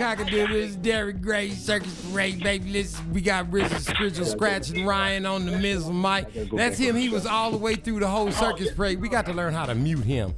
[0.06, 2.70] Cockadoodles, Derek Gray, Circus Parade, baby.
[2.70, 6.28] Listen, we got Richard Scritchell scratching Ryan on the mizzle mic.
[6.54, 6.96] That's him.
[6.96, 9.02] He was all the way through the whole Circus Parade.
[9.02, 10.36] We got to learn how to mute him.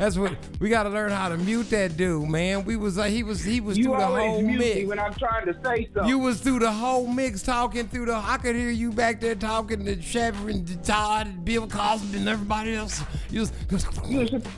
[0.00, 2.64] That's what we got to learn how to mute that dude, man.
[2.64, 4.88] We was like uh, he was he was you through the whole mix.
[4.88, 6.06] when I'm trying to say something.
[6.06, 8.14] You was through the whole mix talking through the.
[8.14, 12.30] I could hear you back there talking to Shepard and Todd and Bill Cosby and
[12.30, 13.02] everybody else.
[13.28, 13.52] You was,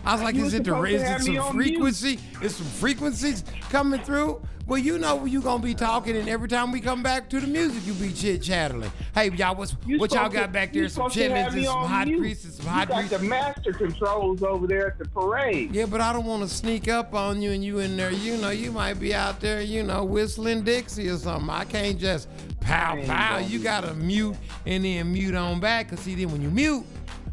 [0.05, 2.19] I was like, is it the is some frequency?
[2.39, 2.45] Mute?
[2.45, 4.41] Is some frequencies coming through?
[4.67, 7.49] Well, you know you gonna be talking, and every time we come back to the
[7.49, 8.85] music, you be chit chatting.
[9.13, 10.89] Hey, y'all, what's what y'all got to, back there?
[10.89, 13.11] Some chitlins and some hot greases, some hot greases.
[13.11, 15.75] the master controls over there at the parade.
[15.75, 18.13] Yeah, but I don't want to sneak up on you, and you in there.
[18.13, 21.51] You know, you might be out there, you know, whistling Dixie or something.
[21.51, 22.29] I can't just
[22.61, 23.39] pow pow.
[23.39, 25.91] You gotta mute and then mute on back.
[25.91, 26.85] Cause see, then when you mute,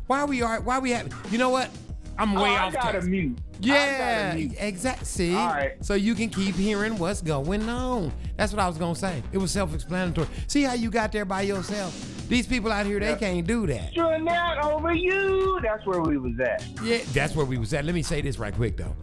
[0.07, 1.13] why we are why we have?
[1.31, 1.69] You know what?
[2.17, 2.71] I'm way oh, off.
[2.71, 3.07] I gotta task.
[3.07, 3.37] mute.
[3.61, 5.05] Yeah, exactly.
[5.05, 5.49] See,
[5.81, 8.11] so you can keep hearing what's going on.
[8.37, 9.21] That's what I was gonna say.
[9.33, 10.27] It was self-explanatory.
[10.47, 11.93] See how you got there by yourself.
[12.29, 13.93] These people out here, they can't do that.
[13.93, 15.59] Sure, not over you.
[15.61, 16.63] That's where we was at.
[16.83, 17.83] Yeah, that's where we was at.
[17.85, 18.95] Let me say this right quick though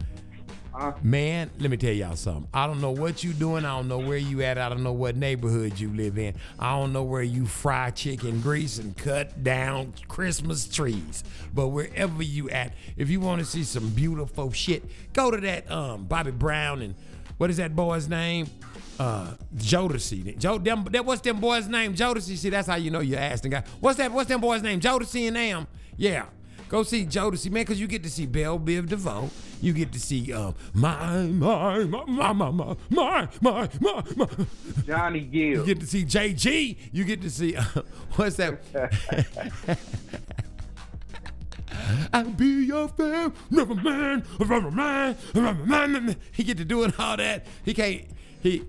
[0.79, 2.49] huh Man, let me tell y'all something.
[2.53, 3.65] I don't know what you doing.
[3.65, 4.59] I don't know where you at.
[4.59, 6.35] I don't know what neighborhood you live in.
[6.59, 11.25] I don't know where you fry chicken grease and cut down Christmas trees.
[11.55, 14.85] But wherever you at, if you want to see some beautiful shit,
[15.15, 16.95] go to that um Bobby Brown and
[17.39, 18.47] what is that boy's name?
[18.99, 20.39] Uh, Jodeci.
[20.39, 21.95] Joe, them, that what's them boy's name?
[21.95, 22.35] Jodeci.
[22.39, 23.51] See, that's how you know you're asking.
[23.51, 23.63] guy.
[23.81, 24.11] What's that?
[24.11, 24.81] What's them boy's name?
[24.81, 25.67] Jodeci and Am.
[25.99, 26.27] Yeah,
[26.69, 29.31] Go see Jodeci, man, because you get to see Bell Biv DeVoe.
[29.63, 33.69] You get to see uh, my, my, my, my, my, my, my, my,
[34.17, 34.27] my,
[34.87, 35.61] Johnny Gill.
[35.65, 36.77] You get to see JG.
[36.93, 37.63] You get to see, uh,
[38.17, 38.59] what's that?
[42.13, 46.17] I'll be your fam, never man, never man, never man.
[46.33, 47.47] He get to doing all that.
[47.65, 48.07] He can't,
[48.43, 48.65] he,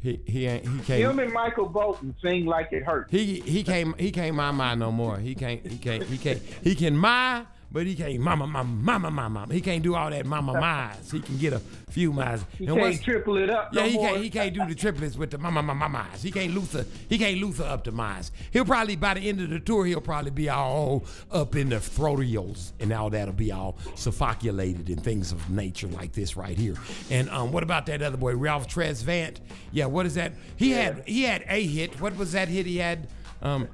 [0.00, 1.00] he he ain't he can't.
[1.00, 3.10] Him and Michael Bolton sing like it hurts.
[3.10, 5.18] He he can't he can't my my no more.
[5.18, 9.10] He can't he can't he can't he can my but he can't mama mama mama
[9.10, 9.46] mama.
[9.52, 11.10] He can't do all that mama mize.
[11.12, 12.42] He can get a few miles.
[12.56, 13.74] He and can't triple it up.
[13.74, 14.08] Yeah, no he more.
[14.08, 14.22] can't.
[14.22, 16.22] He can't do the triplets with the mama mama mize.
[16.22, 16.86] He can't looser.
[17.10, 18.30] He can't looser up the mize.
[18.52, 21.76] He'll probably by the end of the tour he'll probably be all up in the
[21.76, 26.74] throatials and all that'll be all suffoculated and things of nature like this right here.
[27.10, 29.40] And um, what about that other boy Ralph Tresvant?
[29.72, 30.32] Yeah, what is that?
[30.56, 30.76] He yeah.
[30.80, 32.00] had he had a hit.
[32.00, 33.08] What was that hit he had?
[33.42, 33.68] Um,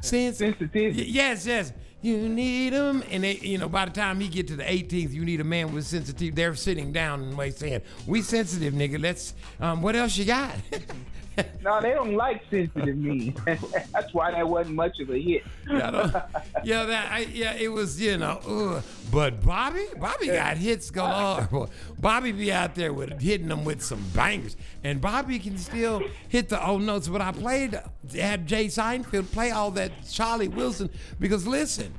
[0.00, 1.06] since sensitivity.
[1.06, 1.72] Yes, yes.
[2.02, 5.12] You need them, and they, you know, by the time he get to the 18th,
[5.12, 6.34] you need a man with sensitive.
[6.34, 9.00] They're sitting down and way saying, "We sensitive, nigga.
[9.00, 9.34] Let's.
[9.60, 10.52] Um, what else you got?"
[11.62, 13.34] no, they don't like sensitive me.
[13.92, 15.44] That's why that wasn't much of a hit.
[15.68, 16.20] yeah,
[16.64, 18.40] yeah, that I, yeah, it was you know.
[18.46, 18.82] Ugh.
[19.10, 21.68] But Bobby, Bobby got hits galore.
[21.98, 26.48] Bobby be out there with hitting them with some bangers, and Bobby can still hit
[26.48, 27.08] the old oh, notes.
[27.08, 27.80] But I played
[28.14, 31.94] had Jay Seinfeld play all that Charlie Wilson because listen,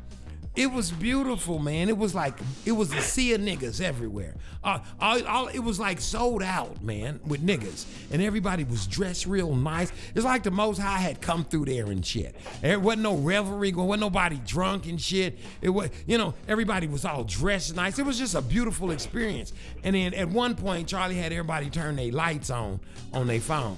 [0.56, 1.90] it was beautiful, man.
[1.90, 4.36] It was like it was a sea of niggas everywhere.
[4.64, 9.26] Uh, all, all, it was like sold out, man, with niggas, and everybody was dressed
[9.26, 9.92] real nice.
[10.14, 12.36] It's like the Most High had come through there and shit.
[12.62, 13.88] There wasn't no revelry going.
[13.88, 15.40] wasn't nobody drunk and shit.
[15.62, 17.98] It was, you know, everybody was all dressed nice.
[17.98, 19.54] It was just a beautiful experience.
[19.84, 22.80] And then at one point, Charlie had everybody turn their lights on
[23.12, 23.78] on their phone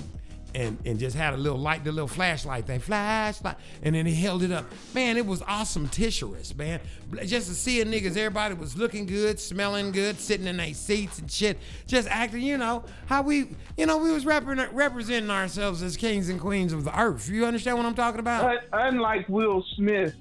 [0.56, 4.15] and and just had a little light, the little flashlight thing, flashlight, and then he
[4.15, 4.65] held it up.
[4.94, 6.80] Man, it was awesome tissuous, man.
[7.26, 11.19] Just to see a niggas, everybody was looking good, smelling good, sitting in their seats
[11.19, 15.84] and shit, just acting, you know, how we, you know, we was rep- representing ourselves
[15.84, 17.27] as kings and queens of the earth.
[17.30, 18.44] You understand what I'm talking about?
[18.44, 20.15] But unlike Will Smith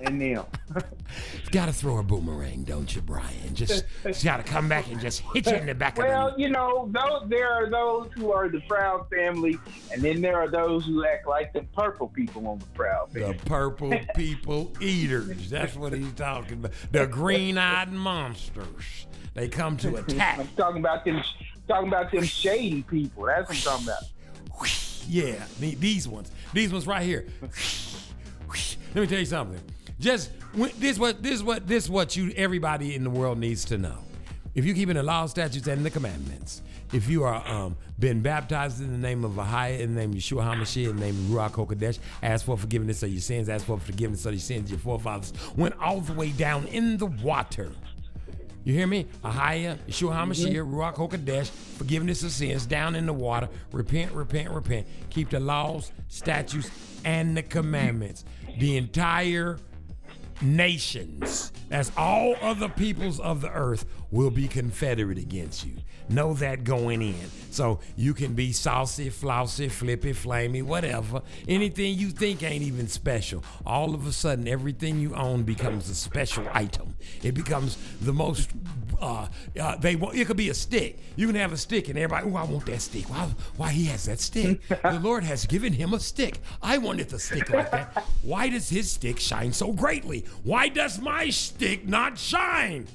[0.00, 0.48] and Neil.
[1.34, 3.54] You've got to throw a boomerang, don't you, Brian?
[3.54, 6.12] Just, just got to come back and just hit you in the back well, of
[6.12, 9.58] the Well, you know, those, there are those who are the Proud family,
[9.92, 13.32] and then there are those who act like the purple people on the Proud family.
[13.34, 15.50] The purple people eaters.
[15.50, 16.72] That's what he's talking about.
[16.92, 19.06] The green eyed monsters.
[19.34, 20.38] They come to attack.
[20.40, 21.22] I'm talking about them.
[21.68, 23.24] Talking about them shady people.
[23.24, 25.08] That's what I'm talking about.
[25.08, 26.30] Yeah, these ones.
[26.52, 27.26] These ones right here.
[27.42, 29.60] Let me tell you something.
[30.00, 30.30] Just
[30.78, 33.98] this what this what this what you everybody in the world needs to know.
[34.54, 36.62] If you keeping the law, statutes, and the commandments,
[36.92, 40.16] if you are um, been baptized in the name of Ahiah, in the name of
[40.16, 43.64] Yeshua HaMashiach, in the name of Ruach HaKodesh, ask for forgiveness of your sins, ask
[43.66, 44.70] for forgiveness of your sins.
[44.70, 47.70] Your forefathers went all the way down in the water.
[48.64, 49.06] You hear me?
[49.22, 50.30] Ahiah, Yeshua mm-hmm.
[50.32, 53.48] HaMashiach, Ruach HaKodesh, forgiveness of sins down in the water.
[53.70, 54.88] Repent, repent, repent.
[55.10, 56.68] Keep the laws, statutes,
[57.04, 58.24] and the commandments.
[58.58, 59.58] The entire
[60.42, 65.72] nations, that's all other peoples of the earth, will be confederate against you.
[66.10, 67.14] Know that going in.
[67.52, 71.22] So you can be saucy, flousy, flippy, flamey, whatever.
[71.46, 73.44] Anything you think ain't even special.
[73.64, 76.96] All of a sudden, everything you own becomes a special item.
[77.22, 78.50] It becomes the most.
[79.00, 79.28] Uh,
[79.60, 80.16] uh, they want.
[80.16, 80.98] It could be a stick.
[81.14, 83.08] You can have a stick, and everybody, oh, I want that stick.
[83.08, 83.30] Why?
[83.56, 84.60] Why he has that stick?
[84.68, 86.40] the Lord has given him a stick.
[86.60, 88.04] I wanted the stick like that.
[88.22, 90.24] Why does his stick shine so greatly?
[90.42, 92.88] Why does my stick not shine?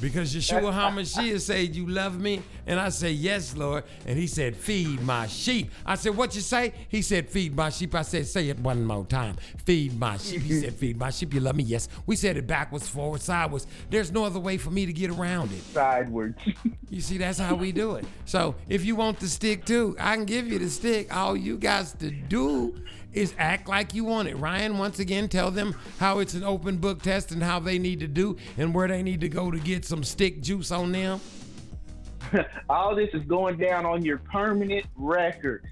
[0.00, 2.42] Because Yeshua HaMashiach said, You love me?
[2.66, 3.82] And I said, Yes, Lord.
[4.06, 5.70] And he said, Feed my sheep.
[5.84, 6.72] I said, What you say?
[6.88, 7.94] He said, Feed my sheep.
[7.94, 9.36] I said, Say it one more time.
[9.64, 10.42] Feed my sheep.
[10.42, 11.34] He said, Feed my sheep.
[11.34, 11.64] You love me?
[11.64, 11.88] Yes.
[12.06, 13.66] We said it backwards, forwards, sideways.
[13.90, 15.62] There's no other way for me to get around it.
[15.62, 16.34] Sideways.
[16.90, 18.04] you see, that's how we do it.
[18.24, 21.14] So if you want the stick too, I can give you the stick.
[21.14, 22.80] All you got to do
[23.18, 24.36] is act like you want it.
[24.36, 27.98] Ryan, once again, tell them how it's an open book test and how they need
[28.00, 31.20] to do and where they need to go to get some stick juice on them.
[32.70, 35.64] All this is going down on your permanent record.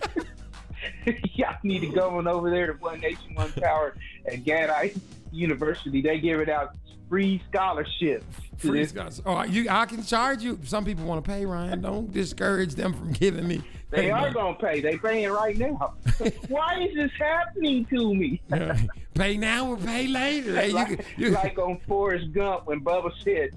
[1.32, 3.94] Y'all need to go on over there to One Nation, One Power
[4.30, 4.92] at Gad
[5.32, 6.02] University.
[6.02, 6.74] They give it out
[7.08, 8.24] free scholarships.
[8.58, 9.22] Free scholarships.
[9.24, 10.58] Oh, you, I can charge you.
[10.64, 11.80] Some people want to pay, Ryan.
[11.80, 13.62] Don't discourage them from giving me.
[13.90, 14.18] They payment.
[14.24, 14.80] are gonna pay.
[14.82, 15.94] They paying right now.
[16.48, 18.42] Why is this happening to me?
[19.14, 20.54] Pay now or pay later.
[20.54, 21.30] Hey, you can, you...
[21.30, 23.48] like on Forrest Gump when Bubba said,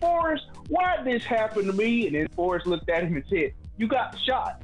[0.00, 3.52] "Forrest, why did this happen to me?" And then Forrest looked at him and said,
[3.76, 4.62] "You got shot."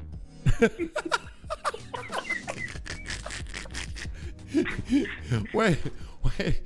[5.53, 5.79] wait,
[6.25, 6.59] wait.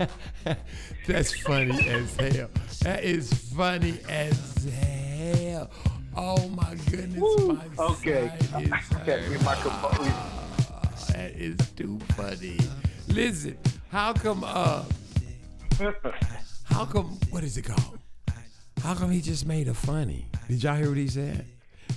[1.06, 2.48] That's funny as hell.
[2.82, 5.70] That is funny as hell.
[6.16, 7.20] Oh my goodness.
[7.20, 7.58] Woo.
[7.78, 8.32] My okay.
[8.40, 8.68] Is, okay.
[9.44, 12.58] my uh, that is too funny.
[13.08, 13.58] Listen,
[13.90, 14.84] how come uh
[16.70, 17.98] how come what is it called?
[18.82, 20.26] How come he just made a funny?
[20.48, 21.44] Did y'all hear what he said?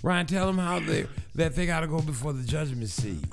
[0.01, 3.23] Ryan, tell him how they that they gotta go before the judgment seat.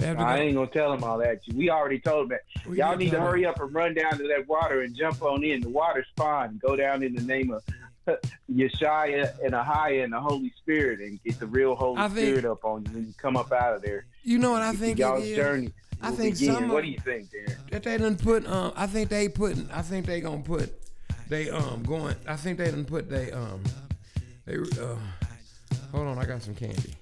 [0.00, 1.40] I ain't gonna tell them all that.
[1.54, 2.72] We already told them that.
[2.74, 5.60] Y'all need to hurry up and run down to that water and jump on in.
[5.60, 6.58] The water's fine.
[6.58, 7.64] Go down in the name of
[8.52, 12.64] Yeshaya and Ahiah and the Holy Spirit and get the real Holy think, Spirit up
[12.64, 14.06] on you when you come up out of there.
[14.22, 14.98] You know what I think?
[14.98, 15.72] Y'all's is, journey.
[16.00, 16.54] I think begin.
[16.54, 16.68] some.
[16.68, 17.56] what do you think, Dan?
[17.72, 18.46] That they done put.
[18.46, 19.68] Um, I think they putting.
[19.72, 20.72] I think they gonna put.
[21.28, 22.14] They um going.
[22.26, 23.10] I think they done put.
[23.10, 23.62] They um.
[24.46, 24.94] They uh.
[25.92, 26.94] Hold on, I got some candy.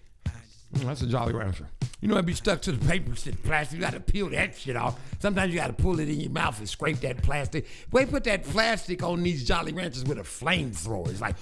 [0.75, 1.67] Mm, that's a Jolly Rancher.
[2.01, 3.77] You know, I'd be stuck to the paper instead of plastic.
[3.77, 5.01] You got to peel that shit off.
[5.19, 7.67] Sometimes you got to pull it in your mouth and scrape that plastic.
[7.91, 11.09] they put that plastic on these Jolly Ranchers with a flamethrower.
[11.09, 11.37] It's like,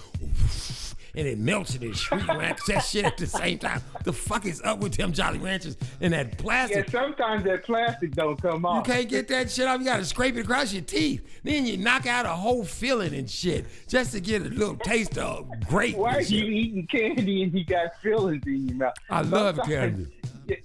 [1.16, 3.81] and it melts in his sweet wax that shit at the same time.
[4.05, 6.86] The fuck is up with them Jolly Ranchers and that plastic?
[6.93, 8.86] Yeah, sometimes that plastic don't come off.
[8.86, 9.78] You can't get that shit off.
[9.81, 11.23] You gotta scrape it across your teeth.
[11.43, 15.16] Then you knock out a whole filling and shit just to get a little taste
[15.19, 15.97] of grape.
[15.97, 18.95] Why are you eating candy and you got fillings in your mouth?
[19.09, 20.09] I love candy.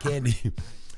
[0.00, 0.34] candy.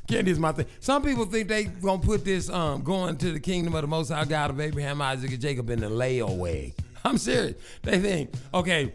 [0.07, 0.66] Candy is my thing.
[0.81, 4.11] Some people think they gonna put this um, going to the kingdom of the Most
[4.11, 6.75] High God of Abraham, Isaac, and Jacob in the layaway.
[7.06, 7.55] I'm serious.
[7.82, 8.94] They think, okay,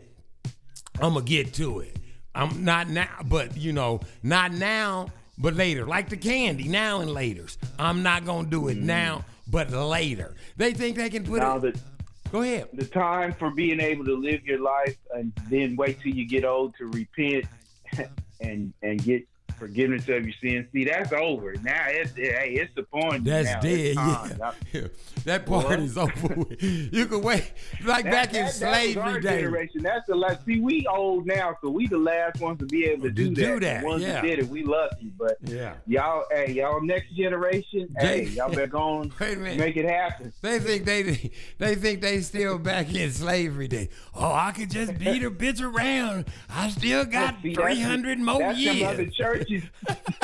[0.99, 1.95] I'm gonna get to it.
[2.33, 5.07] I'm not now, but you know, not now,
[5.37, 5.85] but later.
[5.85, 7.57] Like the candy, now and later's.
[7.77, 8.83] I'm not gonna do it mm.
[8.83, 10.33] now, but later.
[10.57, 11.75] They think they can put now it.
[11.75, 11.79] The,
[12.31, 12.69] go ahead.
[12.73, 16.43] The time for being able to live your life and then wait till you get
[16.45, 17.45] old to repent
[18.41, 19.23] and and get
[19.59, 20.67] forgiveness of your sins.
[20.73, 21.53] See, that's over.
[21.61, 23.25] Now it's hey, it's the point.
[23.25, 23.59] That's now.
[23.59, 23.95] dead.
[23.95, 24.51] Yeah.
[24.73, 24.81] yeah.
[25.25, 26.45] that part is over.
[26.61, 27.51] You can wait
[27.85, 29.41] like that, back that, in that slavery days.
[29.41, 29.83] Generation.
[29.83, 30.45] That's the last.
[30.45, 33.35] See, we old now, so we the last ones to be able to, do, that.
[33.35, 33.83] do that.
[33.83, 34.21] ones yeah.
[34.21, 35.11] did it, we lucky.
[35.17, 39.85] But yeah, y'all, hey, y'all next generation, they, hey, y'all better go on, make it
[39.89, 40.31] happen.
[40.41, 43.89] They think they they think they still back in slavery day.
[44.15, 46.25] Oh, I could just beat a bitch around.
[46.49, 48.79] I still got three hundred more years.
[48.79, 49.69] That's other church churches,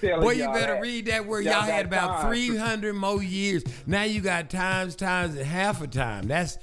[0.00, 0.80] telling Boy, you better that.
[0.82, 1.44] read that word.
[1.44, 2.30] Y'all, y'all had about time.
[2.34, 3.64] 300 more years.
[3.86, 6.26] Now you got times, times, and half a time.
[6.28, 6.58] That's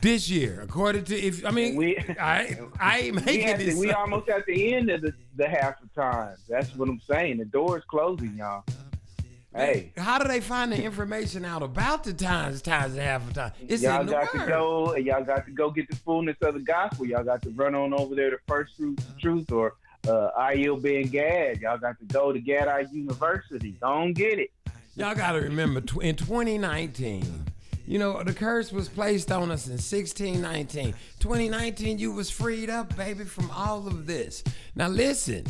[0.00, 3.94] this year, according to if I mean we, I I ain't making we this.
[3.94, 6.36] almost at the end of the, the half of time.
[6.48, 7.36] That's what I'm saying.
[7.38, 8.64] The door is closing, y'all.
[9.54, 13.34] Hey, how do they find the information out about the times, times and half a
[13.34, 13.52] time?
[13.68, 14.44] It's y'all got word.
[14.44, 14.94] to go.
[14.96, 17.04] Y'all got to go get the fullness of the gospel.
[17.04, 19.74] Y'all got to run on over there to First Truth, Truth, or
[20.08, 21.60] uh, IU being Gad.
[21.60, 23.76] Y'all got to go to Gad University.
[23.80, 24.50] Don't get it.
[24.96, 27.44] Y'all got to remember tw- in 2019.
[27.86, 30.94] You know, the curse was placed on us in 1619.
[31.18, 34.44] 2019, you was freed up, baby, from all of this.
[34.76, 35.44] Now listen,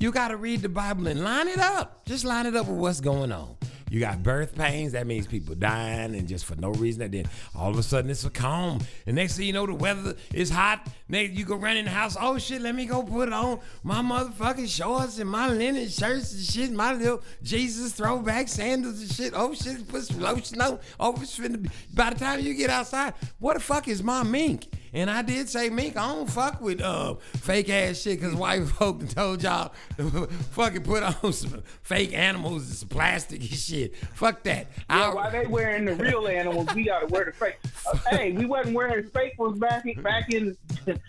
[0.00, 2.04] you got to read the Bible and line it up.
[2.04, 3.56] Just line it up with what's going on.
[3.94, 4.90] You got birth pains.
[4.92, 7.02] That means people dying and just for no reason.
[7.02, 8.80] And then all of a sudden it's a calm.
[9.06, 10.88] And next thing you know, the weather is hot.
[11.08, 12.16] Next, you go run in the house.
[12.18, 16.42] Oh shit, let me go put on my motherfucking shorts and my linen shirts and
[16.42, 16.72] shit.
[16.72, 19.32] My little Jesus throwback sandals and shit.
[19.36, 20.80] Oh shit, put some lotion on.
[20.98, 21.70] Oh, it's finna be.
[21.94, 24.66] By the time you get outside, what the fuck is my mink?
[24.92, 28.62] And I did say, Mink, I don't fuck with uh, fake ass shit because white
[28.66, 33.83] folk told y'all to fucking put on some fake animals and some plastic and shit
[33.88, 33.96] kid.
[34.14, 34.66] Fuck that.
[34.90, 36.68] Yeah, why they wearing the real animals?
[36.74, 37.58] We gotta wear the fake.
[38.10, 40.56] hey, we wasn't wearing fake ones back in, back in.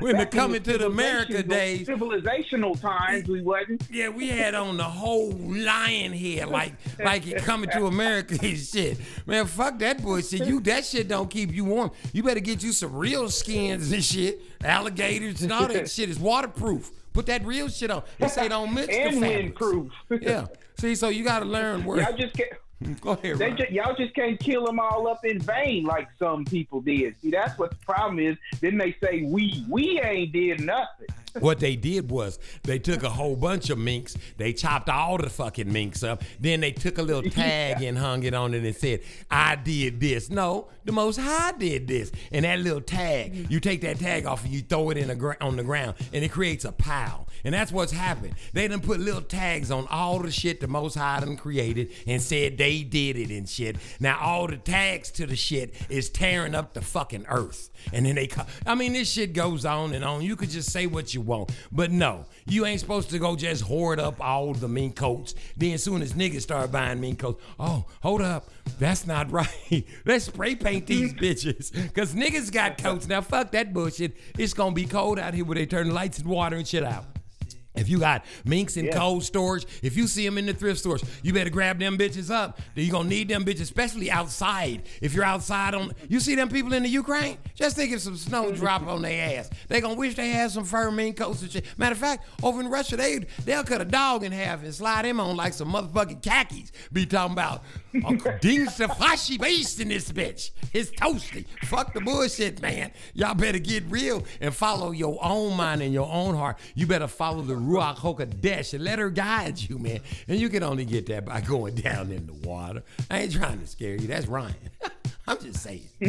[0.00, 3.86] We the coming to the America days, civilizational times, we wasn't.
[3.92, 6.72] Yeah, we had on the whole lion head, like
[7.04, 8.96] like you coming to America and shit.
[9.26, 10.46] Man, fuck that bullshit.
[10.46, 11.90] You that shit don't keep you warm.
[12.14, 16.18] You better get you some real skins and shit, alligators and all that shit is
[16.18, 16.90] waterproof.
[17.12, 18.04] Put that real shit on.
[18.18, 19.90] They say don't mix and the windproof.
[20.18, 20.46] Yeah,
[20.78, 22.00] See, so you got to learn where.
[22.02, 22.50] Y'all just can't.
[23.00, 23.38] Go ahead.
[23.38, 27.16] They just, y'all just can't kill them all up in vain like some people did.
[27.22, 28.36] See, that's what the problem is.
[28.60, 31.06] Then they say we we ain't did nothing.
[31.40, 35.30] What they did was they took a whole bunch of minks, they chopped all the
[35.30, 37.88] fucking minks up, then they took a little tag yeah.
[37.88, 39.00] and hung it on it and said,
[39.30, 40.30] I did this.
[40.30, 42.10] No, the Most High did this.
[42.32, 43.52] And that little tag, mm-hmm.
[43.52, 45.94] you take that tag off and you throw it in the gr- on the ground
[46.12, 47.26] and it creates a pile.
[47.44, 48.34] And that's what's happened.
[48.54, 52.20] They done put little tags on all the shit the Most High done created and
[52.20, 53.76] said they did it and shit.
[54.00, 57.70] Now all the tags to the shit is tearing up the fucking earth.
[57.92, 60.22] And then they, co- I mean, this shit goes on and on.
[60.22, 61.50] You could just say what you want.
[61.70, 65.34] But no, you ain't supposed to go just hoard up all the mean coats.
[65.56, 68.48] Then soon as niggas start buying mean coats, oh, hold up,
[68.78, 69.84] that's not right.
[70.06, 71.72] Let's spray paint these bitches.
[71.94, 73.06] Cause niggas got coats.
[73.08, 74.16] Now fuck that bullshit.
[74.38, 77.04] It's gonna be cold out here where they turn lights and water and shit out.
[77.76, 78.98] If you got minks in yeah.
[78.98, 82.30] cold storage, if you see them in the thrift stores, you better grab them bitches
[82.30, 82.60] up.
[82.74, 84.82] You're gonna need them bitches, especially outside.
[85.02, 88.16] If you're outside on you see them people in the Ukraine, just think if some
[88.16, 89.50] snow drop on their ass.
[89.68, 91.66] They gonna wish they had some fur mink coats and shit.
[91.76, 95.04] Matter of fact, over in Russia, they they'll cut a dog in half and slide
[95.04, 96.72] him on like some motherfucking khakis.
[96.92, 97.62] Be talking about
[98.40, 100.50] Dings the fashi based in this bitch.
[100.72, 101.46] It's toasty.
[101.64, 102.90] Fuck the bullshit, man.
[103.14, 106.58] Y'all better get real and follow your own mind and your own heart.
[106.74, 110.00] You better follow the Ruach HaKodesh, let her guide you, man.
[110.28, 112.82] And you can only get that by going down in the water.
[113.10, 114.06] I ain't trying to scare you.
[114.06, 114.54] That's Ryan.
[115.28, 115.82] I'm just saying.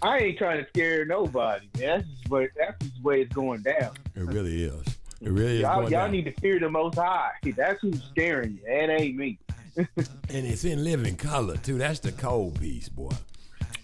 [0.00, 3.96] I ain't trying to scare nobody, That's just that's just the way it's going down.
[4.14, 4.86] It really is.
[5.20, 5.90] It really y'all, is.
[5.90, 6.12] Y'all, down.
[6.12, 7.30] need to fear the Most High.
[7.56, 8.72] That's who's scaring you.
[8.72, 9.36] It ain't me.
[9.76, 9.88] and
[10.28, 11.78] it's in living color too.
[11.78, 13.10] That's the cold piece, boy.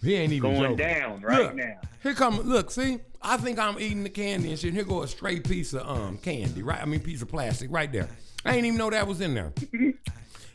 [0.05, 0.77] He ain't even going joking.
[0.77, 1.79] down right look, now.
[2.03, 4.69] Here come look, see, I think I'm eating the candy and shit.
[4.69, 6.81] And here go a stray piece of um candy, right?
[6.83, 8.09] I mean piece of plastic right there.
[8.45, 9.53] I didn't even know that was in there.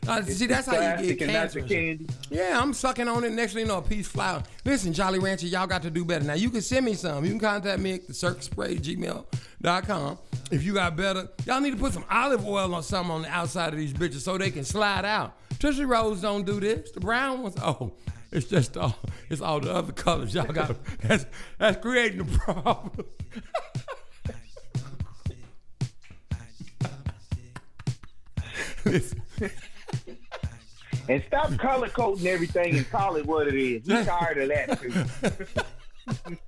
[0.08, 1.60] Uh, see, that's how you get cancer.
[1.60, 2.06] Candy.
[2.30, 3.32] Yeah, I'm sucking on it.
[3.32, 4.42] Next thing you know, a piece flower.
[4.64, 6.24] Listen, Jolly Rancher, y'all got to do better.
[6.24, 7.22] Now, you can send me some.
[7.24, 10.18] You can contact me at the circuspray@gmail.com.
[10.50, 13.28] If you got better, y'all need to put some olive oil on something on the
[13.28, 15.34] outside of these bitches so they can slide out.
[15.58, 16.90] Tootsie Rolls don't do this.
[16.92, 17.92] The brown ones, oh,
[18.32, 20.76] it's just all, uh, it's all the other colors y'all got.
[21.02, 21.26] That's
[21.58, 23.06] that's creating the problem.
[31.08, 33.84] And stop color coding everything and call it what it is.
[33.86, 35.66] We tired of that
[36.16, 36.38] too.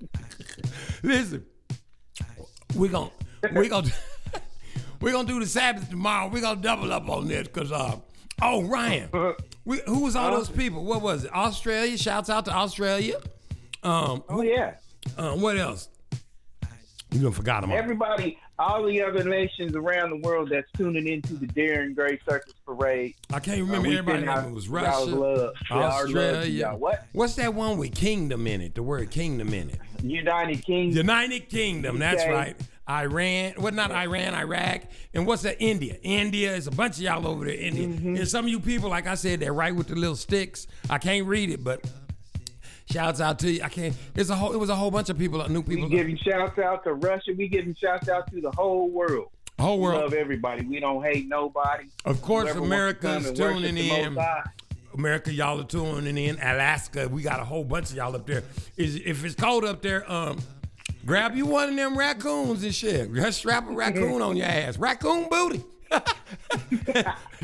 [1.03, 1.45] Listen,
[2.75, 3.11] we're gonna
[3.55, 3.89] we gonna
[5.01, 6.29] we gonna do the Sabbath tomorrow.
[6.29, 7.97] We're gonna double up on this because uh,
[8.43, 9.09] Oh, Ryan.
[9.65, 10.83] We, who was all those people?
[10.83, 11.31] What was it?
[11.33, 11.97] Australia.
[11.97, 13.15] Shouts out to Australia.
[13.81, 14.73] Um, oh yeah.
[15.17, 15.87] Uh, what else?
[17.13, 17.71] You done forgot them.
[17.71, 17.77] All.
[17.77, 22.51] Everybody, all the other nations around the world that's tuning into the Darren Gray Circus
[22.65, 23.15] Parade.
[23.31, 26.67] I can't remember uh, It was Russia, love, Australia.
[26.71, 27.05] Love what?
[27.13, 28.75] What's that one with kingdom in it?
[28.75, 29.79] The word kingdom in it.
[30.03, 30.97] United Kingdom.
[30.97, 31.99] United Kingdom.
[31.99, 32.57] That's right.
[32.89, 34.81] Iran, what well, not Iran, Iraq,
[35.13, 35.61] and what's that?
[35.61, 35.95] India.
[36.03, 37.53] India is a bunch of y'all over there.
[37.55, 38.15] India, mm-hmm.
[38.17, 40.67] and some of you people, like I said, they're right with the little sticks.
[40.89, 41.81] I can't read it, but
[42.91, 43.63] Shouts out to you.
[43.63, 43.95] I can't.
[44.13, 44.51] It's a whole.
[44.53, 45.85] It was a whole bunch of people, new people.
[45.85, 47.31] We giving shouts out to Russia.
[47.35, 49.29] We giving shouts out to the whole world.
[49.57, 49.95] Whole world.
[49.95, 50.65] We love everybody.
[50.65, 51.85] We don't hate nobody.
[52.03, 54.17] Of course, Whoever America's tuning in.
[54.93, 56.35] America, y'all are tuning in.
[56.35, 58.43] Alaska, we got a whole bunch of y'all up there.
[58.75, 60.39] Is if it's cold up there, um,
[61.05, 63.13] Grab you one of them raccoons and shit.
[63.13, 64.77] Just strap a raccoon on your ass.
[64.77, 65.63] Raccoon booty.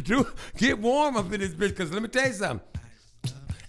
[0.04, 0.28] Dude,
[0.58, 1.76] get warm up in this bitch.
[1.76, 2.66] Cause let me tell you something.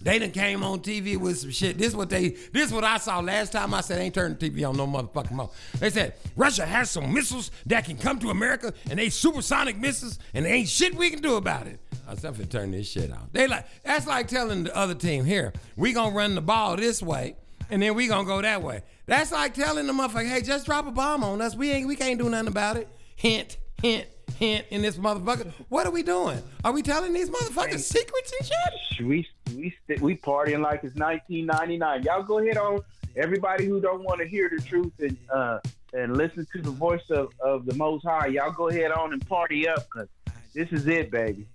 [0.03, 1.77] They done came on TV with some shit.
[1.77, 4.75] This what they this what I saw last time I said ain't turning TV on
[4.77, 5.51] no motherfucking more.
[5.77, 10.17] They said Russia has some missiles that can come to America and they supersonic missiles
[10.33, 11.79] and they ain't shit we can do about it.
[12.07, 13.31] I said, I'm finna turn this shit off.
[13.31, 17.03] They like that's like telling the other team, here, we gonna run the ball this
[17.03, 17.35] way
[17.71, 18.83] and then we gonna go that way.
[19.07, 21.55] That's like telling the motherfucker, hey, just drop a bomb on us.
[21.55, 22.87] We ain't we can't do nothing about it.
[23.15, 24.07] Hint, hint,
[24.37, 25.51] hint in this motherfucker.
[25.69, 26.41] What are we doing?
[26.63, 29.05] Are we telling these motherfuckers secrets and shit?
[29.07, 32.03] We we we partying like it's 1999.
[32.03, 32.81] Y'all go ahead on
[33.15, 35.59] everybody who don't want to hear the truth and uh
[35.93, 38.27] and listen to the voice of of the Most High.
[38.27, 40.07] Y'all go ahead on and party up, cause
[40.53, 41.47] this is it, baby.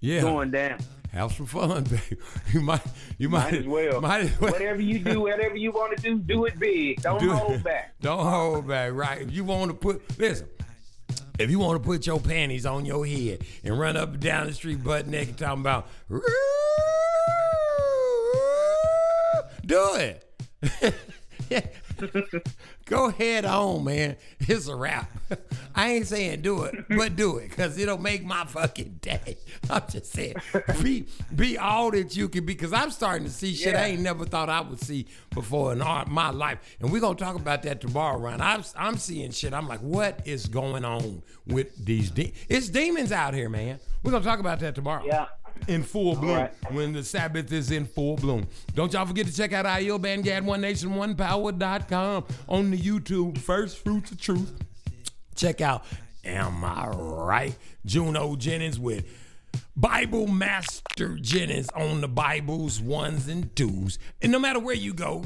[0.00, 0.78] Yeah, going down
[1.12, 2.00] have some fun, babe.
[2.52, 2.82] You might,
[3.16, 4.00] you might, might as well.
[4.00, 4.50] Might as well.
[4.52, 7.00] Whatever you do, whatever you want to do, do it big.
[7.02, 7.62] Don't do hold it.
[7.64, 7.94] back.
[8.00, 8.92] Don't hold back.
[8.92, 9.22] Right?
[9.22, 10.48] If you want to put, listen.
[11.38, 14.48] If you want to put your panties on your head and run up and down
[14.48, 16.20] the street butt naked, talking about, do
[19.62, 20.24] it
[22.88, 24.16] go head on, man.
[24.40, 25.10] It's a wrap.
[25.74, 29.36] I ain't saying do it, but do it because it'll make my fucking day.
[29.70, 30.36] I'm just saying,
[30.82, 33.82] be be all that you can be because I'm starting to see shit yeah.
[33.82, 36.76] I ain't never thought I would see before in all my life.
[36.80, 38.40] And we're gonna talk about that tomorrow, Ron.
[38.40, 39.52] I'm I'm seeing shit.
[39.52, 42.10] I'm like, what is going on with these?
[42.10, 43.78] De- it's demons out here, man.
[44.02, 45.04] We're gonna talk about that tomorrow.
[45.04, 45.26] Yeah,
[45.66, 46.36] in full bloom.
[46.36, 46.54] Right.
[46.72, 48.46] When the Sabbath is in full bloom.
[48.74, 53.38] Don't y'all forget to check out IEL Bandgad One Nation One Power.com on the YouTube
[53.38, 54.52] First Fruits of Truth.
[55.34, 55.84] Check out
[56.24, 57.56] Am I Right?
[57.84, 59.06] Juno Jennings with
[59.74, 63.98] Bible Master Jennings on the Bibles, ones and twos.
[64.22, 65.24] And no matter where you go,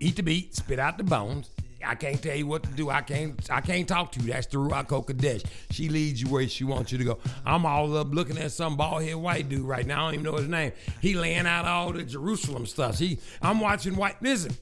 [0.00, 1.50] eat the meat, spit out the bones
[1.86, 2.90] I can't tell you what to do.
[2.90, 4.32] I can't I can't talk to you.
[4.32, 5.44] That's the Ruach Kodesh.
[5.70, 7.18] She leads you where she wants you to go.
[7.44, 10.06] I'm all up looking at some bald head white dude right now.
[10.06, 10.72] I don't even know his name.
[11.00, 12.98] He laying out all the Jerusalem stuff.
[12.98, 14.56] He I'm watching white listen.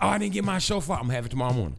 [0.00, 0.98] Oh, I didn't get my shofar.
[0.98, 1.78] I'm having tomorrow morning.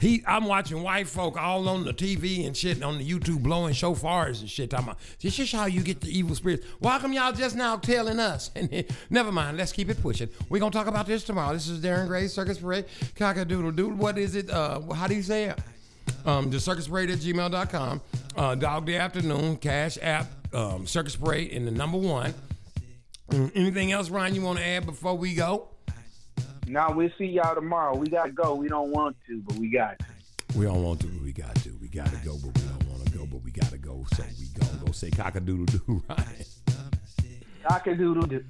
[0.00, 3.42] He, I'm watching white folk all on the TV and shit, and on the YouTube
[3.42, 4.70] blowing shofars and shit.
[4.70, 6.64] Talking about, this is how you get the evil spirits.
[6.78, 8.50] Why come y'all just now telling us?
[8.60, 10.28] And then, never mind, let's keep it pushing.
[10.50, 11.54] We're gonna talk about this tomorrow.
[11.54, 12.84] This is Darren Gray, Circus Parade.
[13.16, 13.92] Cockadoodle doodle.
[13.94, 14.50] What is it?
[14.50, 15.58] Uh, how do you say it?
[16.26, 18.02] Um, the circus parade at gmail.com.
[18.36, 22.34] Uh, Dog Day Afternoon, Cash App, um, Circus Parade, in the number one.
[23.30, 25.68] Mm, anything else, Ryan, you want to add before we go?
[26.70, 27.96] Now we'll see y'all tomorrow.
[27.96, 28.54] We gotta go.
[28.54, 30.04] We don't want to, but we got to.
[30.58, 31.70] We don't want to, but we got to.
[31.80, 34.06] We gotta go, but we don't want to go, but we gotta go.
[34.14, 36.46] So we gonna go say cock a doodle doo, right?
[37.68, 38.44] Cock doo.